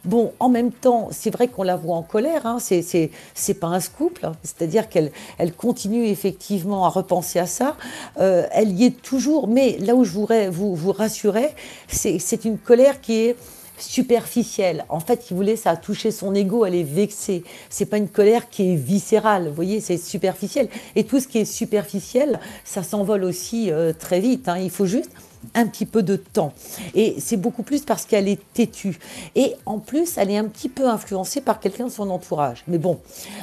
Bon, 0.05 0.33
en 0.41 0.49
même 0.49 0.73
temps, 0.73 1.11
c'est 1.13 1.31
vrai 1.31 1.47
qu'on 1.47 1.63
la 1.63 1.77
voit 1.77 1.95
en 1.97 2.03
colère. 2.03 2.45
Hein, 2.45 2.59
c'est 2.59 3.55
pas 3.61 3.69
un 3.69 3.79
scoop. 3.79 4.19
là. 4.19 4.33
C'est-à-dire 4.43 4.89
qu'elle 4.89 5.13
elle 5.39 5.53
continue 5.53 6.07
effectivement 6.07 6.85
à 6.85 6.89
repenser 6.89 7.39
à 7.39 7.47
ça. 7.47 7.77
Euh, 8.19 8.47
elle 8.51 8.73
y 8.73 8.85
est 8.87 9.01
toujours. 9.01 9.47
Mais 9.47 9.77
là 9.79 9.95
où 9.95 10.03
je 10.05 10.11
voudrais 10.11 10.49
vous 10.49 10.75
vous 10.75 10.91
rassurer, 10.91 11.51
c'est 11.87 12.45
une 12.45 12.59
colère 12.59 13.01
qui 13.01 13.27
est 13.27 13.37
superficielle. 13.83 14.85
En 14.89 15.01
fait, 15.01 15.31
il 15.31 15.37
voulait, 15.37 15.57
ça 15.57 15.71
a 15.71 15.77
touché 15.77 16.11
son 16.11 16.35
ego, 16.35 16.65
elle 16.65 16.75
est 16.75 16.83
vexée. 16.83 17.45
C'est 17.71 17.87
pas 17.87 17.99
une 17.99 18.09
colère 18.09 18.49
qui 18.49 18.73
est 18.73 18.77
viscérale, 18.77 19.49
vous 19.49 19.55
voyez, 19.55 19.81
c'est 19.81 19.99
superficiel. 19.99 20.69
Et 20.97 21.05
tout 21.05 21.21
ce 21.21 21.29
qui 21.29 21.39
est 21.39 21.45
superficiel, 21.45 22.41
ça 22.65 22.83
s'envole 22.83 23.25
aussi 23.25 23.71
euh, 23.71 23.93
très 23.93 24.21
vite. 24.21 24.49
hein. 24.49 24.59
Il 24.59 24.71
faut 24.71 24.87
juste 24.87 25.11
un 25.55 25.67
petit 25.67 25.87
peu 25.87 26.05
de 26.05 26.15
temps. 26.15 26.53
Et 26.95 27.17
c'est 27.19 27.37
beaucoup 27.37 27.65
plus 27.65 27.85
parce 27.85 28.05
qu'elle 28.07 28.29
est 28.29 28.41
têtue. 28.55 29.01
Et 29.35 29.55
en 29.67 29.81
plus, 29.81 30.17
elle 30.17 30.31
est 30.31 30.37
un 30.37 30.45
petit 30.45 30.69
peu 30.69 30.89
influencée 30.89 31.41
par 31.41 31.59
quelqu'un 31.59 31.87
de 31.87 31.91
son 31.91 32.11
entourage. 32.11 32.63
Mais 32.69 32.79
bon, 32.79 33.01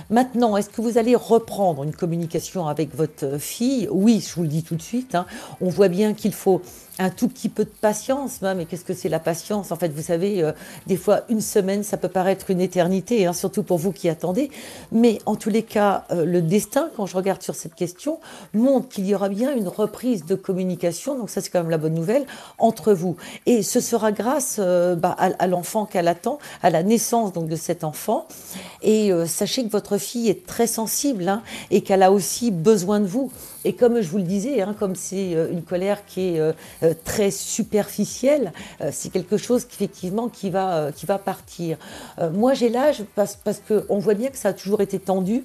maintenant, 0.09 0.55
est-ce 0.55 0.69
que 0.69 0.81
vous 0.81 0.97
allez 0.97 1.15
reprendre 1.15 1.83
une 1.83 1.91
communication 1.93 2.67
avec 2.67 2.95
votre 2.95 3.37
fille? 3.37 3.89
Oui, 3.91 4.25
je 4.25 4.33
vous 4.35 4.43
le 4.43 4.47
dis 4.47 4.63
tout 4.63 4.75
de 4.75 4.81
suite. 4.81 5.13
hein. 5.13 5.25
On 5.59 5.67
voit 5.67 5.89
bien 5.89 6.13
qu'il 6.13 6.33
faut 6.33 6.61
un 6.99 7.09
tout 7.09 7.27
petit 7.27 7.49
peu 7.49 7.63
de 7.63 7.69
patience, 7.69 8.43
hein, 8.43 8.53
mais 8.53 8.65
qu'est-ce 8.65 8.85
que 8.85 8.93
c'est 8.93 9.09
la 9.09 9.19
patience? 9.19 9.71
En 9.71 9.75
fait, 9.75 9.89
vous 9.89 10.03
savez, 10.03 10.43
euh, 10.43 10.51
des 10.85 10.97
fois, 10.97 11.21
une 11.29 11.41
semaine, 11.41 11.83
ça 11.83 11.97
peut 11.97 12.09
paraître 12.09 12.51
une 12.51 12.61
éternité, 12.61 13.25
hein, 13.25 13.33
surtout 13.33 13.63
pour 13.63 13.77
vous 13.77 13.91
qui 13.91 14.09
attendez. 14.09 14.51
Mais 14.91 15.19
en 15.25 15.35
tous 15.35 15.49
les 15.49 15.63
cas, 15.63 16.05
euh, 16.11 16.25
le 16.25 16.41
destin, 16.41 16.89
quand 16.95 17.05
je 17.05 17.15
regarde 17.15 17.41
sur 17.41 17.55
cette 17.55 17.75
question, 17.75 18.19
montre 18.53 18.89
qu'il 18.89 19.07
y 19.07 19.15
aura 19.15 19.29
bien 19.29 19.55
une 19.55 19.67
reprise 19.67 20.25
de 20.25 20.35
communication, 20.35 21.17
donc 21.17 21.29
ça 21.29 21.41
c'est 21.41 21.49
quand 21.49 21.61
même 21.61 21.69
la 21.69 21.77
bonne 21.77 21.93
nouvelle, 21.93 22.25
entre 22.57 22.93
vous. 22.93 23.15
Et 23.45 23.63
ce 23.63 23.79
sera 23.79 24.11
grâce 24.11 24.57
euh, 24.59 24.95
bah, 24.95 25.15
à, 25.17 25.47
l'enfant 25.47 25.85
qu'elle 25.85 26.07
attend, 26.07 26.39
à 26.61 26.69
la 26.69 26.83
naissance 26.83 27.33
donc 27.33 27.47
de 27.47 27.55
cet 27.55 27.83
enfant. 27.83 28.27
Et 28.81 29.11
euh, 29.11 29.25
sachez 29.25 29.63
que 29.63 29.69
votre 29.69 29.97
fille 29.97 30.29
est 30.29 30.45
très 30.45 30.67
sensible 30.67 31.27
hein, 31.27 31.41
et 31.71 31.81
qu'elle 31.81 32.03
a 32.03 32.11
aussi 32.11 32.51
besoin 32.51 32.99
de 32.99 33.05
vous. 33.05 33.31
Et 33.65 33.73
comme 33.73 34.01
je 34.01 34.09
vous 34.09 34.17
le 34.17 34.23
disais, 34.23 34.61
hein, 34.61 34.75
comme 34.77 34.95
c'est 34.95 35.35
euh, 35.35 35.51
une 35.51 35.63
colère 35.63 36.05
qui 36.05 36.29
est 36.29 36.39
euh, 36.39 36.53
euh, 36.83 36.93
très 37.03 37.31
superficielle, 37.31 38.53
c'est 38.91 39.11
quelque 39.11 39.37
chose 39.37 39.65
qui 39.65 40.49
va, 40.49 40.91
qui 40.95 41.05
va 41.05 41.17
partir. 41.17 41.77
Moi, 42.33 42.53
j'ai 42.53 42.69
l'âge 42.69 43.03
parce 43.15 43.37
qu'on 43.67 43.99
voit 43.99 44.13
bien 44.13 44.29
que 44.29 44.37
ça 44.37 44.49
a 44.49 44.53
toujours 44.53 44.81
été 44.81 44.99
tendu. 44.99 45.43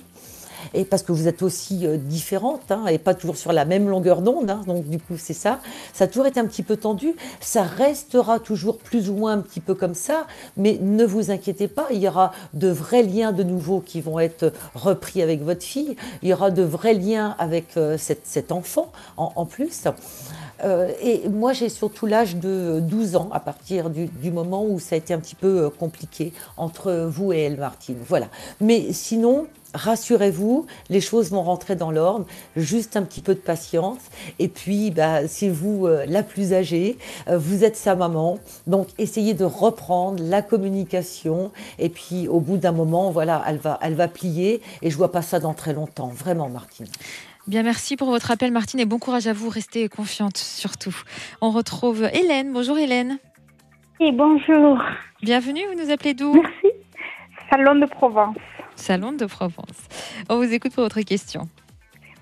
Et 0.73 0.85
parce 0.85 1.03
que 1.03 1.13
vous 1.13 1.29
êtes 1.29 1.43
aussi 1.43 1.87
euh, 1.87 1.97
différentes 1.97 2.71
hein, 2.71 2.87
et 2.87 2.99
pas 2.99 3.15
toujours 3.15 3.37
sur 3.37 3.53
la 3.53 3.65
même 3.65 3.89
longueur 3.89 4.23
d'onde, 4.23 4.51
hein, 4.51 4.63
donc 4.67 4.89
du 4.89 4.99
coup 4.99 5.17
c'est 5.19 5.35
ça. 5.35 5.61
Ça 5.93 6.05
a 6.05 6.07
toujours 6.07 6.27
été 6.27 6.41
un 6.41 6.47
petit 6.47 6.63
peu 6.63 6.77
tendu, 6.77 7.15
ça 7.41 7.63
restera 7.63 8.39
toujours 8.41 8.79
plus 8.79 9.11
ou 9.11 9.15
moins 9.15 9.33
un 9.33 9.41
petit 9.41 9.61
peu 9.61 9.75
comme 9.75 9.95
ça, 9.95 10.27
mais 10.57 10.79
ne 10.81 11.05
vous 11.05 11.31
inquiétez 11.31 11.69
pas, 11.69 11.87
il 11.91 11.99
y 11.99 12.09
aura 12.09 12.33
de 12.55 12.69
vrais 12.69 13.03
liens 13.03 13.33
de 13.33 13.43
nouveau 13.43 13.81
qui 13.81 14.01
vont 14.01 14.19
être 14.19 14.53
repris 14.75 15.23
avec 15.23 15.43
votre 15.43 15.63
fille, 15.63 15.97
il 16.23 16.29
y 16.29 16.33
aura 16.33 16.51
de 16.51 16.63
vrais 16.63 16.95
liens 16.95 17.35
avec 17.39 17.77
euh, 17.77 17.97
cet 17.99 18.53
enfant 18.53 18.93
en, 19.17 19.47
plus. 19.47 19.85
Euh, 20.63 20.91
et 21.03 21.29
moi, 21.29 21.53
j'ai 21.53 21.69
surtout 21.69 22.07
l'âge 22.07 22.37
de 22.37 22.81
12 22.81 23.17
ans, 23.17 23.29
à 23.33 23.41
partir 23.41 23.91
du, 23.91 24.07
du 24.07 24.31
moment 24.31 24.65
où 24.65 24.79
ça 24.79 24.95
a 24.95 24.99
été 24.99 25.13
un 25.13 25.19
petit 25.19 25.35
peu 25.35 25.69
compliqué 25.71 26.33
entre 26.57 27.07
vous 27.09 27.33
et 27.33 27.41
elle, 27.41 27.59
Martine. 27.59 27.99
Voilà. 28.07 28.29
Mais 28.61 28.93
sinon, 28.93 29.47
rassurez-vous, 29.75 30.67
les 30.89 31.01
choses 31.01 31.31
vont 31.31 31.43
rentrer 31.43 31.77
dans 31.77 31.91
l'ordre. 31.91 32.27
Juste 32.57 32.97
un 32.97 33.03
petit 33.03 33.21
peu 33.21 33.35
de 33.35 33.41
patience. 33.41 33.99
Et 34.39 34.49
puis, 34.49 34.91
bah, 34.91 35.27
c'est 35.29 35.49
vous 35.49 35.87
euh, 35.87 36.05
la 36.07 36.23
plus 36.23 36.53
âgée, 36.53 36.97
euh, 37.29 37.37
vous 37.37 37.65
êtes 37.65 37.77
sa 37.77 37.95
maman. 37.95 38.39
Donc, 38.67 38.89
essayez 38.99 39.35
de 39.35 39.45
reprendre 39.45 40.23
la 40.23 40.43
communication. 40.43 41.51
Et 41.79 41.89
puis, 41.89 42.29
au 42.29 42.41
bout 42.41 42.57
d'un 42.57 42.73
moment, 42.73 43.11
voilà, 43.11 43.43
elle 43.47 43.59
va, 43.59 43.79
elle 43.83 43.95
va 43.95 44.09
plier. 44.09 44.63
Et 44.83 44.91
je 44.91 44.97
vois 44.97 45.13
pas 45.13 45.23
ça 45.23 45.41
dans 45.41 45.55
très 45.55 45.73
longtemps. 45.73 46.09
Vraiment, 46.09 46.49
Martine. 46.49 46.87
Bien, 47.47 47.63
merci 47.63 47.97
pour 47.97 48.09
votre 48.09 48.31
appel, 48.31 48.51
Martine, 48.53 48.81
et 48.81 48.87
bon 48.87 48.99
courage 48.99 49.27
à 49.27 49.35
vous. 49.35 49.51
Restez 49.51 49.89
confiante, 49.91 50.39
surtout. 50.39 50.97
On 51.43 51.51
retrouve 51.51 52.05
Hélène. 52.05 52.53
Bonjour, 52.55 52.79
Hélène. 52.79 53.19
Et 54.01 54.13
bonjour. 54.13 54.79
Bienvenue, 55.23 55.61
vous 55.71 55.85
nous 55.85 55.91
appelez 55.91 56.15
d'où? 56.15 56.33
Merci. 56.35 56.77
Salon 57.51 57.75
de 57.75 57.87
Provence. 57.87 58.37
Salon 58.77 59.13
de 59.13 59.27
Provence. 59.27 59.89
On 60.29 60.37
vous 60.37 60.53
écoute 60.53 60.75
pour 60.75 60.85
votre 60.85 61.01
question. 61.03 61.49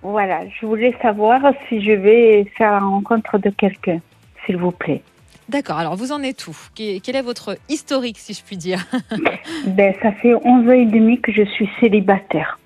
Voilà, 0.03 0.41
je 0.49 0.67
voulais 0.67 0.95
savoir 1.01 1.41
si 1.69 1.81
je 1.81 1.93
vais 1.93 2.45
faire 2.57 2.73
la 2.73 2.81
rencontre 2.81 3.39
de 3.39 3.51
quelqu'un, 3.51 4.01
s'il 4.45 4.57
vous 4.57 4.73
plaît. 4.73 5.03
D'accord, 5.49 5.79
alors 5.79 5.97
vous 5.97 6.13
en 6.13 6.23
êtes 6.23 6.47
où? 6.47 6.57
Quel 6.75 7.17
est 7.17 7.23
votre 7.23 7.57
historique, 7.69 8.19
si 8.19 8.35
je 8.35 8.43
puis 8.43 8.57
dire? 8.57 8.85
Ben, 9.67 9.95
ça 10.03 10.13
fait 10.13 10.35
11 10.35 10.69
ans 10.69 10.73
et 10.73 10.87
demi 10.87 11.21
que 11.21 11.31
je 11.33 11.45
suis 11.45 11.69
célibataire. 11.81 12.59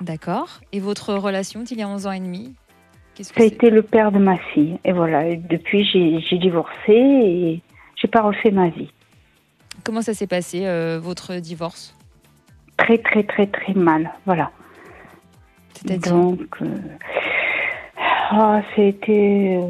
D'accord. 0.00 0.60
Et 0.72 0.80
votre 0.80 1.14
relation 1.14 1.60
d'il 1.60 1.78
y 1.78 1.82
a 1.82 1.88
11 1.88 2.06
ans 2.06 2.12
et 2.12 2.20
demi? 2.20 2.54
Ça 3.20 3.42
a 3.42 3.44
été 3.44 3.70
le 3.70 3.82
père 3.82 4.10
de 4.10 4.18
ma 4.18 4.38
fille. 4.38 4.78
Et 4.84 4.92
voilà, 4.92 5.28
et 5.28 5.36
depuis 5.36 5.84
j'ai 5.84 6.38
divorcé 6.38 6.72
et 6.88 7.62
j'ai 7.96 8.08
pas 8.08 8.22
refait 8.22 8.50
ma 8.50 8.68
vie. 8.68 8.90
Comment 9.84 10.02
ça 10.02 10.14
s'est 10.14 10.26
passé, 10.26 10.66
euh, 10.66 10.98
votre 11.00 11.36
divorce? 11.36 11.94
Très, 12.76 12.98
très, 12.98 13.22
très, 13.22 13.46
très 13.46 13.74
mal. 13.74 14.10
Voilà. 14.26 14.50
Donc, 15.84 16.40
euh, 16.62 16.66
oh, 18.34 18.58
c'était. 18.74 19.60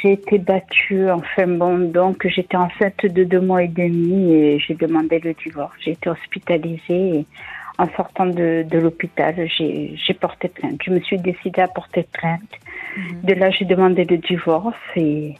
J'ai 0.00 0.12
été 0.12 0.38
battue, 0.38 1.10
enfin 1.10 1.48
bon, 1.48 1.90
donc 1.90 2.24
j'étais 2.28 2.56
enceinte 2.56 3.04
de 3.04 3.24
deux 3.24 3.40
mois 3.40 3.64
et 3.64 3.68
demi 3.68 4.32
et 4.32 4.60
j'ai 4.60 4.74
demandé 4.74 5.18
le 5.18 5.34
divorce. 5.34 5.74
J'ai 5.80 5.92
été 5.92 6.08
hospitalisée 6.08 7.18
et 7.18 7.26
en 7.78 7.88
sortant 7.96 8.26
de, 8.26 8.64
de 8.68 8.78
l'hôpital, 8.78 9.34
j'ai 9.48 9.96
j'ai 9.96 10.14
porté 10.14 10.48
plainte. 10.48 10.80
Je 10.84 10.92
me 10.92 11.00
suis 11.00 11.18
décidée 11.18 11.62
à 11.62 11.66
porter 11.68 12.06
plainte. 12.12 12.52
De 13.24 13.34
là, 13.34 13.50
j'ai 13.50 13.64
demandé 13.64 14.04
le 14.04 14.18
divorce 14.18 14.76
et, 14.94 15.34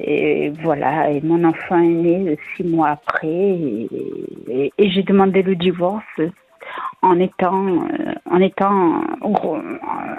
et 0.00 0.50
voilà. 0.62 1.10
Et 1.10 1.20
mon 1.22 1.42
enfant 1.44 1.78
est 1.78 1.86
né 1.86 2.38
six 2.56 2.64
mois 2.64 2.90
après 2.90 3.26
et, 3.28 3.88
et- 4.48 4.72
et 4.78 4.90
j'ai 4.90 5.02
demandé 5.02 5.42
le 5.42 5.54
divorce 5.56 6.04
en 7.02 7.18
étant, 7.20 7.66
euh, 7.84 8.12
en 8.30 8.40
étant 8.40 9.00
en, 9.20 9.30
gros- 9.30 9.58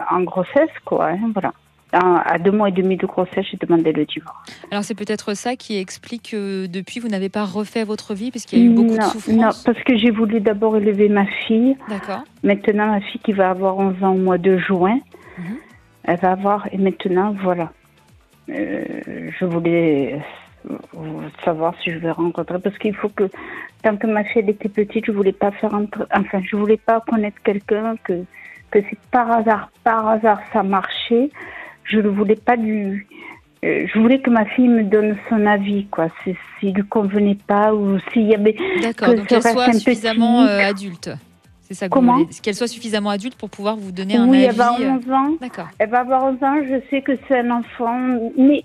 en 0.10 0.22
grossesse, 0.22 0.70
quoi. 0.86 1.10
hein, 1.10 1.32
voilà. 1.34 1.54
À, 1.94 2.38
deux 2.38 2.52
mois 2.52 2.68
et 2.68 2.74
demi 2.74 2.98
de 2.98 3.06
grossesse, 3.08 3.46
j'ai 3.50 3.58
demandé 3.58 3.94
le 3.94 4.06
divorce. 4.06 4.36
Alors 4.72 4.84
c'est 4.84 4.94
peut-être 4.94 5.34
ça 5.36 5.56
qui 5.56 5.78
explique 5.78 6.32
que 6.32 6.66
depuis 6.68 7.00
vous 7.00 7.08
n'avez 7.08 7.30
pas 7.30 7.46
refait 7.46 7.86
votre 7.86 8.14
vie 8.14 8.30
parce 8.30 8.46
qu'il 8.46 8.60
y 8.60 8.62
a 8.62 8.66
eu 8.66 8.70
beaucoup 8.70 8.90
non, 8.90 8.96
de 8.96 9.00
non, 9.02 9.08
souffrance. 9.08 9.64
parce 9.64 9.82
que 9.84 9.96
j'ai 9.98 10.12
voulu 10.12 10.42
d'abord 10.42 10.76
élever 10.76 11.08
ma 11.08 11.26
fille. 11.26 11.78
D'accord. 11.88 12.24
Maintenant, 12.44 12.88
ma 12.88 13.00
fille 13.00 13.22
qui 13.22 13.32
va 13.32 13.50
avoir 13.52 13.78
11 13.78 14.04
ans 14.04 14.14
au 14.14 14.18
mois 14.18 14.38
de 14.38 14.58
juin, 14.58 15.00
Mhm. 15.38 15.58
elle 16.04 16.20
va 16.20 16.32
avoir, 16.32 16.68
et 16.74 16.78
maintenant, 16.78 17.34
voilà. 17.42 17.72
Euh, 18.50 19.30
je 19.40 19.46
voulais 19.46 20.20
euh, 20.70 20.74
savoir 21.44 21.74
si 21.82 21.92
je 21.92 21.98
vais 21.98 22.12
rencontrer, 22.12 22.60
parce 22.60 22.78
qu'il 22.78 22.96
faut 22.96 23.10
que, 23.10 23.30
tant 23.84 23.98
que 23.98 24.08
ma 24.08 24.24
fille 24.24 24.50
était 24.50 24.70
petite, 24.70 25.06
je 25.06 25.12
voulais 25.12 25.34
pas 25.34 25.52
faire 25.52 25.74
entre, 25.74 26.08
enfin, 26.14 26.42
je 26.50 26.56
voulais 26.56 26.78
pas 26.78 27.02
connaître 27.02 27.42
quelqu'un 27.44 27.96
que, 28.04 28.24
que 28.72 28.80
si 28.82 28.96
par 29.12 29.30
hasard, 29.32 29.70
par 29.84 30.08
hasard 30.08 30.40
ça 30.54 30.64
marchait, 30.64 31.30
je 31.84 32.00
ne 32.00 32.08
voulais 32.10 32.36
pas 32.38 32.58
du, 32.58 33.06
euh, 33.66 33.86
je 33.94 34.00
voulais 34.00 34.20
que 34.20 34.30
ma 34.30 34.46
fille 34.46 34.68
me 34.70 34.84
donne 34.84 35.18
son 35.30 35.46
avis, 35.46 35.86
quoi, 35.88 36.08
si- 36.24 36.36
s'il 36.60 36.74
lui 36.74 36.84
convenait 36.86 37.38
pas 37.48 37.74
ou 37.74 38.00
s'il 38.14 38.28
y 38.28 38.36
avait, 38.36 38.56
D'accord. 38.82 39.10
que 39.10 39.16
Donc 39.18 39.28
qu'elle 39.28 39.42
soit 39.42 39.74
suffisamment 39.74 40.44
euh, 40.44 40.60
adulte. 40.62 41.10
C'est 41.68 41.74
ça 41.74 41.88
que 41.88 41.94
Comment 41.94 42.24
Qu'elle 42.42 42.56
soit 42.56 42.68
suffisamment 42.68 43.10
adulte 43.10 43.36
pour 43.36 43.50
pouvoir 43.50 43.76
vous 43.76 43.92
donner 43.92 44.16
un 44.16 44.28
oui, 44.28 44.38
avis. 44.38 44.46
elle 44.50 44.56
va 44.56 44.72
euh, 44.72 44.76
avoir 44.76 44.96
11 44.98 45.12
ans. 45.12 45.36
D'accord. 45.42 45.68
Elle 45.80 45.90
va 45.90 46.00
avoir 46.00 46.24
11 46.26 46.44
ans, 46.44 46.56
je 46.64 46.80
sais 46.90 47.02
que 47.02 47.12
c'est 47.28 47.40
un 47.40 47.52
enfant, 47.52 48.00
mais 48.38 48.64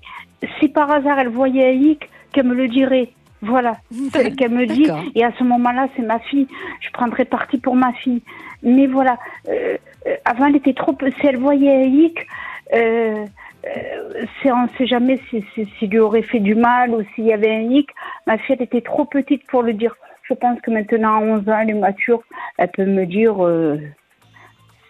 si 0.60 0.68
par 0.68 0.90
hasard 0.90 1.18
elle 1.18 1.28
voyait 1.28 1.64
Aïk, 1.66 2.08
qu'elle 2.32 2.46
me 2.46 2.54
le 2.54 2.68
dirait. 2.68 3.10
Voilà, 3.44 3.76
qu'elle 4.12 4.36
qu'elle 4.36 4.52
me 4.52 4.66
dit. 4.66 4.86
Et 5.16 5.24
à 5.24 5.32
ce 5.36 5.42
moment-là, 5.42 5.88
c'est 5.96 6.02
ma 6.02 6.20
fille. 6.20 6.46
Je 6.80 6.90
prendrai 6.92 7.24
parti 7.24 7.58
pour 7.58 7.74
ma 7.74 7.92
fille. 7.94 8.22
Mais 8.62 8.86
voilà, 8.86 9.18
euh, 9.48 9.76
euh, 10.06 10.14
avant 10.24 10.46
elle 10.46 10.54
était 10.56 10.74
trop. 10.74 10.96
Si 11.20 11.26
elle 11.26 11.38
voyait 11.38 11.82
Aïk, 11.82 12.24
euh, 12.72 13.24
euh, 13.66 14.24
c'est- 14.40 14.52
on 14.52 14.62
ne 14.62 14.68
sait 14.78 14.86
jamais 14.86 15.18
si- 15.28 15.44
si- 15.56 15.66
s'il 15.76 15.90
lui 15.90 15.98
aurait 15.98 16.22
fait 16.22 16.38
du 16.38 16.54
mal 16.54 16.90
ou 16.94 17.02
s'il 17.16 17.24
y 17.24 17.32
avait 17.32 17.52
un 17.52 17.62
hic. 17.68 17.88
Ma 18.28 18.38
fille, 18.38 18.54
elle 18.56 18.62
était 18.64 18.80
trop 18.80 19.04
petite 19.04 19.44
pour 19.48 19.62
le 19.64 19.72
dire. 19.72 19.96
Je 20.32 20.36
pense 20.38 20.58
que 20.62 20.70
maintenant, 20.70 21.16
à 21.18 21.20
11 21.20 21.48
ans, 21.48 21.58
elle 21.60 21.70
est 21.70 21.74
mature. 21.74 22.22
Elle 22.56 22.70
peut 22.70 22.86
me 22.86 23.04
dire 23.04 23.44
euh, 23.44 23.78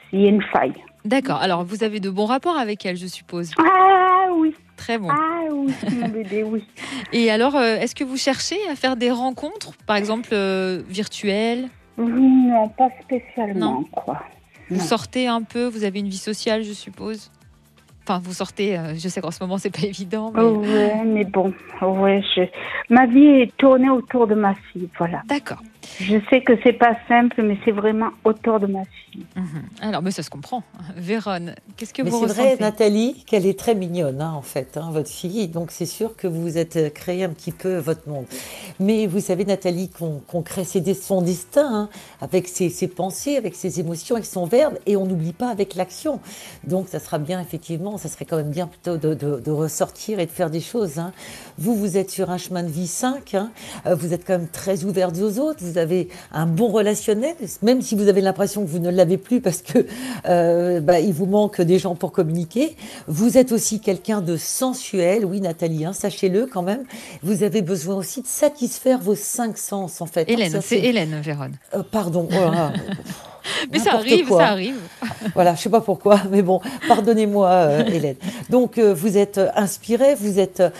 s'il 0.08 0.20
y 0.20 0.26
a 0.26 0.28
une 0.28 0.42
faille. 0.42 0.74
D'accord. 1.04 1.38
Alors 1.42 1.64
vous 1.64 1.82
avez 1.82 1.98
de 1.98 2.10
bons 2.10 2.26
rapports 2.26 2.56
avec 2.56 2.86
elle, 2.86 2.96
je 2.96 3.08
suppose. 3.08 3.50
Ah 3.58 4.28
oui, 4.36 4.54
Très 4.76 4.98
bon. 4.98 5.08
ah 5.10 5.40
oui, 5.52 5.74
mon 6.00 6.08
bébé, 6.08 6.44
oui. 6.44 6.64
Et 7.12 7.28
alors, 7.30 7.56
euh, 7.56 7.74
est-ce 7.76 7.96
que 7.96 8.04
vous 8.04 8.16
cherchez 8.16 8.56
à 8.70 8.76
faire 8.76 8.94
des 8.96 9.10
rencontres, 9.10 9.72
par 9.84 9.96
exemple 9.96 10.28
euh, 10.32 10.80
virtuelles? 10.88 11.68
Non, 11.98 12.68
pas 12.68 12.88
spécialement, 13.02 13.80
Non. 13.80 13.84
quoi. 13.90 14.22
Vous 14.70 14.76
Non. 14.76 14.82
sortez 14.82 15.26
un 15.26 15.42
peu, 15.42 15.66
vous 15.66 15.82
avez 15.82 15.98
une 15.98 16.08
vie 16.08 16.16
sociale, 16.18 16.62
je 16.62 16.72
suppose? 16.72 17.32
Enfin, 18.04 18.20
vous 18.22 18.32
sortez. 18.32 18.76
euh, 18.76 18.94
je 18.94 19.08
sais 19.08 19.20
qu'en 19.20 19.30
ce 19.30 19.42
moment 19.42 19.58
c'est 19.58 19.70
pas 19.70 19.86
évident. 19.86 20.32
Mais... 20.34 20.42
Oh, 20.42 20.58
ouais, 20.58 21.04
mais 21.04 21.24
bon, 21.24 21.52
ouais, 21.80 22.22
je... 22.34 22.42
ma 22.90 23.06
vie 23.06 23.26
est 23.26 23.56
tournée 23.56 23.90
autour 23.90 24.26
de 24.26 24.34
ma 24.34 24.54
fille, 24.54 24.88
voilà. 24.98 25.22
D'accord. 25.26 25.62
Je 26.00 26.16
sais 26.30 26.42
que 26.42 26.52
c'est 26.62 26.72
pas 26.72 26.96
simple, 27.08 27.42
mais 27.42 27.58
c'est 27.64 27.72
vraiment 27.72 28.10
autour 28.24 28.60
de 28.60 28.66
ma 28.66 28.82
fille. 28.84 29.26
Mhm. 29.36 29.62
Alors, 29.80 30.02
mais 30.02 30.10
ça 30.10 30.22
se 30.22 30.30
comprend. 30.30 30.62
Véronne, 30.96 31.54
qu'est-ce 31.76 31.92
que 31.92 32.02
Mais 32.02 32.10
vous 32.10 32.18
c'est 32.18 32.24
ressentez 32.24 32.54
vrai, 32.54 32.56
Nathalie, 32.60 33.24
qu'elle 33.26 33.46
est 33.46 33.58
très 33.58 33.74
mignonne, 33.74 34.20
hein, 34.20 34.32
en 34.36 34.42
fait, 34.42 34.76
hein, 34.76 34.90
votre 34.92 35.10
fille. 35.10 35.48
Donc 35.48 35.70
c'est 35.70 35.86
sûr 35.86 36.16
que 36.16 36.26
vous 36.26 36.40
vous 36.42 36.58
êtes 36.58 36.76
euh, 36.76 36.88
créé 36.90 37.24
un 37.24 37.28
petit 37.30 37.52
peu 37.52 37.76
votre 37.78 38.08
monde. 38.08 38.26
Mais 38.80 39.06
vous 39.06 39.20
savez, 39.20 39.44
Nathalie, 39.44 39.90
qu'on 39.90 40.42
crée 40.42 40.64
ses 40.64 40.82
son 40.94 41.22
destin 41.22 41.68
hein, 41.72 41.88
avec 42.20 42.48
ses, 42.48 42.68
ses 42.68 42.88
pensées, 42.88 43.36
avec 43.36 43.54
ses 43.54 43.80
émotions, 43.80 44.14
avec 44.16 44.26
son 44.26 44.46
verbe, 44.46 44.74
et 44.86 44.96
on 44.96 45.06
n'oublie 45.06 45.32
pas 45.32 45.48
avec 45.48 45.74
l'action. 45.74 46.20
Donc 46.64 46.88
ça 46.88 46.98
sera 47.00 47.18
bien, 47.18 47.40
effectivement, 47.40 47.98
ça 47.98 48.08
serait 48.08 48.24
quand 48.24 48.36
même 48.36 48.50
bien 48.50 48.66
plutôt 48.66 48.96
de, 48.96 49.14
de- 49.14 49.40
de 49.40 49.50
ressortir 49.50 50.18
et 50.20 50.26
de 50.26 50.30
faire 50.30 50.50
des 50.50 50.60
choses. 50.60 50.98
hein. 50.98 51.12
Vous, 51.58 51.74
vous 51.74 51.96
êtes 51.96 52.10
sur 52.10 52.30
un 52.30 52.38
chemin 52.38 52.62
de 52.62 52.68
vie 52.68 52.86
5, 52.86 53.34
hein, 53.34 53.50
euh, 53.86 53.94
vous 53.94 54.12
êtes 54.14 54.26
quand 54.26 54.38
même 54.38 54.48
très 54.48 54.84
ouverte 54.84 55.16
aux 55.18 55.38
autres, 55.38 55.62
vous 55.64 55.71
avez 55.78 56.08
un 56.32 56.46
bon 56.46 56.68
relationnel, 56.68 57.34
même 57.62 57.82
si 57.82 57.94
vous 57.94 58.08
avez 58.08 58.20
l'impression 58.20 58.62
que 58.64 58.68
vous 58.68 58.78
ne 58.78 58.90
l'avez 58.90 59.16
plus 59.16 59.40
parce 59.40 59.62
que 59.62 59.86
euh, 60.26 60.80
bah, 60.80 61.00
il 61.00 61.12
vous 61.12 61.26
manque 61.26 61.60
des 61.60 61.78
gens 61.78 61.94
pour 61.94 62.12
communiquer. 62.12 62.76
Vous 63.08 63.38
êtes 63.38 63.52
aussi 63.52 63.80
quelqu'un 63.80 64.20
de 64.20 64.36
sensuel, 64.36 65.24
oui 65.24 65.40
Nathalie, 65.40 65.84
hein, 65.84 65.92
sachez-le 65.92 66.46
quand 66.46 66.62
même. 66.62 66.84
Vous 67.22 67.42
avez 67.42 67.62
besoin 67.62 67.96
aussi 67.96 68.22
de 68.22 68.26
satisfaire 68.26 68.98
vos 69.00 69.14
cinq 69.14 69.58
sens 69.58 70.00
en 70.00 70.06
fait. 70.06 70.28
Hélène, 70.28 70.60
c'est 70.62 70.78
Hélène, 70.78 71.20
Véronne. 71.20 71.56
euh, 71.74 71.82
pardon. 71.90 72.28
oh. 72.32 72.36
Mais 73.72 73.78
ça 73.78 73.94
arrive, 73.94 74.28
quoi. 74.28 74.38
ça 74.38 74.48
arrive. 74.48 74.76
Voilà, 75.34 75.54
je 75.54 75.60
sais 75.62 75.70
pas 75.70 75.80
pourquoi, 75.80 76.20
mais 76.30 76.42
bon, 76.42 76.60
pardonnez-moi, 76.88 77.48
euh, 77.48 77.84
Hélène. 77.86 78.16
Donc, 78.50 78.76
euh, 78.78 78.92
vous 78.92 79.16
êtes 79.16 79.40
inspirée, 79.54 80.14
vous 80.14 80.38
êtes 80.40 80.60
euh, 80.60 80.70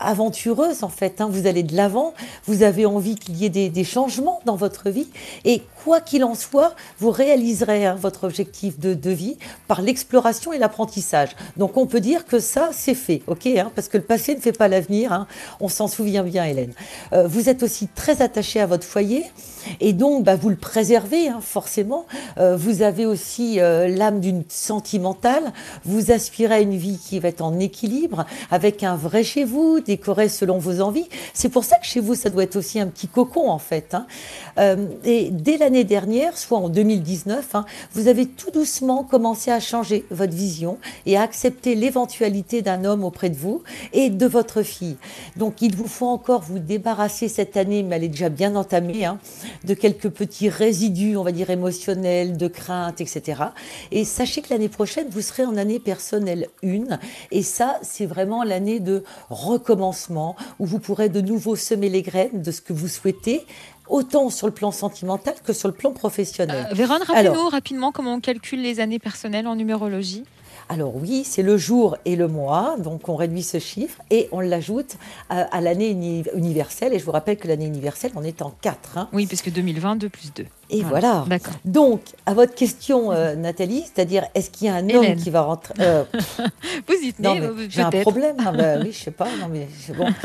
aventureuse 0.00 0.82
en 0.82 0.88
fait. 0.88 1.20
hein, 1.20 1.28
vous 1.30 1.46
allez 1.46 1.62
de 1.62 1.74
l'avant, 1.76 2.12
vous 2.46 2.62
avez 2.62 2.84
envie 2.84 3.14
qu'il 3.16 3.36
y 3.36 3.44
ait 3.44 3.50
des, 3.50 3.68
des 3.70 3.84
changements 3.84 4.40
dans 4.44 4.56
votre 4.56 4.90
vie, 4.90 5.08
et 5.44 5.62
quoi 5.86 6.00
qu'il 6.00 6.24
en 6.24 6.34
soit, 6.34 6.74
vous 6.98 7.12
réaliserez 7.12 7.86
hein, 7.86 7.94
votre 7.94 8.24
objectif 8.24 8.80
de, 8.80 9.10
vie 9.10 9.36
par 9.68 9.82
l'exploration 9.82 10.52
et 10.52 10.58
l'apprentissage. 10.58 11.36
Donc, 11.56 11.76
on 11.76 11.86
peut 11.86 12.00
dire 12.00 12.26
que 12.26 12.40
ça, 12.40 12.70
c'est 12.72 12.96
fait, 12.96 13.22
ok 13.28 13.46
hein, 13.46 13.70
Parce 13.72 13.86
que 13.86 13.96
le 13.96 14.02
passé 14.02 14.34
ne 14.34 14.40
fait 14.40 14.50
pas 14.50 14.66
l'avenir. 14.66 15.12
hein, 15.12 15.28
on 15.60 15.68
s'en 15.68 15.86
souvient 15.86 16.24
bien, 16.24 16.44
Hélène. 16.44 16.72
Euh, 17.12 17.28
vous 17.28 17.48
êtes 17.48 17.62
aussi 17.62 17.86
très 17.86 18.20
attachée 18.20 18.58
à 18.58 18.66
votre 18.66 18.82
foyer, 18.82 19.26
et 19.78 19.92
donc 19.92 20.24
bah, 20.24 20.34
vous 20.34 20.48
le 20.48 20.56
préservez 20.56 21.28
forcément. 21.40 22.06
Euh, 22.38 22.56
vous 22.56 22.82
avez 22.82 23.06
aussi 23.06 23.60
euh, 23.60 23.86
l'âme 23.86 24.18
d'une 24.18 24.42
sentimentale. 24.48 25.52
Vous 25.84 26.10
aspirez 26.10 26.54
à 26.56 26.60
une 26.60 26.76
vie 26.76 26.98
qui 26.98 27.20
va 27.20 27.28
être 27.28 27.42
en 27.42 27.60
équilibre, 27.60 28.26
avec 28.50 28.82
un 28.82 28.96
vrai 28.96 29.22
chez 29.22 29.44
vous, 29.44 29.78
décoré 29.78 30.28
selon 30.28 30.58
vos 30.58 30.80
envies. 30.80 31.08
C'est 31.32 31.48
pour 31.48 31.62
ça 31.62 31.78
que 31.78 31.86
chez 31.86 32.00
vous, 32.00 32.16
ça 32.16 32.28
doit 32.28 32.42
être 32.42 32.56
aussi 32.56 32.80
un 32.80 32.88
petit 32.88 33.06
cocon 33.06 33.48
en 33.48 33.60
fait. 33.60 33.94
et 35.04 35.30
dès 35.30 35.58
l'année 35.58 35.75
dernière, 35.84 36.36
soit 36.36 36.58
en 36.58 36.68
2019, 36.68 37.54
hein, 37.54 37.64
vous 37.92 38.08
avez 38.08 38.26
tout 38.26 38.50
doucement 38.50 39.04
commencé 39.04 39.50
à 39.50 39.60
changer 39.60 40.04
votre 40.10 40.34
vision 40.34 40.78
et 41.06 41.16
à 41.16 41.22
accepter 41.22 41.74
l'éventualité 41.74 42.62
d'un 42.62 42.84
homme 42.84 43.04
auprès 43.04 43.30
de 43.30 43.36
vous 43.36 43.62
et 43.92 44.10
de 44.10 44.26
votre 44.26 44.62
fille. 44.62 44.96
Donc 45.36 45.62
il 45.62 45.74
vous 45.74 45.88
faut 45.88 46.06
encore 46.06 46.42
vous 46.42 46.58
débarrasser 46.58 47.28
cette 47.28 47.56
année, 47.56 47.82
mais 47.82 47.96
elle 47.96 48.04
est 48.04 48.08
déjà 48.08 48.28
bien 48.28 48.56
entamée, 48.56 49.04
hein, 49.04 49.18
de 49.64 49.74
quelques 49.74 50.10
petits 50.10 50.48
résidus, 50.48 51.16
on 51.16 51.22
va 51.22 51.32
dire 51.32 51.50
émotionnels, 51.50 52.36
de 52.36 52.48
crainte, 52.48 53.00
etc. 53.00 53.42
Et 53.90 54.04
sachez 54.04 54.42
que 54.42 54.50
l'année 54.50 54.68
prochaine, 54.68 55.06
vous 55.10 55.20
serez 55.20 55.44
en 55.44 55.56
année 55.56 55.78
personnelle 55.78 56.48
1. 56.64 56.98
Et 57.30 57.42
ça, 57.42 57.78
c'est 57.82 58.06
vraiment 58.06 58.42
l'année 58.44 58.80
de 58.80 59.04
recommencement, 59.30 60.36
où 60.58 60.66
vous 60.66 60.78
pourrez 60.78 61.08
de 61.08 61.20
nouveau 61.20 61.56
semer 61.56 61.88
les 61.88 62.02
graines 62.02 62.42
de 62.42 62.50
ce 62.50 62.60
que 62.60 62.72
vous 62.72 62.88
souhaitez, 62.88 63.44
autant 63.88 64.30
sur 64.30 64.46
le 64.46 64.52
plan 64.52 64.70
sentimental 64.70 65.34
que 65.44 65.52
sur 65.52 65.68
le 65.68 65.74
plan 65.74 65.92
professionnel. 65.92 66.68
Euh, 66.70 66.74
Véronne, 66.74 67.02
rappelez-nous 67.02 67.48
rapidement 67.48 67.92
comment 67.92 68.14
on 68.14 68.20
calcule 68.20 68.62
les 68.62 68.80
années 68.80 68.98
personnelles 68.98 69.46
en 69.46 69.56
numérologie. 69.56 70.24
Alors 70.68 70.96
oui, 70.96 71.22
c'est 71.24 71.42
le 71.42 71.56
jour 71.56 71.96
et 72.04 72.16
le 72.16 72.26
mois, 72.26 72.74
donc 72.78 73.08
on 73.08 73.14
réduit 73.14 73.44
ce 73.44 73.58
chiffre 73.60 74.00
et 74.10 74.28
on 74.32 74.40
l'ajoute 74.40 74.96
à, 75.30 75.42
à 75.42 75.60
l'année 75.60 75.90
uni- 75.90 76.24
universelle. 76.34 76.92
Et 76.92 76.98
je 76.98 77.04
vous 77.04 77.12
rappelle 77.12 77.36
que 77.36 77.46
l'année 77.46 77.66
universelle, 77.66 78.10
on 78.16 78.24
est 78.24 78.42
en 78.42 78.50
4. 78.62 78.98
hein. 78.98 79.08
Oui, 79.12 79.26
puisque 79.26 79.50
2020, 79.52 79.96
2 79.96 80.08
plus 80.08 80.32
2. 80.34 80.46
Et 80.70 80.82
voilà. 80.82 81.24
Donc, 81.64 82.00
à 82.26 82.34
votre 82.34 82.52
question, 82.56 83.12
euh, 83.12 83.36
Nathalie, 83.36 83.84
c'est-à-dire, 83.84 84.24
est-ce 84.34 84.50
qu'il 84.50 84.66
y 84.66 84.70
a 84.70 84.74
un 84.74 84.90
homme 84.90 85.04
qui 85.16 85.30
va 85.30 85.42
rentrer 85.42 85.74
euh, 85.78 86.02
Vous 86.88 86.94
y 87.00 87.12
tenez, 87.12 87.28
euh, 87.40 87.66
j'ai 87.68 87.82
un 87.82 87.90
problème. 88.02 88.36
Ah, 88.44 88.50
bah 88.50 88.74
oui, 88.82 88.90
je 88.90 88.98
sais 89.04 89.10
pas. 89.12 89.26
Non, 89.40 89.48
mais 89.50 89.68
bon. 89.96 90.06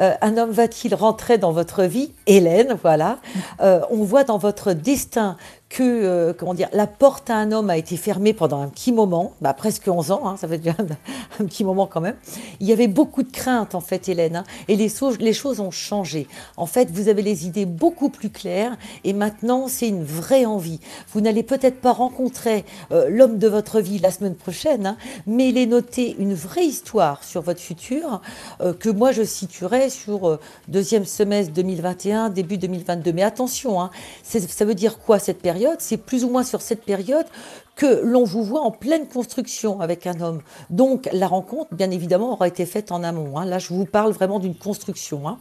Euh, 0.00 0.12
un 0.22 0.36
homme 0.38 0.50
va-t-il 0.50 0.92
rentrer 0.92 1.38
dans 1.38 1.52
votre 1.52 1.84
vie? 1.84 2.10
Hélène, 2.26 2.76
voilà. 2.82 3.18
Euh, 3.60 3.80
on 3.90 4.02
voit 4.02 4.24
dans 4.24 4.38
votre 4.38 4.72
destin 4.72 5.36
que, 5.74 5.82
euh, 5.82 6.32
comment 6.32 6.54
dire, 6.54 6.68
la 6.72 6.86
porte 6.86 7.30
à 7.30 7.34
un 7.34 7.50
homme 7.50 7.68
a 7.68 7.76
été 7.76 7.96
fermée 7.96 8.32
pendant 8.32 8.62
un 8.62 8.68
petit 8.68 8.92
moment, 8.92 9.32
bah, 9.40 9.54
presque 9.54 9.88
11 9.88 10.12
ans, 10.12 10.20
hein, 10.24 10.36
ça 10.36 10.46
fait 10.46 10.58
déjà 10.58 10.76
un, 11.40 11.44
petit 11.44 11.64
moment 11.64 11.88
quand 11.88 12.00
même. 12.00 12.14
Il 12.60 12.68
y 12.68 12.72
avait 12.72 12.86
beaucoup 12.86 13.24
de 13.24 13.32
craintes, 13.32 13.74
en 13.74 13.80
fait, 13.80 14.08
Hélène, 14.08 14.36
hein, 14.36 14.44
et 14.68 14.76
les, 14.76 14.88
so- 14.88 15.16
les 15.16 15.32
choses 15.32 15.58
ont 15.58 15.72
changé. 15.72 16.28
En 16.56 16.66
fait, 16.66 16.92
vous 16.92 17.08
avez 17.08 17.22
les 17.22 17.46
idées 17.48 17.66
beaucoup 17.66 18.08
plus 18.08 18.30
claires, 18.30 18.76
et 19.02 19.12
maintenant, 19.12 19.66
c'est 19.66 19.88
une 19.88 20.04
vraie 20.04 20.44
envie. 20.44 20.78
Vous 21.12 21.20
n'allez 21.20 21.42
peut-être 21.42 21.80
pas 21.80 21.92
rencontrer 21.92 22.64
euh, 22.92 23.08
l'homme 23.10 23.38
de 23.38 23.48
votre 23.48 23.80
vie 23.80 23.98
la 23.98 24.12
semaine 24.12 24.36
prochaine, 24.36 24.86
hein, 24.86 24.96
mais 25.26 25.48
il 25.48 25.58
est 25.58 25.66
noté 25.66 26.14
une 26.20 26.34
vraie 26.34 26.66
histoire 26.66 27.24
sur 27.24 27.42
votre 27.42 27.60
futur 27.60 28.20
euh, 28.60 28.74
que 28.74 28.90
moi 28.90 29.10
je 29.10 29.24
situerais 29.24 29.90
sur 29.90 30.38
deuxième 30.68 31.04
semestre 31.04 31.52
2021, 31.52 32.30
début 32.30 32.58
2022. 32.58 33.12
Mais 33.12 33.24
attention, 33.24 33.90
ça 34.22 34.64
veut 34.64 34.76
dire 34.76 35.00
quoi 35.00 35.18
cette 35.18 35.42
période? 35.42 35.63
C'est 35.78 35.96
plus 35.96 36.24
ou 36.24 36.30
moins 36.30 36.42
sur 36.44 36.60
cette 36.60 36.84
période 36.84 37.26
que 37.76 38.02
l'on 38.04 38.22
vous 38.22 38.44
voit 38.44 38.60
en 38.60 38.70
pleine 38.70 39.08
construction 39.08 39.80
avec 39.80 40.06
un 40.06 40.20
homme. 40.20 40.40
Donc 40.70 41.08
la 41.12 41.26
rencontre, 41.26 41.74
bien 41.74 41.90
évidemment, 41.90 42.32
aura 42.34 42.46
été 42.46 42.66
faite 42.66 42.92
en 42.92 43.02
amont. 43.02 43.36
hein. 43.36 43.44
Là, 43.46 43.58
je 43.58 43.74
vous 43.74 43.84
parle 43.84 44.12
vraiment 44.12 44.38
d'une 44.38 44.54
construction. 44.54 45.26
hein. 45.28 45.38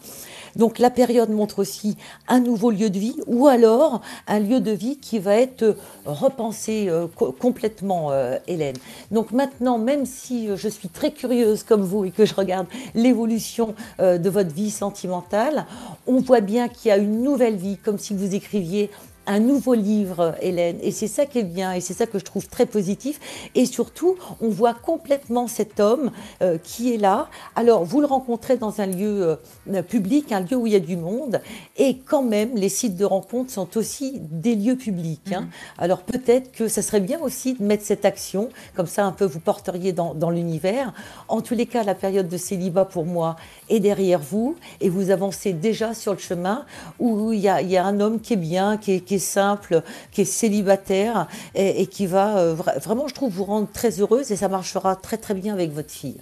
Donc 0.56 0.80
la 0.80 0.90
période 0.90 1.30
montre 1.30 1.60
aussi 1.60 1.96
un 2.28 2.40
nouveau 2.40 2.72
lieu 2.72 2.90
de 2.90 2.98
vie 2.98 3.16
ou 3.28 3.48
alors 3.48 4.02
un 4.28 4.40
lieu 4.40 4.62
de 4.62 4.72
vie 4.72 4.98
qui 4.98 5.20
va 5.20 5.36
être 5.36 5.64
euh, 5.64 5.74
repensé 6.06 6.88
euh, 6.90 7.06
co- 7.16 7.32
complètement, 7.32 8.12
euh, 8.12 8.38
Hélène. 8.48 8.78
Donc 9.12 9.32
maintenant, 9.32 9.78
même 9.78 10.06
si 10.08 10.50
je 10.56 10.68
suis 10.68 10.90
très 10.90 11.12
curieuse 11.12 11.64
comme 11.64 11.82
vous 11.84 12.06
et 12.06 12.12
que 12.12 12.26
je 12.26 12.34
regarde 12.34 12.68
l'évolution 12.96 13.76
de 14.00 14.30
votre 14.30 14.54
vie 14.54 14.72
sentimentale, 14.72 15.66
on 16.08 16.20
voit 16.20 16.42
bien 16.42 16.68
qu'il 16.68 16.90
y 16.90 16.92
a 16.92 16.98
une 16.98 17.22
nouvelle 17.22 17.56
vie, 17.56 17.78
comme 17.78 17.98
si 17.98 18.14
vous 18.14 18.34
écriviez 18.36 18.90
un 19.26 19.40
nouveau 19.40 19.74
livre, 19.74 20.36
Hélène. 20.42 20.78
Et 20.82 20.92
c'est 20.92 21.08
ça 21.08 21.26
qui 21.26 21.40
est 21.40 21.44
bien, 21.44 21.74
et 21.74 21.82
c'est 21.82 21.94
ça 21.94 22.06
que 22.06 22.20
je 22.20 22.24
trouve 22.24 22.48
très 22.48 22.66
positif. 22.66 23.20
Et 23.56 23.66
surtout, 23.66 24.16
on 24.42 24.50
voit 24.50 24.74
complètement 24.74 25.48
cet 25.48 25.80
homme 25.80 26.12
euh, 26.42 26.58
qui 26.58 26.94
est 26.94 26.98
là. 26.98 27.30
Alors, 27.56 27.86
vous 27.86 28.02
le 28.02 28.08
rencontrez 28.08 28.58
dans 28.58 28.82
un 28.82 28.86
lieu 28.86 29.38
euh, 29.72 29.82
public, 29.82 30.32
un 30.32 30.42
lieu 30.42 30.58
où 30.58 30.68
il 30.68 30.74
y 30.74 30.76
a 30.76 30.80
du 30.82 30.98
monde. 30.98 31.42
Et 31.78 31.98
quand 31.98 32.24
même, 32.24 32.56
les 32.56 32.70
sites 32.70 32.96
de 32.96 33.06
rencontre 33.06 33.52
sont 33.52 33.78
aussi 33.78 34.20
des 34.20 34.56
lieux 34.56 34.76
publics. 34.76 35.32
hein. 35.34 35.48
Alors, 35.78 36.02
peut-être 36.02 36.52
que 36.52 36.68
ça 36.68 36.82
serait 36.82 37.00
bien 37.00 37.20
aussi 37.22 37.54
de 37.54 37.64
mettre 37.64 37.86
cette 37.86 38.06
action, 38.06 38.50
comme 38.76 38.88
ça, 38.88 39.06
un 39.06 39.12
peu, 39.12 39.26
vous 39.26 39.40
porteriez 39.40 39.94
dans, 39.94 40.14
dans 40.14 40.30
l'univers. 40.30 40.94
En 41.28 41.42
tous 41.42 41.54
les 41.56 41.66
cas, 41.66 41.84
la 41.84 41.96
période 41.96 42.28
de 42.28 42.38
célibat, 42.38 42.86
pour 42.86 43.06
moi, 43.06 43.38
est 43.70 43.80
derrière 43.80 44.20
vous. 44.20 44.56
Et 44.82 44.90
vous 44.90 45.12
avancez 45.12 45.54
déjà 45.54 45.94
sur 45.94 46.12
le 46.14 46.20
chemin 46.20 46.66
où 47.00 47.32
il 47.32 47.40
y 47.40 47.48
a, 47.48 47.62
il 47.62 47.70
y 47.70 47.78
a 47.78 47.86
un 47.86 48.00
homme 48.00 48.20
qui 48.20 48.34
est 48.34 48.38
bien, 48.38 48.78
qui 48.78 48.94
est, 48.94 49.00
qui 49.00 49.13
simple, 49.20 49.82
qui 50.12 50.22
est 50.22 50.26
célibataire 50.26 51.28
et, 51.56 51.82
et 51.82 51.88
qui 51.88 52.06
va 52.08 52.38
euh, 52.38 52.56
vra- 52.56 52.80
vraiment, 52.80 53.08
je 53.08 53.14
trouve, 53.14 53.34
vous 53.34 53.46
rendre 53.46 53.68
très 53.72 54.00
heureuse 54.00 54.32
et 54.32 54.36
ça 54.36 54.48
marchera 54.50 54.96
très 54.96 55.18
très 55.18 55.34
bien 55.34 55.54
avec 55.54 55.72
votre 55.72 55.92
fille. 55.92 56.18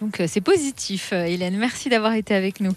Donc 0.00 0.20
euh, 0.20 0.26
c'est 0.28 0.40
positif, 0.40 1.10
euh, 1.12 1.24
Hélène. 1.24 1.56
Merci 1.56 1.88
d'avoir 1.88 2.14
été 2.14 2.34
avec 2.34 2.60
nous. 2.60 2.72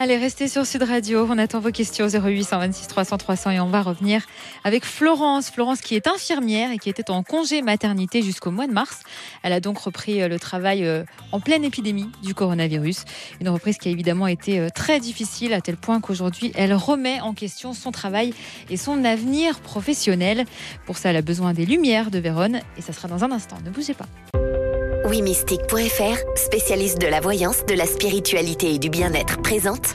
Allez, 0.00 0.16
restez 0.16 0.48
sur 0.48 0.66
Sud 0.66 0.82
Radio. 0.82 1.24
On 1.30 1.38
attend 1.38 1.60
vos 1.60 1.70
questions 1.70 2.08
0826 2.08 2.88
300 2.88 3.16
300 3.16 3.50
et 3.52 3.60
on 3.60 3.68
va 3.68 3.80
revenir 3.80 4.22
avec 4.64 4.84
Florence. 4.84 5.50
Florence 5.50 5.80
qui 5.80 5.94
est 5.94 6.08
infirmière 6.08 6.72
et 6.72 6.78
qui 6.78 6.90
était 6.90 7.12
en 7.12 7.22
congé 7.22 7.62
maternité 7.62 8.20
jusqu'au 8.20 8.50
mois 8.50 8.66
de 8.66 8.72
mars. 8.72 9.02
Elle 9.44 9.52
a 9.52 9.60
donc 9.60 9.78
repris 9.78 10.20
euh, 10.20 10.26
le 10.26 10.40
travail 10.40 10.84
euh, 10.84 11.04
en 11.30 11.38
pleine 11.38 11.62
épidémie 11.62 12.10
du 12.24 12.34
coronavirus. 12.34 13.04
Une 13.40 13.48
reprise 13.48 13.78
qui 13.78 13.88
a 13.88 13.92
évidemment 13.92 14.26
été 14.26 14.58
euh, 14.58 14.68
très 14.68 14.98
difficile 14.98 15.54
à 15.54 15.60
tel 15.60 15.76
point 15.76 16.00
qu'aujourd'hui 16.00 16.50
elle 16.56 16.74
remet 16.74 17.20
en 17.20 17.32
question 17.32 17.72
son 17.72 17.92
travail 17.92 18.34
et 18.70 18.76
son 18.76 19.04
avenir 19.04 19.60
professionnel. 19.60 20.44
Pour 20.86 20.98
ça, 20.98 21.10
elle 21.10 21.16
a 21.16 21.22
besoin 21.22 21.54
des 21.54 21.66
lumières 21.66 22.10
de 22.10 22.18
Vérone 22.18 22.60
et 22.76 22.82
ça 22.82 22.92
sera 22.92 23.06
dans 23.06 23.22
un 23.22 23.30
instant. 23.30 23.58
Ne 23.64 23.70
bougez 23.70 23.94
pas. 23.94 24.06
Wimystique.fr, 25.14 26.16
spécialiste 26.34 27.00
de 27.00 27.06
la 27.06 27.20
voyance, 27.20 27.64
de 27.66 27.74
la 27.74 27.86
spiritualité 27.86 28.74
et 28.74 28.78
du 28.80 28.90
bien-être, 28.90 29.40
présente 29.42 29.94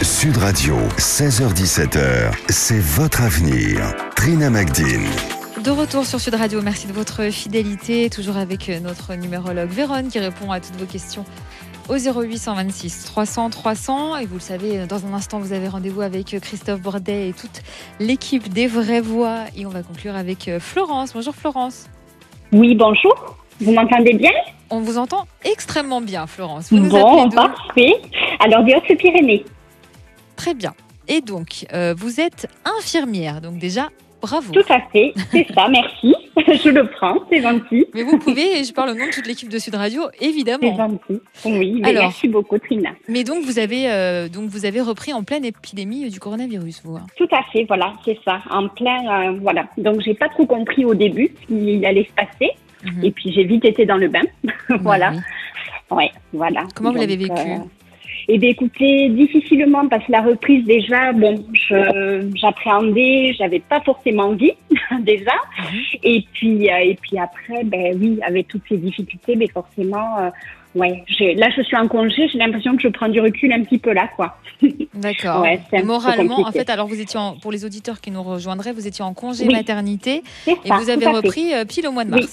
Sud 0.00 0.36
Radio, 0.36 0.76
16h17h, 0.96 2.32
c'est 2.48 2.78
votre 2.78 3.20
avenir. 3.20 3.80
Trina 4.14 4.48
Magdine. 4.48 5.08
De 5.64 5.72
retour 5.72 6.06
sur 6.06 6.20
Sud 6.20 6.36
Radio, 6.36 6.62
merci 6.62 6.86
de 6.86 6.92
votre 6.92 7.32
fidélité. 7.32 8.10
Toujours 8.10 8.36
avec 8.36 8.68
euh, 8.68 8.78
notre 8.78 9.12
numérologue 9.16 9.70
Véronne 9.70 10.06
qui 10.06 10.20
répond 10.20 10.52
à 10.52 10.60
toutes 10.60 10.76
vos 10.76 10.86
questions 10.86 11.24
au 11.88 11.96
0826 11.96 13.06
300 13.06 13.50
300. 13.50 14.18
Et 14.18 14.26
vous 14.26 14.36
le 14.36 14.40
savez, 14.40 14.86
dans 14.86 15.04
un 15.04 15.14
instant, 15.14 15.40
vous 15.40 15.52
avez 15.52 15.66
rendez-vous 15.66 16.02
avec 16.02 16.32
euh, 16.32 16.38
Christophe 16.38 16.80
Bordet 16.80 17.30
et 17.30 17.32
toute 17.32 17.62
l'équipe 17.98 18.48
des 18.48 18.68
Vraies 18.68 19.00
Voix. 19.00 19.46
Et 19.56 19.66
on 19.66 19.70
va 19.70 19.82
conclure 19.82 20.14
avec 20.14 20.46
euh, 20.46 20.60
Florence. 20.60 21.12
Bonjour 21.12 21.34
Florence. 21.34 21.88
Oui, 22.52 22.76
bonjour. 22.76 23.39
Vous 23.60 23.72
m'entendez 23.72 24.14
bien? 24.14 24.30
On 24.70 24.80
vous 24.80 24.98
entend 24.98 25.24
extrêmement 25.44 26.00
bien, 26.00 26.26
Florence. 26.26 26.70
Vous 26.70 26.78
nous 26.78 26.88
Bon, 26.88 27.28
parfait. 27.30 27.94
Alors, 28.38 28.64
des 28.64 28.74
Hautes-Pyrénées. 28.74 29.44
Très 30.36 30.54
bien. 30.54 30.72
Et 31.08 31.20
donc, 31.20 31.66
euh, 31.72 31.94
vous 31.96 32.20
êtes 32.20 32.48
infirmière. 32.78 33.40
Donc 33.40 33.58
déjà, 33.58 33.88
bravo. 34.22 34.52
Tout 34.52 34.72
à 34.72 34.80
fait. 34.92 35.12
C'est 35.32 35.46
ça, 35.54 35.68
merci. 35.68 36.14
Je 36.36 36.70
le 36.70 36.88
prends, 36.88 37.16
c'est 37.30 37.42
gentil. 37.42 37.84
Mais 37.94 38.02
vous 38.04 38.16
pouvez, 38.18 38.60
et 38.60 38.64
je 38.64 38.72
parle 38.72 38.90
au 38.90 38.94
nom 38.94 39.06
de 39.06 39.10
toute 39.10 39.26
l'équipe 39.26 39.48
de 39.48 39.58
Sud 39.58 39.74
Radio, 39.74 40.02
C'est 40.18 40.26
évidemment. 40.26 40.74
gentil. 40.76 41.20
Oui, 41.44 41.80
mais 41.82 41.88
Alors. 41.90 42.04
merci 42.04 42.28
beaucoup, 42.28 42.58
Trina. 42.58 42.90
Mais 43.08 43.24
donc 43.24 43.44
vous 43.44 43.58
avez 43.58 43.90
euh, 43.90 44.28
donc 44.28 44.48
vous 44.48 44.64
avez 44.64 44.80
repris 44.80 45.12
en 45.12 45.22
pleine 45.24 45.44
épidémie 45.44 46.08
du 46.08 46.18
coronavirus, 46.20 46.80
vous. 46.84 46.96
hein? 46.96 47.06
Tout 47.16 47.28
à 47.32 47.42
fait, 47.52 47.64
voilà, 47.64 47.92
c'est 48.04 48.18
ça. 48.24 48.40
En 48.50 48.68
plein, 48.68 49.32
euh, 49.32 49.38
voilà. 49.42 49.66
Donc, 49.76 50.00
j'ai 50.00 50.14
pas 50.14 50.28
trop 50.28 50.46
compris 50.46 50.84
au 50.84 50.94
début 50.94 51.30
ce 51.42 51.46
qu'il 51.48 51.84
allait 51.84 52.06
se 52.08 52.12
passer. 52.14 52.52
Mhm. 52.84 53.04
Et 53.04 53.10
puis, 53.10 53.32
j'ai 53.32 53.44
vite 53.44 53.64
été 53.64 53.84
dans 53.86 53.96
le 53.96 54.08
bain. 54.08 54.22
voilà. 54.80 55.12
Oui. 55.12 55.18
Ouais, 55.90 56.10
voilà. 56.32 56.64
Comment 56.74 56.92
vous 56.92 56.98
l'avez 56.98 57.16
vécu 57.16 57.32
euh, 57.32 57.56
Eh 58.28 58.38
bien, 58.38 58.50
écoutez, 58.50 59.08
difficilement, 59.08 59.88
parce 59.88 60.04
que 60.04 60.12
la 60.12 60.22
reprise, 60.22 60.64
déjà, 60.64 61.12
bon, 61.12 61.44
je- 61.52 62.30
j'appréhendais, 62.36 63.34
j'avais 63.36 63.58
pas 63.60 63.80
forcément 63.80 64.24
envie, 64.24 64.52
déjà. 65.00 65.32
Mhm. 65.58 65.78
Et 66.04 66.24
puis, 66.32 66.70
euh, 66.70 66.76
et 66.78 66.96
puis 67.00 67.18
après, 67.18 67.64
ben 67.64 67.98
oui, 68.00 68.18
avec 68.26 68.48
toutes 68.48 68.62
ces 68.68 68.76
difficultés, 68.76 69.34
mais 69.36 69.48
forcément, 69.48 70.18
euh, 70.20 70.30
ouais, 70.76 71.02
j'ai- 71.08 71.34
là, 71.34 71.48
je 71.56 71.62
suis 71.62 71.76
en 71.76 71.88
congé, 71.88 72.28
j'ai 72.28 72.38
l'impression 72.38 72.76
que 72.76 72.82
je 72.82 72.88
prends 72.88 73.08
du 73.08 73.20
recul 73.20 73.52
un 73.52 73.62
petit 73.64 73.78
peu 73.78 73.92
là, 73.92 74.08
quoi. 74.14 74.36
D'accord. 74.94 75.42
Ouais, 75.42 75.60
Moralement, 75.82 76.40
en 76.46 76.52
fait, 76.52 76.70
alors 76.70 76.86
vous 76.86 77.00
étiez 77.00 77.18
en- 77.18 77.34
pour 77.36 77.50
les 77.50 77.64
auditeurs 77.64 78.00
qui 78.00 78.10
nous 78.12 78.22
rejoindraient, 78.22 78.72
vous 78.72 78.86
étiez 78.86 79.04
en 79.04 79.12
congé 79.14 79.44
Oui. 79.46 79.52
maternité 79.54 80.22
et 80.46 80.54
vous 80.66 80.88
avez 80.90 81.06
à 81.06 81.10
fait. 81.10 81.16
repris 81.16 81.52
euh, 81.54 81.64
pile 81.64 81.88
au 81.88 81.92
mois 81.92 82.04
de 82.04 82.14
Oui. 82.14 82.26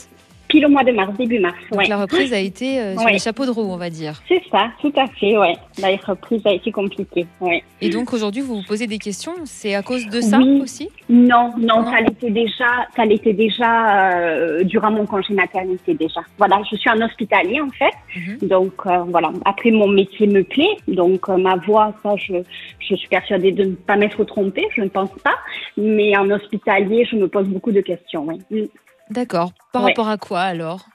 Pile 0.48 0.66
au 0.66 0.70
mois 0.70 0.84
de 0.84 0.92
mars, 0.94 1.12
début 1.18 1.40
mars, 1.40 1.56
Donc 1.72 1.80
ouais. 1.82 1.88
la 1.88 1.98
reprise 1.98 2.32
a 2.34 2.40
été 2.40 2.80
euh, 2.80 2.96
sur 2.96 3.06
Ouais. 3.06 3.14
les 3.14 3.20
chapeaux 3.20 3.46
de 3.46 3.52
roue, 3.52 3.64
on 3.70 3.78
va 3.78 3.90
dire. 3.90 4.22
C'est 4.30 4.42
ça, 4.50 4.70
tout 4.82 4.94
à 4.96 5.06
fait, 5.08 5.38
ouais. 5.38 5.54
La 5.82 5.90
reprise 6.08 6.42
a 6.46 6.54
été 6.54 6.72
compliquée, 6.72 7.26
ouais. 7.42 7.64
Et 7.82 7.90
donc 7.90 8.14
aujourd'hui, 8.14 8.42
vous 8.42 8.56
vous 8.58 8.64
posez 8.68 8.88
des 8.88 8.98
questions. 8.98 9.34
C'est 9.46 9.76
à 9.76 9.82
cause 9.84 10.06
de 10.08 10.22
ça 10.22 10.38
Oui. 10.38 10.62
aussi 10.62 10.90
Non, 11.10 11.54
non, 11.58 11.82
Non. 11.82 11.92
ça 11.92 12.00
l'était 12.02 12.30
déjà, 12.32 12.66
ça 12.96 13.04
l'était 13.06 13.34
déjà 13.34 14.12
euh, 14.22 14.64
durant 14.64 14.90
mon 14.92 15.06
congé 15.06 15.34
maternité 15.34 15.94
déjà. 15.94 16.22
Voilà, 16.38 16.62
je 16.72 16.76
suis 16.78 16.90
en 16.90 17.02
hospitalier 17.02 17.60
en 17.60 17.70
fait, 17.70 17.94
Mhm. 18.16 18.48
donc 18.48 18.74
euh, 18.86 19.00
voilà. 19.10 19.32
Après 19.46 19.72
mon 19.72 19.88
métier 19.90 20.28
me 20.28 20.44
plaît, 20.44 20.78
donc 20.88 21.28
euh, 21.30 21.38
ma 21.38 21.56
voix, 21.58 21.94
ça, 22.04 22.16
je, 22.16 22.34
je 22.80 22.96
suis 22.96 23.08
persuadée 23.10 23.52
de 23.52 23.64
ne 23.66 23.76
pas 23.76 23.96
m'être 23.98 24.24
trompée, 24.24 24.66
je 24.76 24.82
ne 24.82 24.88
pense 24.90 25.12
pas. 25.24 25.36
Mais 25.78 26.16
en 26.18 26.30
hospitalier, 26.32 27.06
je 27.12 27.18
me 27.18 27.28
pose 27.28 27.48
beaucoup 27.48 27.72
de 27.72 27.82
questions. 27.82 28.26
Oui. 28.50 28.70
D'accord. 29.10 29.52
Par 29.72 29.84
Ouais. 29.84 29.90
rapport 29.90 30.08
à 30.10 30.18
quoi 30.18 30.42
alors? 30.42 30.86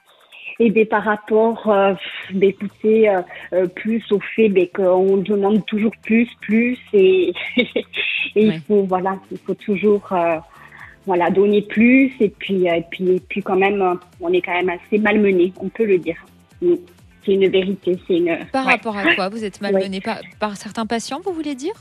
Et 0.59 0.69
bien, 0.69 0.85
par 0.85 1.03
rapport, 1.03 1.67
euh, 1.67 1.93
ben, 2.31 2.49
écoutez, 2.49 3.09
euh, 3.09 3.21
euh, 3.53 3.67
plus 3.67 4.03
au 4.11 4.19
fait 4.35 4.49
ben, 4.49 4.67
qu'on 4.73 5.17
demande 5.17 5.65
toujours 5.65 5.93
plus, 6.03 6.29
plus, 6.41 6.77
et, 6.93 7.33
et 7.57 7.73
il 8.35 8.61
faut, 8.61 8.83
voilà, 8.83 9.17
il 9.31 9.39
faut 9.39 9.55
toujours, 9.55 10.07
euh, 10.11 10.37
voilà, 11.07 11.31
donner 11.31 11.63
plus, 11.63 12.13
et 12.19 12.29
puis, 12.29 12.67
et 12.67 12.85
puis, 12.91 13.15
et 13.15 13.19
puis 13.19 13.41
quand 13.41 13.55
même, 13.55 13.99
on 14.21 14.31
est 14.31 14.41
quand 14.41 14.53
même 14.53 14.69
assez 14.69 14.99
malmené, 14.99 15.51
on 15.59 15.69
peut 15.69 15.85
le 15.85 15.97
dire. 15.97 16.23
C'est 16.61 17.33
une 17.33 17.47
vérité, 17.49 17.97
c'est 18.07 18.17
une. 18.17 18.37
Par 18.51 18.65
ouais. 18.65 18.73
rapport 18.73 18.95
à 18.95 19.15
quoi? 19.15 19.29
Vous 19.29 19.43
êtes 19.43 19.59
malmené 19.61 20.01
par, 20.01 20.19
par 20.39 20.55
certains 20.55 20.85
patients, 20.85 21.19
vous 21.25 21.33
voulez 21.33 21.55
dire? 21.55 21.73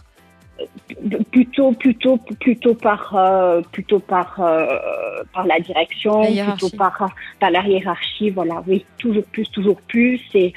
Plutôt 1.31 1.73
plutôt 1.73 2.19
plutôt 2.41 2.75
par 2.75 3.17
euh, 3.17 3.63
plutôt 3.73 3.99
par 3.99 4.39
euh, 4.39 4.67
par 5.33 5.47
la 5.47 5.59
direction 5.61 6.23
La 6.23 6.45
plutôt 6.45 6.71
par 6.77 7.09
par 7.41 7.51
la 7.51 7.67
hiérarchie 7.67 8.31
voilà 8.31 8.63
oui 8.67 8.85
toujours 8.99 9.25
plus 9.25 9.51
toujours 9.51 9.81
plus 9.83 10.21
et 10.35 10.53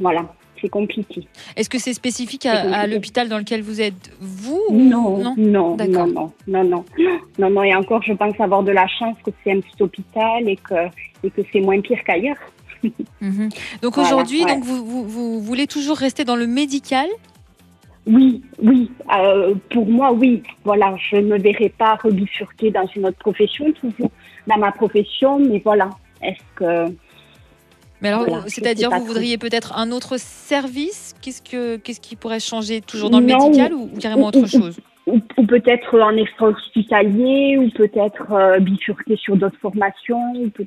voilà 0.00 0.24
c'est 0.64 0.70
compliqué. 0.70 1.28
Est-ce 1.56 1.68
que 1.68 1.78
c'est 1.78 1.92
spécifique 1.92 2.46
à, 2.46 2.86
l'hôpital 2.86 3.28
dans 3.28 3.36
lequel 3.36 3.60
vous 3.60 3.82
êtes, 3.82 4.10
vous 4.20 4.62
Non, 4.70 5.18
non, 5.18 5.34
non, 5.36 5.76
non, 5.76 6.06
non, 6.06 6.32
non, 6.46 6.64
non, 6.64 6.84
non, 7.38 7.50
non. 7.50 7.62
Et 7.64 7.74
encore, 7.74 8.02
je 8.02 8.14
pense 8.14 8.40
avoir 8.40 8.62
de 8.62 8.72
la 8.72 8.86
chance 8.86 9.16
que 9.24 9.30
c'est 9.42 9.52
un 9.52 9.60
petit 9.60 9.82
hôpital 9.82 10.48
et 10.48 10.56
que, 10.56 10.86
et 11.22 11.30
que 11.30 11.42
c'est 11.52 11.60
moins 11.60 11.80
pire 11.82 11.98
qu'ailleurs. 12.06 12.38
Mhm. 13.20 13.48
Donc 13.82 13.98
aujourd'hui, 13.98 14.44
donc 14.44 14.62
vous, 14.62 14.84
vous, 14.84 15.04
vous, 15.08 15.40
voulez 15.40 15.66
toujours 15.66 15.96
rester 15.96 16.24
dans 16.24 16.36
le 16.36 16.46
médical? 16.46 17.08
Oui, 18.06 18.42
oui. 18.62 18.90
Euh, 19.16 19.54
pour 19.70 19.86
moi, 19.86 20.12
oui. 20.12 20.42
Voilà, 20.64 20.94
je 21.10 21.16
ne 21.16 21.22
me 21.22 21.38
verrai 21.38 21.70
pas 21.70 21.94
rebifurquer 21.96 22.70
dans 22.70 22.86
une 22.94 23.06
autre 23.06 23.18
profession, 23.18 23.72
toujours 23.72 24.10
dans 24.46 24.58
ma 24.58 24.72
profession, 24.72 25.38
mais 25.38 25.60
voilà. 25.64 25.90
Est-ce 26.22 26.42
que 26.56 26.94
mais 28.00 28.10
alors, 28.10 28.44
c'est-à-dire, 28.48 28.90
vous 28.90 29.04
voudriez 29.06 29.38
peut-être 29.38 29.78
un 29.78 29.90
autre 29.90 30.18
service? 30.18 31.14
Qu'est-ce 31.22 31.40
que 31.40 31.76
qu'est-ce 31.76 32.00
qui 32.00 32.16
pourrait 32.16 32.40
changer 32.40 32.82
Toujours 32.82 33.08
dans 33.08 33.20
le 33.20 33.24
médical 33.24 33.72
ou, 33.72 33.88
carrément 33.98 34.26
autre 34.26 34.46
chose? 34.46 34.78
Ou, 35.06 35.20
peut-être 35.46 35.98
en 35.98 36.14
extra-hospitalier, 36.16 37.56
ou 37.58 37.70
peut-être 37.70 38.30
euh, 38.32 38.58
bifurquer 38.58 39.16
sur 39.16 39.36
d'autres 39.36 39.58
formations. 39.58 40.32
Ou 40.34 40.50
peut 40.50 40.66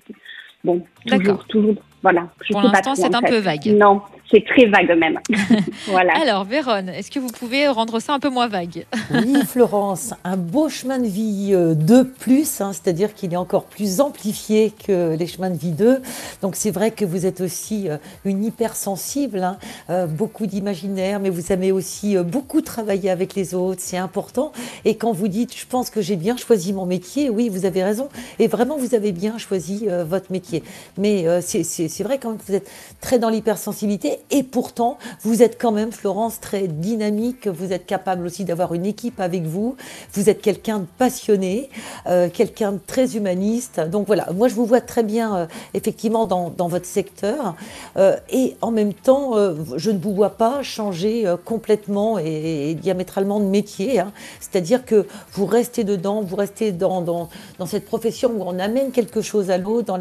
bon, 0.63 0.83
toujours, 1.05 1.45
toujours, 1.45 1.75
voilà. 2.01 2.27
Pour 2.49 2.61
l'instant, 2.61 2.95
c'est 2.95 3.13
un 3.13 3.21
peu 3.21 3.37
vague. 3.37 3.67
Non, 3.67 4.01
c'est 4.31 4.43
très 4.45 4.65
vague 4.65 4.97
même. 4.97 5.19
voilà. 5.87 6.13
Alors, 6.21 6.43
Véronne, 6.43 6.89
est-ce 6.89 7.09
que 7.11 7.19
vous 7.19 7.29
pouvez 7.29 7.67
rendre 7.67 7.99
ça 7.99 8.13
un 8.13 8.19
peu 8.19 8.29
moins 8.29 8.47
vague 8.47 8.85
Oui, 9.11 9.35
Florence, 9.47 10.13
un 10.23 10.37
beau 10.37 10.69
chemin 10.69 10.99
de 10.99 11.07
vie 11.07 11.51
2 11.51 11.55
euh, 11.55 12.03
plus, 12.03 12.61
hein, 12.61 12.73
c'est-à-dire 12.73 13.13
qu'il 13.13 13.33
est 13.33 13.37
encore 13.37 13.65
plus 13.65 14.01
amplifié 14.01 14.71
que 14.85 15.15
les 15.15 15.27
chemins 15.27 15.49
de 15.49 15.57
vie 15.57 15.71
2. 15.71 16.01
Donc, 16.41 16.55
c'est 16.55 16.71
vrai 16.71 16.91
que 16.91 17.05
vous 17.05 17.25
êtes 17.25 17.41
aussi 17.41 17.89
euh, 17.89 17.97
une 18.25 18.43
hypersensible, 18.43 19.39
hein, 19.39 19.57
euh, 19.89 20.07
beaucoup 20.07 20.45
d'imaginaire, 20.45 21.19
mais 21.19 21.29
vous 21.29 21.51
aimez 21.51 21.71
aussi 21.71 22.17
beaucoup 22.17 22.61
travailler 22.61 23.09
avec 23.09 23.35
les 23.35 23.55
autres, 23.55 23.81
c'est 23.81 23.97
important. 23.97 24.51
Et 24.83 24.95
quand 24.95 25.13
vous 25.13 25.27
dites, 25.27 25.57
je 25.57 25.65
pense 25.65 25.89
que 25.89 26.01
j'ai 26.01 26.15
bien 26.15 26.35
choisi 26.35 26.73
mon 26.73 26.85
métier, 26.85 27.29
oui, 27.29 27.49
vous 27.49 27.65
avez 27.65 27.83
raison. 27.83 28.09
Et 28.39 28.47
vraiment, 28.47 28.77
vous 28.77 28.95
avez 28.95 29.11
bien 29.11 29.37
choisi 29.37 29.87
votre 30.05 30.31
métier. 30.31 30.63
Mais 30.97 31.25
c'est 31.41 32.03
vrai 32.03 32.17
quand 32.17 32.35
vous 32.47 32.55
êtes 32.55 32.69
très 33.01 33.19
dans 33.19 33.29
l'hypersensibilité 33.29 34.16
et 34.29 34.43
pourtant, 34.43 34.97
vous 35.21 35.41
êtes 35.41 35.59
quand 35.59 35.71
même, 35.71 35.91
Florence, 35.91 36.39
très 36.39 36.67
dynamique. 36.67 37.47
Vous 37.47 37.73
êtes 37.73 37.85
capable 37.85 38.25
aussi 38.25 38.43
d'avoir 38.43 38.73
une 38.73 38.85
équipe 38.85 39.19
avec 39.19 39.43
vous. 39.43 39.75
Vous 40.13 40.29
êtes 40.29 40.41
quelqu'un 40.41 40.79
de 40.79 40.85
passionné, 40.97 41.69
euh, 42.07 42.29
quelqu'un 42.29 42.73
de 42.73 42.79
très 42.85 43.15
humaniste. 43.15 43.79
Donc 43.79 44.07
voilà, 44.07 44.27
moi 44.33 44.47
je 44.47 44.55
vous 44.55 44.65
vois 44.65 44.81
très 44.81 45.03
bien, 45.03 45.35
euh, 45.35 45.45
effectivement, 45.73 46.25
dans, 46.25 46.67
votre 46.67 46.85
secteur. 46.85 47.55
Euh, 47.97 48.17
et 48.29 48.55
en 48.61 48.71
même 48.71 48.93
temps, 48.93 49.33
je 49.75 49.91
ne 49.91 49.97
vous 49.97 50.13
vois 50.13 50.31
pas 50.31 50.63
changer 50.63 51.25
complètement 51.45 52.19
et, 52.19 52.75
diamétralement 52.75 53.39
de 53.39 53.45
métier. 53.45 53.99
Hein. 53.99 54.11
C'est-à-dire 54.39 54.85
que 54.85 55.07
vous 55.33 55.45
restez 55.45 55.83
dedans, 55.83 56.21
vous 56.21 56.35
restez 56.35 56.71
dans, 56.71 57.29
cette 57.65 57.85
profession 57.85 58.31
où 58.37 58.41
on 58.41 58.59
amène 58.59 58.91
quelque 58.91 59.21
chose 59.21 59.49
à 59.49 59.57
l'autre, 59.57 59.85
dans 59.85 59.97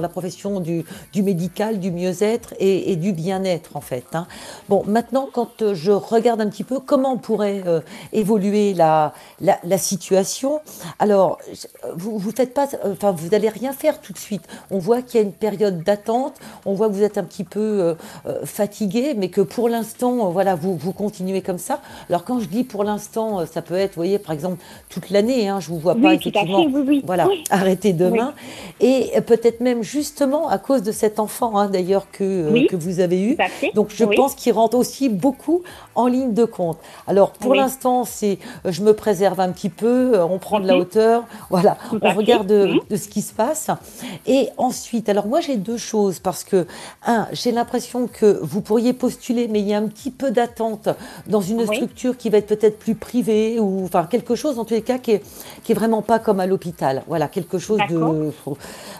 la, 0.00 0.08
profession 0.08 0.60
du, 0.60 0.84
médical, 1.14 1.80
du 1.80 1.90
mieux-être 1.90 2.54
et 2.58 2.96
du 2.96 3.12
bien-être 3.12 3.51
en 3.74 3.80
fait. 3.80 4.04
Hein. 4.14 4.26
Bon, 4.68 4.82
maintenant, 4.86 5.28
quand 5.32 5.62
euh, 5.62 5.74
je 5.74 5.92
regarde 5.92 6.40
un 6.40 6.48
petit 6.48 6.64
peu 6.64 6.80
comment 6.80 7.12
on 7.12 7.18
pourrait 7.18 7.62
euh, 7.66 7.80
évoluer 8.12 8.74
la, 8.74 9.12
la, 9.40 9.78
situation, 9.78 10.60
alors 10.98 11.38
vous 11.94 12.18
vous 12.18 12.30
faites 12.30 12.54
pas, 12.54 12.68
enfin 12.84 13.10
vous 13.10 13.28
n'allez 13.28 13.48
rien 13.48 13.72
faire 13.72 14.00
tout 14.00 14.12
de 14.12 14.18
suite. 14.18 14.42
On 14.70 14.78
voit 14.78 15.02
qu'il 15.02 15.20
y 15.20 15.22
a 15.22 15.26
une 15.26 15.32
période 15.32 15.82
d'attente, 15.82 16.34
on 16.66 16.74
voit 16.74 16.88
que 16.88 16.94
vous 16.94 17.02
êtes 17.02 17.18
un 17.18 17.24
petit 17.24 17.44
peu 17.44 17.94
euh, 18.26 18.44
fatigué, 18.44 19.14
mais 19.16 19.28
que 19.28 19.40
pour 19.40 19.68
l'instant, 19.68 20.30
voilà, 20.30 20.54
vous, 20.54 20.76
vous 20.76 20.92
continuez 20.92 21.42
comme 21.42 21.58
ça. 21.58 21.80
Alors 22.08 22.24
quand 22.24 22.40
je 22.40 22.46
dis 22.46 22.64
pour 22.64 22.84
l'instant, 22.84 23.44
ça 23.46 23.62
peut 23.62 23.74
être, 23.74 23.90
vous 23.92 24.02
voyez, 24.02 24.18
par 24.18 24.32
exemple, 24.32 24.62
toute 24.88 25.10
l'année, 25.10 25.48
hein, 25.48 25.60
je 25.60 25.68
vous 25.68 25.78
vois 25.78 25.94
pas 25.94 26.14
effectivement, 26.14 26.66
voilà, 27.04 27.28
arrêter 27.50 27.92
demain, 27.92 28.34
et 28.80 29.20
peut-être 29.26 29.60
même 29.60 29.82
justement 29.82 30.48
à 30.48 30.58
cause 30.58 30.82
de 30.82 30.92
cet 30.92 31.18
enfant, 31.18 31.58
hein, 31.58 31.68
d'ailleurs 31.68 32.10
que, 32.10 32.66
que 32.68 32.76
vous 32.76 33.00
avez 33.00 33.22
eu, 33.22 33.36
donc 33.74 33.90
je 33.94 34.04
pense 34.04 34.34
qu'il 34.34 34.52
rentre 34.52 34.76
aussi 34.76 35.08
beaucoup 35.08 35.62
en 35.94 36.06
ligne 36.06 36.34
de 36.34 36.44
compte. 36.44 36.78
Alors 37.06 37.32
pour 37.32 37.54
l'instant, 37.54 38.04
c'est 38.04 38.38
euh, 38.66 38.72
je 38.72 38.82
me 38.82 38.94
préserve 38.94 39.40
un 39.40 39.50
petit 39.50 39.68
peu, 39.68 40.14
euh, 40.14 40.24
on 40.24 40.38
prend 40.38 40.60
de 40.60 40.66
la 40.66 40.74
mhm. 40.74 40.80
hauteur, 40.80 41.24
voilà, 41.50 41.76
on 41.92 42.14
regarde 42.14 42.50
mhm. 42.50 42.80
de, 42.88 42.96
ce 42.96 43.08
qui 43.08 43.22
se 43.22 43.32
passe. 43.32 43.68
Et 44.26 44.48
ensuite, 44.56 45.08
alors 45.08 45.26
moi 45.26 45.40
j'ai 45.40 45.56
deux 45.56 45.76
choses 45.76 46.18
parce 46.18 46.44
que 46.44 46.66
un, 47.06 47.26
j'ai 47.32 47.52
l'impression 47.52 48.08
que 48.12 48.38
vous 48.42 48.60
pourriez 48.60 48.92
postuler, 48.92 49.48
mais 49.48 49.60
il 49.60 49.68
y 49.68 49.74
a 49.74 49.78
un 49.78 49.86
petit 49.86 50.10
peu 50.10 50.30
d'attente 50.30 50.88
dans 51.26 51.40
une 51.40 51.66
structure 51.66 52.16
qui 52.16 52.30
va 52.30 52.38
être 52.38 52.46
peut-être 52.46 52.78
plus 52.78 52.94
privée 52.94 53.58
ou 53.58 53.84
enfin 53.84 54.06
quelque 54.10 54.34
chose 54.34 54.58
en 54.58 54.64
tous 54.64 54.74
les 54.74 54.82
cas 54.82 54.98
qui 54.98 55.12
est, 55.12 55.22
qui 55.64 55.72
est 55.72 55.74
vraiment 55.74 56.02
pas 56.02 56.18
comme 56.18 56.40
à 56.40 56.46
l'hôpital. 56.46 57.02
Voilà, 57.08 57.28
quelque 57.28 57.58
chose 57.58 57.80
de 57.88 58.32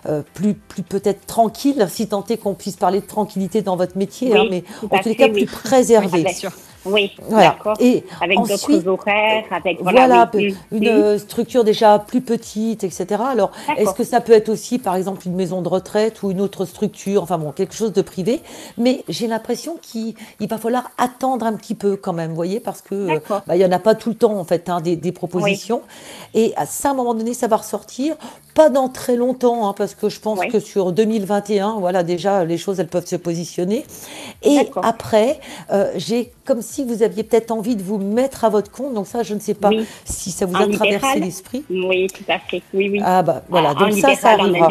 euh, 0.06 0.22
plus 0.34 0.54
plus 0.54 0.82
peut-être 0.82 1.26
tranquille, 1.26 1.86
si 1.88 2.08
tant 2.08 2.24
est 2.28 2.36
qu'on 2.36 2.54
puisse 2.54 2.76
parler 2.76 3.00
de 3.00 3.06
tranquillité 3.06 3.62
dans 3.62 3.76
votre 3.76 3.96
métier 3.96 4.31
Hein, 4.34 4.46
mais 4.50 4.64
en 4.90 4.98
tous 4.98 5.08
les 5.08 5.16
cas 5.16 5.28
plus 5.28 5.46
préservé. 5.46 6.24
Oui, 6.84 7.12
d'accord. 7.30 7.76
Et 7.80 8.04
avec 8.20 8.38
d'autres 8.38 8.88
horaires, 8.88 9.44
avec 9.50 9.80
voilà, 9.82 10.30
une 10.72 11.18
structure 11.18 11.64
déjà 11.64 11.98
plus 11.98 12.20
petite, 12.20 12.84
etc. 12.84 13.06
Alors, 13.24 13.52
est-ce 13.76 13.94
que 13.94 14.04
ça 14.04 14.20
peut 14.20 14.32
être 14.32 14.48
aussi, 14.48 14.78
par 14.78 14.96
exemple, 14.96 15.26
une 15.26 15.34
maison 15.34 15.62
de 15.62 15.68
retraite 15.68 16.22
ou 16.22 16.30
une 16.30 16.40
autre 16.40 16.64
structure, 16.64 17.22
enfin 17.22 17.38
bon, 17.38 17.52
quelque 17.52 17.74
chose 17.74 17.92
de 17.92 18.02
privé? 18.02 18.40
Mais 18.78 19.04
j'ai 19.08 19.26
l'impression 19.26 19.76
qu'il 19.80 20.14
va 20.40 20.58
falloir 20.58 20.90
attendre 20.98 21.46
un 21.46 21.54
petit 21.54 21.74
peu 21.74 21.96
quand 21.96 22.12
même, 22.12 22.30
vous 22.30 22.36
voyez, 22.36 22.60
parce 22.60 22.82
que 22.82 23.20
bah, 23.46 23.56
il 23.56 23.60
y 23.60 23.64
en 23.64 23.72
a 23.72 23.78
pas 23.78 23.94
tout 23.94 24.10
le 24.10 24.16
temps 24.16 24.38
en 24.38 24.44
fait 24.44 24.68
hein, 24.68 24.80
des, 24.80 24.96
des, 24.96 25.12
propositions. 25.12 25.82
Et 26.34 26.52
à 26.56 26.66
ça, 26.66 26.88
à 26.88 26.92
un 26.92 26.94
moment 26.94 27.14
donné, 27.14 27.34
ça 27.34 27.46
va 27.46 27.56
ressortir. 27.56 28.16
Pas 28.54 28.68
dans 28.68 28.88
très 28.88 29.16
longtemps, 29.16 29.66
hein, 29.68 29.74
parce 29.76 29.94
que 29.94 30.08
je 30.08 30.20
pense 30.20 30.40
que 30.46 30.60
sur 30.60 30.92
2021, 30.92 31.78
voilà, 31.78 32.02
déjà 32.02 32.44
les 32.44 32.58
choses 32.58 32.80
elles 32.80 32.88
peuvent 32.88 33.06
se 33.06 33.16
positionner. 33.16 33.84
Et 34.42 34.58
après, 34.82 35.40
euh, 35.70 35.90
j'ai 35.96 36.32
comme 36.44 36.60
si 36.60 36.84
vous 36.84 37.02
aviez 37.02 37.22
peut-être 37.22 37.50
envie 37.50 37.76
de 37.76 37.82
vous 37.82 37.98
mettre 37.98 38.44
à 38.44 38.50
votre 38.50 38.70
compte. 38.70 38.92
Donc 38.94 39.06
ça, 39.06 39.22
je 39.22 39.34
ne 39.34 39.40
sais 39.40 39.54
pas 39.54 39.70
si 40.04 40.30
ça 40.30 40.44
vous 40.46 40.56
a 40.56 40.66
traversé 40.68 41.20
l'esprit. 41.20 41.64
Oui, 41.70 42.08
tout 42.08 42.24
à 42.28 42.38
fait. 42.38 42.62
Oui, 42.74 42.90
oui. 42.90 43.00
Ah 43.02 43.22
bah 43.22 43.42
voilà. 43.48 43.74
donc 43.74 43.92
ça, 43.94 44.14
ça 44.14 44.30
arrivera. 44.32 44.68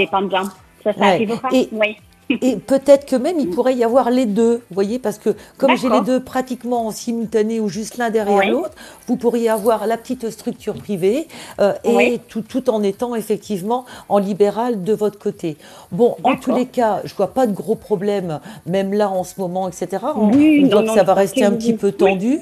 Ça, 0.84 0.94
ça 0.94 1.06
arrivera. 1.06 1.50
oui. 1.52 1.98
Et 2.42 2.56
peut-être 2.58 3.06
que 3.06 3.16
même 3.16 3.40
il 3.40 3.50
pourrait 3.50 3.76
y 3.76 3.84
avoir 3.84 4.10
les 4.10 4.26
deux, 4.26 4.56
vous 4.56 4.74
voyez, 4.74 5.00
parce 5.00 5.18
que 5.18 5.36
comme 5.58 5.76
j'ai 5.78 5.90
les 5.90 6.02
deux 6.02 6.20
pratiquement 6.20 6.88
en 6.88 6.92
simultané 6.92 7.60
ou 7.60 7.70
juste 7.70 7.98
l'un 7.98 8.10
derrière 8.10 8.50
l'autre, 8.50 8.76
vous 9.08 9.16
pourriez 9.16 9.50
avoir 9.50 9.88
la 9.88 9.98
petite 9.98 10.30
structure 10.30 10.76
privée 10.76 11.28
euh, 11.60 11.74
et 11.84 12.20
tout, 12.28 12.42
tout, 12.42 12.70
en 12.70 12.84
étant 12.84 13.16
effectivement 13.16 13.86
en 14.10 14.18
libéral 14.18 14.84
de 14.84 14.94
votre 14.94 15.20
côté. 15.20 15.58
Bon, 15.92 16.16
en 16.24 16.36
tous 16.36 16.54
les 16.54 16.66
cas, 16.66 17.02
je 17.04 17.14
vois 17.16 17.34
pas 17.34 17.48
de 17.48 17.54
gros 17.54 17.76
problèmes, 17.76 18.40
même 18.66 18.94
là 18.94 19.10
en 19.10 19.24
ce 19.24 19.40
moment, 19.40 19.68
etc. 19.68 20.04
On, 20.16 20.30
voit 20.68 20.84
que 20.84 20.94
ça 20.94 21.04
va 21.04 21.14
rester 21.14 21.44
un 21.44 21.52
petit 21.52 21.74
peu 21.74 21.92
tendu, 21.92 22.40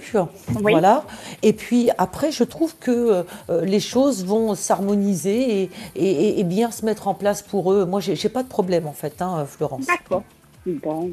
voilà. 0.61 1.03
Et 1.43 1.53
puis 1.53 1.89
après, 1.97 2.31
je 2.31 2.43
trouve 2.43 2.75
que 2.79 3.23
euh, 3.49 3.65
les 3.65 3.79
choses 3.79 4.25
vont 4.25 4.55
s'harmoniser 4.55 5.63
et, 5.63 5.69
et, 5.95 6.39
et, 6.39 6.43
bien 6.43 6.71
se 6.71 6.85
mettre 6.85 7.07
en 7.07 7.13
place 7.13 7.41
pour 7.41 7.71
eux. 7.71 7.85
Moi, 7.85 7.99
j'ai 7.99 8.29
pas 8.29 8.43
de 8.43 8.47
problème 8.47 8.87
en 8.87 8.93
fait, 8.93 9.21
hein, 9.21 9.45
D'accord. 9.87 10.23
Bon. 10.65 11.11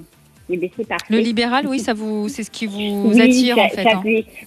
Eh 0.49 0.71
le 1.11 1.19
libéral, 1.19 1.67
oui, 1.67 1.81
ça 1.81 1.93
vous, 1.93 2.29
c'est 2.29 2.45
ce 2.45 2.51
qui 2.53 2.67
vous 2.67 3.13
attire 3.21 3.59
en 3.59 3.69
fait. 3.69 3.89
Hein. 3.89 4.01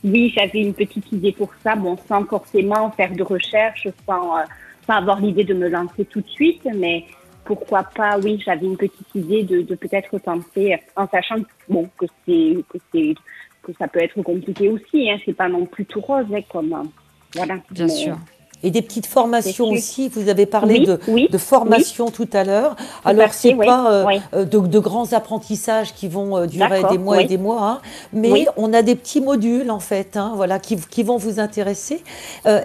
Oui, 0.04 0.34
j'avais 0.34 0.62
une 0.62 0.74
petite 0.74 1.12
idée 1.12 1.34
pour 1.34 1.52
ça. 1.62 1.76
Bon, 1.76 1.98
sans 2.08 2.24
forcément 2.24 2.90
faire 2.92 3.12
de 3.12 3.24
recherche, 3.24 3.86
sans, 4.06 4.38
euh, 4.38 4.44
avoir 4.88 5.20
l'idée 5.20 5.44
de 5.44 5.54
me 5.54 5.68
lancer 5.68 6.06
tout 6.06 6.22
de 6.22 6.30
suite, 6.30 6.66
mais 6.74 7.06
pourquoi 7.44 7.84
pas 7.84 8.18
Oui, 8.20 8.42
j'avais 8.44 8.66
une 8.66 8.78
petite 8.78 9.14
idée 9.14 9.44
de, 9.44 9.76
peut-être 9.76 10.18
tenter, 10.20 10.78
en 10.96 11.08
sachant 11.08 11.36
bon 11.68 11.90
que 11.98 12.06
c'est 12.26 12.56
que 12.70 12.78
c'est 12.94 13.14
que 13.62 13.74
ça 13.78 13.88
peut 13.90 14.02
être 14.02 14.22
compliqué 14.22 14.70
aussi. 14.70 15.12
Hein, 15.12 15.18
c'est 15.26 15.34
pas 15.36 15.50
non 15.50 15.66
plus 15.66 15.86
tout 15.86 16.00
rose, 16.00 16.26
hein, 16.34 16.40
comme 16.50 16.90
voilà. 17.36 17.58
Bien 17.72 17.90
sûr. 17.90 18.18
Et 18.62 18.72
des 18.72 18.82
petites 18.82 19.06
formations 19.06 19.70
aussi. 19.70 20.10
Vous 20.10 20.28
avez 20.28 20.46
parlé 20.46 20.80
de, 20.80 21.00
de, 21.30 21.38
formation 21.38 22.12
tout 22.12 22.28
à 22.34 22.44
l'heure. 22.44 22.76
Alors, 23.06 23.34
c'est 23.34 23.56
pas 23.56 23.92
euh, 23.92 24.06
euh, 24.34 24.44
de, 24.44 24.60
de, 24.60 24.80
grands 24.80 25.14
apprentissages 25.14 25.94
qui 25.94 26.10
vont 26.10 26.38
euh, 26.38 26.46
durer 26.46 26.84
des 26.90 26.98
mois 26.98 27.22
et 27.22 27.26
des 27.26 27.38
mois, 27.38 27.64
hein, 27.64 27.82
mais 28.12 28.48
on 28.58 28.74
a 28.74 28.82
des 28.82 28.96
petits 28.96 29.22
modules 29.22 29.72
en 29.72 29.80
fait, 29.80 30.18
hein, 30.18 30.34
voilà, 30.36 30.60
qui, 30.60 30.76
qui, 30.76 31.04
vont 31.04 31.16
vous 31.16 31.40
intéresser. 31.40 32.04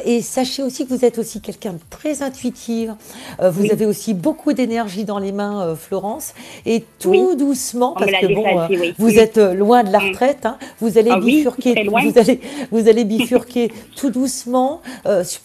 et 0.05 0.21
sachez 0.21 0.63
aussi 0.63 0.85
que 0.85 0.93
vous 0.93 1.05
êtes 1.05 1.19
aussi 1.19 1.41
quelqu'un 1.41 1.75
de 1.75 1.79
très 1.91 2.23
intuitive. 2.23 2.95
vous 3.41 3.71
avez 3.71 3.87
aussi 3.87 4.15
beaucoup 4.15 4.53
d'énergie 4.53 5.05
dans 5.05 5.19
les 5.19 5.33
mains, 5.33 5.77
Florence. 5.77 6.35
Et 6.67 6.85
tout 6.99 7.37
doucement, 7.37 7.93
parce 7.93 8.11
que 8.11 8.35
bon, 8.35 8.95
vous 8.99 9.19
êtes 9.19 9.39
loin 9.39 9.85
de 9.85 9.93
la 9.93 10.01
mm. 10.01 10.09
retraite, 10.09 10.47
hein, 10.47 10.59
vous 10.81 10.99
allez 10.99 11.11
ah 11.11 11.21
bifurquer, 11.21 11.89
vous 11.89 12.19
allez, 12.19 12.41
vous 12.73 12.89
allez 12.89 13.05
bifurquer 13.05 13.73
tout 13.97 14.11
doucement, 14.11 14.81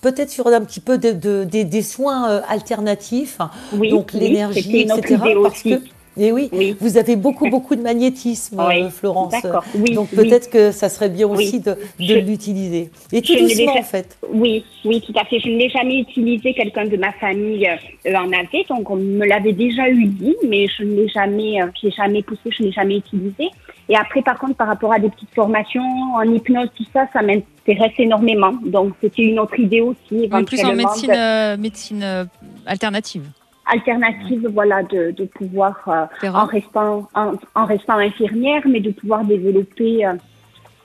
peut-être 0.01 0.38
sur 0.39 0.47
un 0.47 0.61
petit 0.61 0.79
peu 0.79 0.97
de, 0.97 1.43
des 1.43 1.81
soins 1.81 2.29
euh, 2.29 2.41
alternatifs, 2.47 3.39
donc 3.73 4.13
l'énergie, 4.13 4.81
etc. 4.81 5.17
Parce 5.43 5.63
que 5.63 5.81
Et 6.17 6.31
oui, 6.31 6.49
Oui. 6.51 6.75
vous 6.79 6.97
avez 6.97 7.15
beaucoup, 7.15 7.49
beaucoup 7.51 7.75
de 7.75 7.81
magnétisme, 7.81 8.61
Oui, 8.67 8.83
euh, 8.83 8.89
Florence. 8.89 9.31
d'accord. 9.31 9.63
Oui, 9.75 9.93
Donc 9.93 10.09
oui. 10.11 10.17
peut-être 10.23 10.49
que 10.49 10.71
ça 10.71 10.89
serait 10.89 11.09
bien 11.09 11.27
Oui. 11.27 11.45
aussi 11.45 11.59
de, 11.59 11.75
l'utiliser. 11.99 12.89
Et 13.11 13.21
tout 13.21 13.35
doucement, 13.37 13.77
en 13.77 13.83
fait. 13.83 14.17
Oui, 14.31 14.65
oui, 14.85 15.01
tout 15.01 15.13
à 15.19 15.25
fait. 15.25 15.39
Je 15.39 15.49
ne 15.49 15.57
l'ai 15.57 15.69
jamais 15.69 15.99
utilisé. 15.99 16.53
Quelqu'un 16.53 16.85
de 16.85 16.97
ma 16.97 17.11
famille 17.13 17.67
euh, 17.67 18.15
en 18.15 18.31
avait, 18.31 18.65
donc 18.69 18.89
on 18.89 18.95
me 18.95 19.25
l'avait 19.25 19.53
déjà 19.53 19.89
eu 19.89 20.05
dit, 20.05 20.35
mais 20.47 20.67
je 20.67 20.83
ne 20.83 20.95
l'ai 20.95 21.07
jamais, 21.07 21.61
euh, 21.61 21.67
je 21.81 21.87
l'ai 21.87 21.93
jamais 21.93 22.21
poussé, 22.23 22.41
je 22.49 22.63
ne 22.63 22.67
l'ai 22.67 22.73
jamais 22.73 22.97
utilisé. 22.97 23.49
Et 23.87 23.95
après, 23.95 24.21
par 24.21 24.37
contre, 24.37 24.55
par 24.55 24.67
rapport 24.67 24.93
à 24.93 24.99
des 24.99 25.09
petites 25.09 25.33
formations 25.33 25.81
en 26.15 26.21
hypnose, 26.23 26.69
tout 26.77 26.85
ça, 26.93 27.07
ça 27.11 27.21
m'intéresse 27.21 27.93
énormément. 27.97 28.53
Donc 28.65 28.93
c'était 29.01 29.23
une 29.23 29.39
autre 29.39 29.59
idée 29.59 29.81
aussi. 29.81 30.29
En 30.31 30.43
plus 30.43 30.63
en 30.63 30.73
médecine, 30.75 31.09
de- 31.09 31.15
euh, 31.15 31.57
médecine 31.57 32.03
euh, 32.03 32.25
alternative. 33.71 34.47
voilà, 34.53 34.83
de, 34.83 35.11
de 35.11 35.25
pouvoir, 35.25 35.75
euh, 35.87 36.27
en 36.29 36.45
restant, 36.45 37.07
en, 37.15 37.33
en 37.55 37.65
restant 37.65 37.97
infirmière, 37.97 38.61
mais 38.65 38.79
de 38.79 38.91
pouvoir 38.91 39.23
développer 39.25 40.05
euh, 40.05 40.13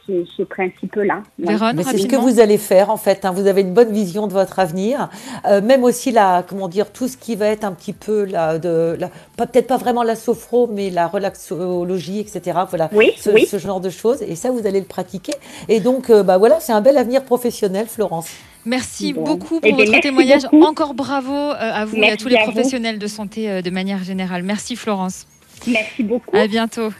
ce, 0.06 0.24
ce 0.36 0.42
principe-là. 0.42 1.22
Ouais. 1.38 1.46
Véronne, 1.54 1.76
Mais 1.76 1.82
c'est 1.82 1.96
ce 1.96 2.06
que 2.06 2.16
vous 2.16 2.38
allez 2.38 2.58
faire 2.58 2.90
en 2.90 2.98
fait. 2.98 3.24
hein. 3.24 3.30
Vous 3.32 3.46
avez 3.46 3.62
une 3.62 3.72
bonne 3.72 3.90
vision 3.90 4.26
de 4.26 4.32
votre 4.34 4.58
avenir, 4.58 5.08
Euh, 5.46 5.62
même 5.62 5.82
aussi 5.82 6.12
la, 6.12 6.44
comment 6.46 6.68
dire, 6.68 6.92
tout 6.92 7.08
ce 7.08 7.16
qui 7.16 7.36
va 7.36 7.46
être 7.46 7.64
un 7.64 7.72
petit 7.72 7.94
peu 7.94 8.24
la, 8.26 8.58
de, 8.58 8.96
la, 8.98 9.08
pas 9.38 9.46
peut-être 9.46 9.66
pas 9.66 9.78
vraiment 9.78 10.02
la 10.02 10.14
sophro, 10.16 10.66
mais 10.70 10.90
la 10.90 11.06
relaxologie, 11.06 12.20
etc. 12.20 12.58
Voilà, 12.68 12.90
Oui, 12.92 13.12
ce, 13.16 13.30
oui. 13.30 13.46
ce 13.46 13.56
genre 13.58 13.80
de 13.80 13.88
choses. 13.90 14.20
Et 14.22 14.34
ça, 14.36 14.50
vous 14.50 14.66
allez 14.66 14.80
le 14.80 14.86
pratiquer. 14.86 15.34
Et 15.68 15.80
donc, 15.80 16.10
euh, 16.10 16.22
bah 16.22 16.36
voilà, 16.38 16.60
c'est 16.60 16.72
un 16.72 16.82
bel 16.82 16.98
avenir 16.98 17.24
professionnel, 17.24 17.86
Florence. 17.86 18.28
Merci 18.66 19.12
Bon. 19.12 19.24
beaucoup 19.24 19.60
Eh 19.62 19.68
pour 19.68 19.76
bien, 19.76 19.86
votre 19.86 20.00
témoignage. 20.00 20.42
beaucoup. 20.42 20.62
Encore 20.64 20.94
bravo 20.94 21.32
euh, 21.34 21.52
à 21.58 21.84
vous 21.84 21.96
et 21.96 22.10
à 22.10 22.16
tous 22.16 22.28
les 22.28 22.36
à 22.36 22.44
vous. 22.44 22.52
professionnels 22.52 22.98
de 22.98 23.06
santé 23.06 23.50
euh, 23.50 23.62
de 23.62 23.70
manière 23.70 24.02
générale. 24.04 24.42
Merci 24.42 24.76
Florence. 24.76 25.26
Merci 25.66 26.02
beaucoup. 26.02 26.34
À 26.36 26.46
bientôt. 26.46 26.90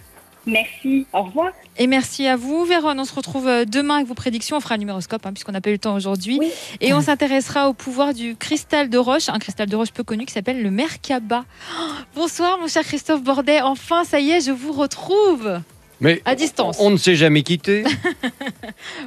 Merci. 0.47 1.07
Au 1.15 1.23
revoir. 1.23 1.53
Et 1.79 1.87
merci 1.87 2.27
à 2.27 2.37
vous, 2.37 2.65
Véron. 2.67 2.99
On 2.99 3.05
se 3.07 3.15
retrouve 3.15 3.49
euh, 3.49 3.65
demain 3.65 3.95
avec 3.97 4.07
vos 4.09 4.13
prédictions. 4.15 4.59
On 4.59 4.61
fera 4.61 4.75
un 4.75 4.79
numéroscope, 4.79 5.25
hein, 5.25 5.33
puisqu'on 5.33 5.53
n'a 5.53 5.63
pas 5.63 5.71
eu 5.71 5.75
le 5.75 5.79
temps 5.79 5.95
aujourd'hui. 5.95 6.37
Oui. 6.39 6.51
Et 6.83 6.93
on 6.93 7.01
s'intéressera 7.01 7.71
au 7.71 7.73
pouvoir 7.73 8.13
du 8.13 8.37
cristal 8.37 8.91
de 8.91 8.99
roche, 8.99 9.31
un 9.31 9.39
cristal 9.39 9.71
de 9.71 9.75
roche 9.77 9.91
peu 9.93 10.05
connu 10.05 10.27
qui 10.27 10.35
s'appelle 10.35 10.63
le 10.63 10.71
Merkaba. 10.71 11.45
Oh, 11.81 11.83
bonsoir, 12.15 12.59
mon 12.61 12.69
cher 12.69 12.83
Christophe 12.83 13.23
Bordet. 13.23 13.63
Enfin, 13.63 14.05
ça 14.05 14.21
y 14.21 14.33
est, 14.33 14.43
je 14.43 14.51
vous 14.51 14.73
retrouve. 14.73 15.61
Mais 16.01 16.21
À 16.25 16.35
distance. 16.35 16.77
on 16.81 16.91
ne 16.91 16.97
s'est 16.97 17.17
jamais 17.17 17.43
quitté. 17.43 17.85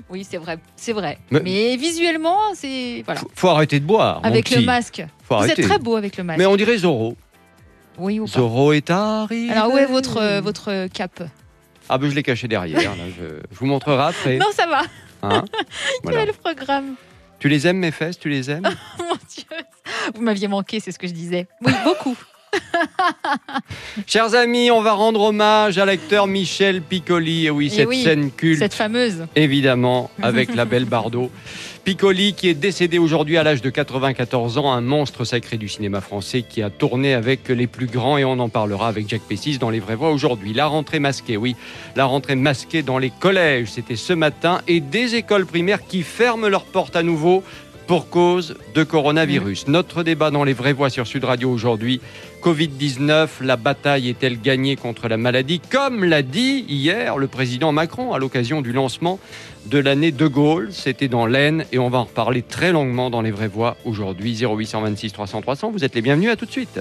Oui, 0.09 0.25
c'est 0.29 0.38
vrai, 0.38 0.57
c'est 0.75 0.93
vrai. 0.93 1.19
Mais, 1.31 1.41
Mais- 1.43 1.75
visuellement, 1.75 2.38
c'est 2.53 3.03
voilà. 3.05 3.19
Faut, 3.21 3.31
faut 3.35 3.47
arrêter 3.49 3.79
de 3.79 3.85
boire. 3.85 4.19
Avec 4.23 4.49
le 4.51 4.61
masque. 4.61 5.03
Faut 5.23 5.35
vous 5.35 5.41
arrêter. 5.43 5.61
êtes 5.61 5.67
très 5.67 5.79
beau 5.79 5.95
avec 5.95 6.17
le 6.17 6.23
masque. 6.23 6.39
Mais 6.39 6.45
on 6.45 6.55
dirait 6.55 6.77
Zorro. 6.77 7.15
Oui 7.97 8.19
ou 8.19 8.25
pas 8.25 8.31
Zorro 8.31 8.73
est 8.73 8.89
arrivé. 8.89 9.51
Alors 9.51 9.73
où 9.73 9.77
est 9.77 9.85
votre 9.85 10.17
euh, 10.17 10.41
votre 10.41 10.88
cap 10.88 11.23
Ah 11.89 11.97
ben 11.97 12.09
je 12.09 12.15
l'ai 12.15 12.23
caché 12.23 12.47
derrière. 12.47 12.79
là, 12.79 13.03
je, 13.17 13.25
je 13.51 13.57
vous 13.59 13.65
montrerai 13.65 14.03
après. 14.03 14.38
Non, 14.38 14.47
ça 14.53 14.65
va. 14.67 14.81
hein. 15.23 15.43
Voilà. 16.03 16.25
Quel 16.25 16.33
programme 16.35 16.95
Tu 17.39 17.49
les 17.49 17.67
aimes 17.67 17.77
mes 17.79 17.91
fesses 17.91 18.19
Tu 18.19 18.29
les 18.29 18.49
aimes? 18.49 18.63
Mon 18.99 19.15
Dieu. 19.35 19.43
Vous 20.15 20.21
m'aviez 20.21 20.47
manqué, 20.47 20.79
c'est 20.79 20.91
ce 20.91 20.99
que 20.99 21.07
je 21.07 21.13
disais. 21.13 21.47
Oui, 21.61 21.73
beaucoup. 21.83 22.15
Chers 24.07 24.35
amis, 24.35 24.71
on 24.71 24.81
va 24.81 24.93
rendre 24.93 25.21
hommage 25.21 25.77
à 25.77 25.85
l'acteur 25.85 26.27
Michel 26.27 26.81
Piccoli. 26.81 27.47
Et 27.47 27.49
oui, 27.49 27.69
cette 27.69 27.87
oui, 27.87 28.03
scène 28.03 28.31
culte. 28.31 28.59
Cette 28.59 28.73
fameuse. 28.73 29.25
évidemment, 29.35 30.09
avec 30.21 30.53
la 30.55 30.65
belle 30.65 30.85
Bardot. 30.97 31.31
Piccoli, 31.83 32.33
qui 32.33 32.49
est 32.49 32.53
décédé 32.53 32.99
aujourd'hui 32.99 33.37
à 33.37 33.43
l'âge 33.43 33.61
de 33.61 33.69
94 33.69 34.57
ans, 34.57 34.73
un 34.73 34.81
monstre 34.81 35.23
sacré 35.23 35.55
du 35.55 35.69
cinéma 35.69 36.01
français 36.01 36.41
qui 36.41 36.61
a 36.61 36.69
tourné 36.69 37.13
avec 37.13 37.47
les 37.47 37.65
plus 37.65 37.85
grands 37.85 38.17
et 38.17 38.25
on 38.25 38.39
en 38.39 38.49
parlera 38.49 38.89
avec 38.89 39.07
Jacques 39.07 39.21
Pessis 39.21 39.57
dans 39.57 39.69
Les 39.69 39.79
Vraies 39.79 39.95
Voix 39.95 40.11
aujourd'hui. 40.11 40.53
La 40.53 40.65
rentrée 40.65 40.99
masquée, 40.99 41.37
oui, 41.37 41.55
la 41.95 42.03
rentrée 42.03 42.35
masquée 42.35 42.83
dans 42.83 42.97
les 42.97 43.09
collèges, 43.09 43.69
c'était 43.69 43.95
ce 43.95 44.11
matin, 44.11 44.59
et 44.67 44.81
des 44.81 45.15
écoles 45.15 45.45
primaires 45.45 45.87
qui 45.87 46.03
ferment 46.03 46.49
leurs 46.49 46.65
portes 46.65 46.97
à 46.97 47.03
nouveau 47.03 47.41
pour 47.88 48.09
cause 48.09 48.55
de 48.75 48.83
coronavirus. 48.83 49.67
Notre 49.69 50.03
débat 50.03 50.29
dans 50.29 50.43
Les 50.43 50.53
Vraies 50.53 50.73
Voix 50.73 50.89
sur 50.89 51.07
Sud 51.07 51.23
Radio 51.23 51.49
aujourd'hui, 51.49 52.01
Covid-19, 52.43 53.41
la 53.41 53.55
bataille 53.55 54.09
est-elle 54.09 54.39
gagnée 54.41 54.75
contre 54.75 55.07
la 55.07 55.15
maladie? 55.15 55.61
Comme 55.71 56.03
l'a 56.03 56.21
dit 56.21 56.65
hier 56.67 57.17
le 57.17 57.27
président 57.27 57.71
Macron 57.71 58.13
à 58.13 58.19
l'occasion 58.19 58.61
du 58.61 58.73
lancement 58.73 59.19
de 59.67 59.79
l'année 59.79 60.11
de 60.11 60.27
Gaulle. 60.27 60.69
C'était 60.71 61.07
dans 61.07 61.25
l'Aisne 61.25 61.63
et 61.71 61.79
on 61.79 61.89
va 61.89 61.99
en 61.99 62.03
reparler 62.03 62.41
très 62.41 62.73
longuement 62.73 63.09
dans 63.09 63.21
Les 63.21 63.31
Vraies 63.31 63.47
Voix 63.47 63.77
aujourd'hui. 63.85 64.35
0826 64.35 65.13
300 65.13 65.41
300. 65.41 65.71
Vous 65.71 65.85
êtes 65.85 65.95
les 65.95 66.01
bienvenus, 66.01 66.29
à 66.29 66.35
tout 66.35 66.45
de 66.45 66.51
suite. 66.51 66.79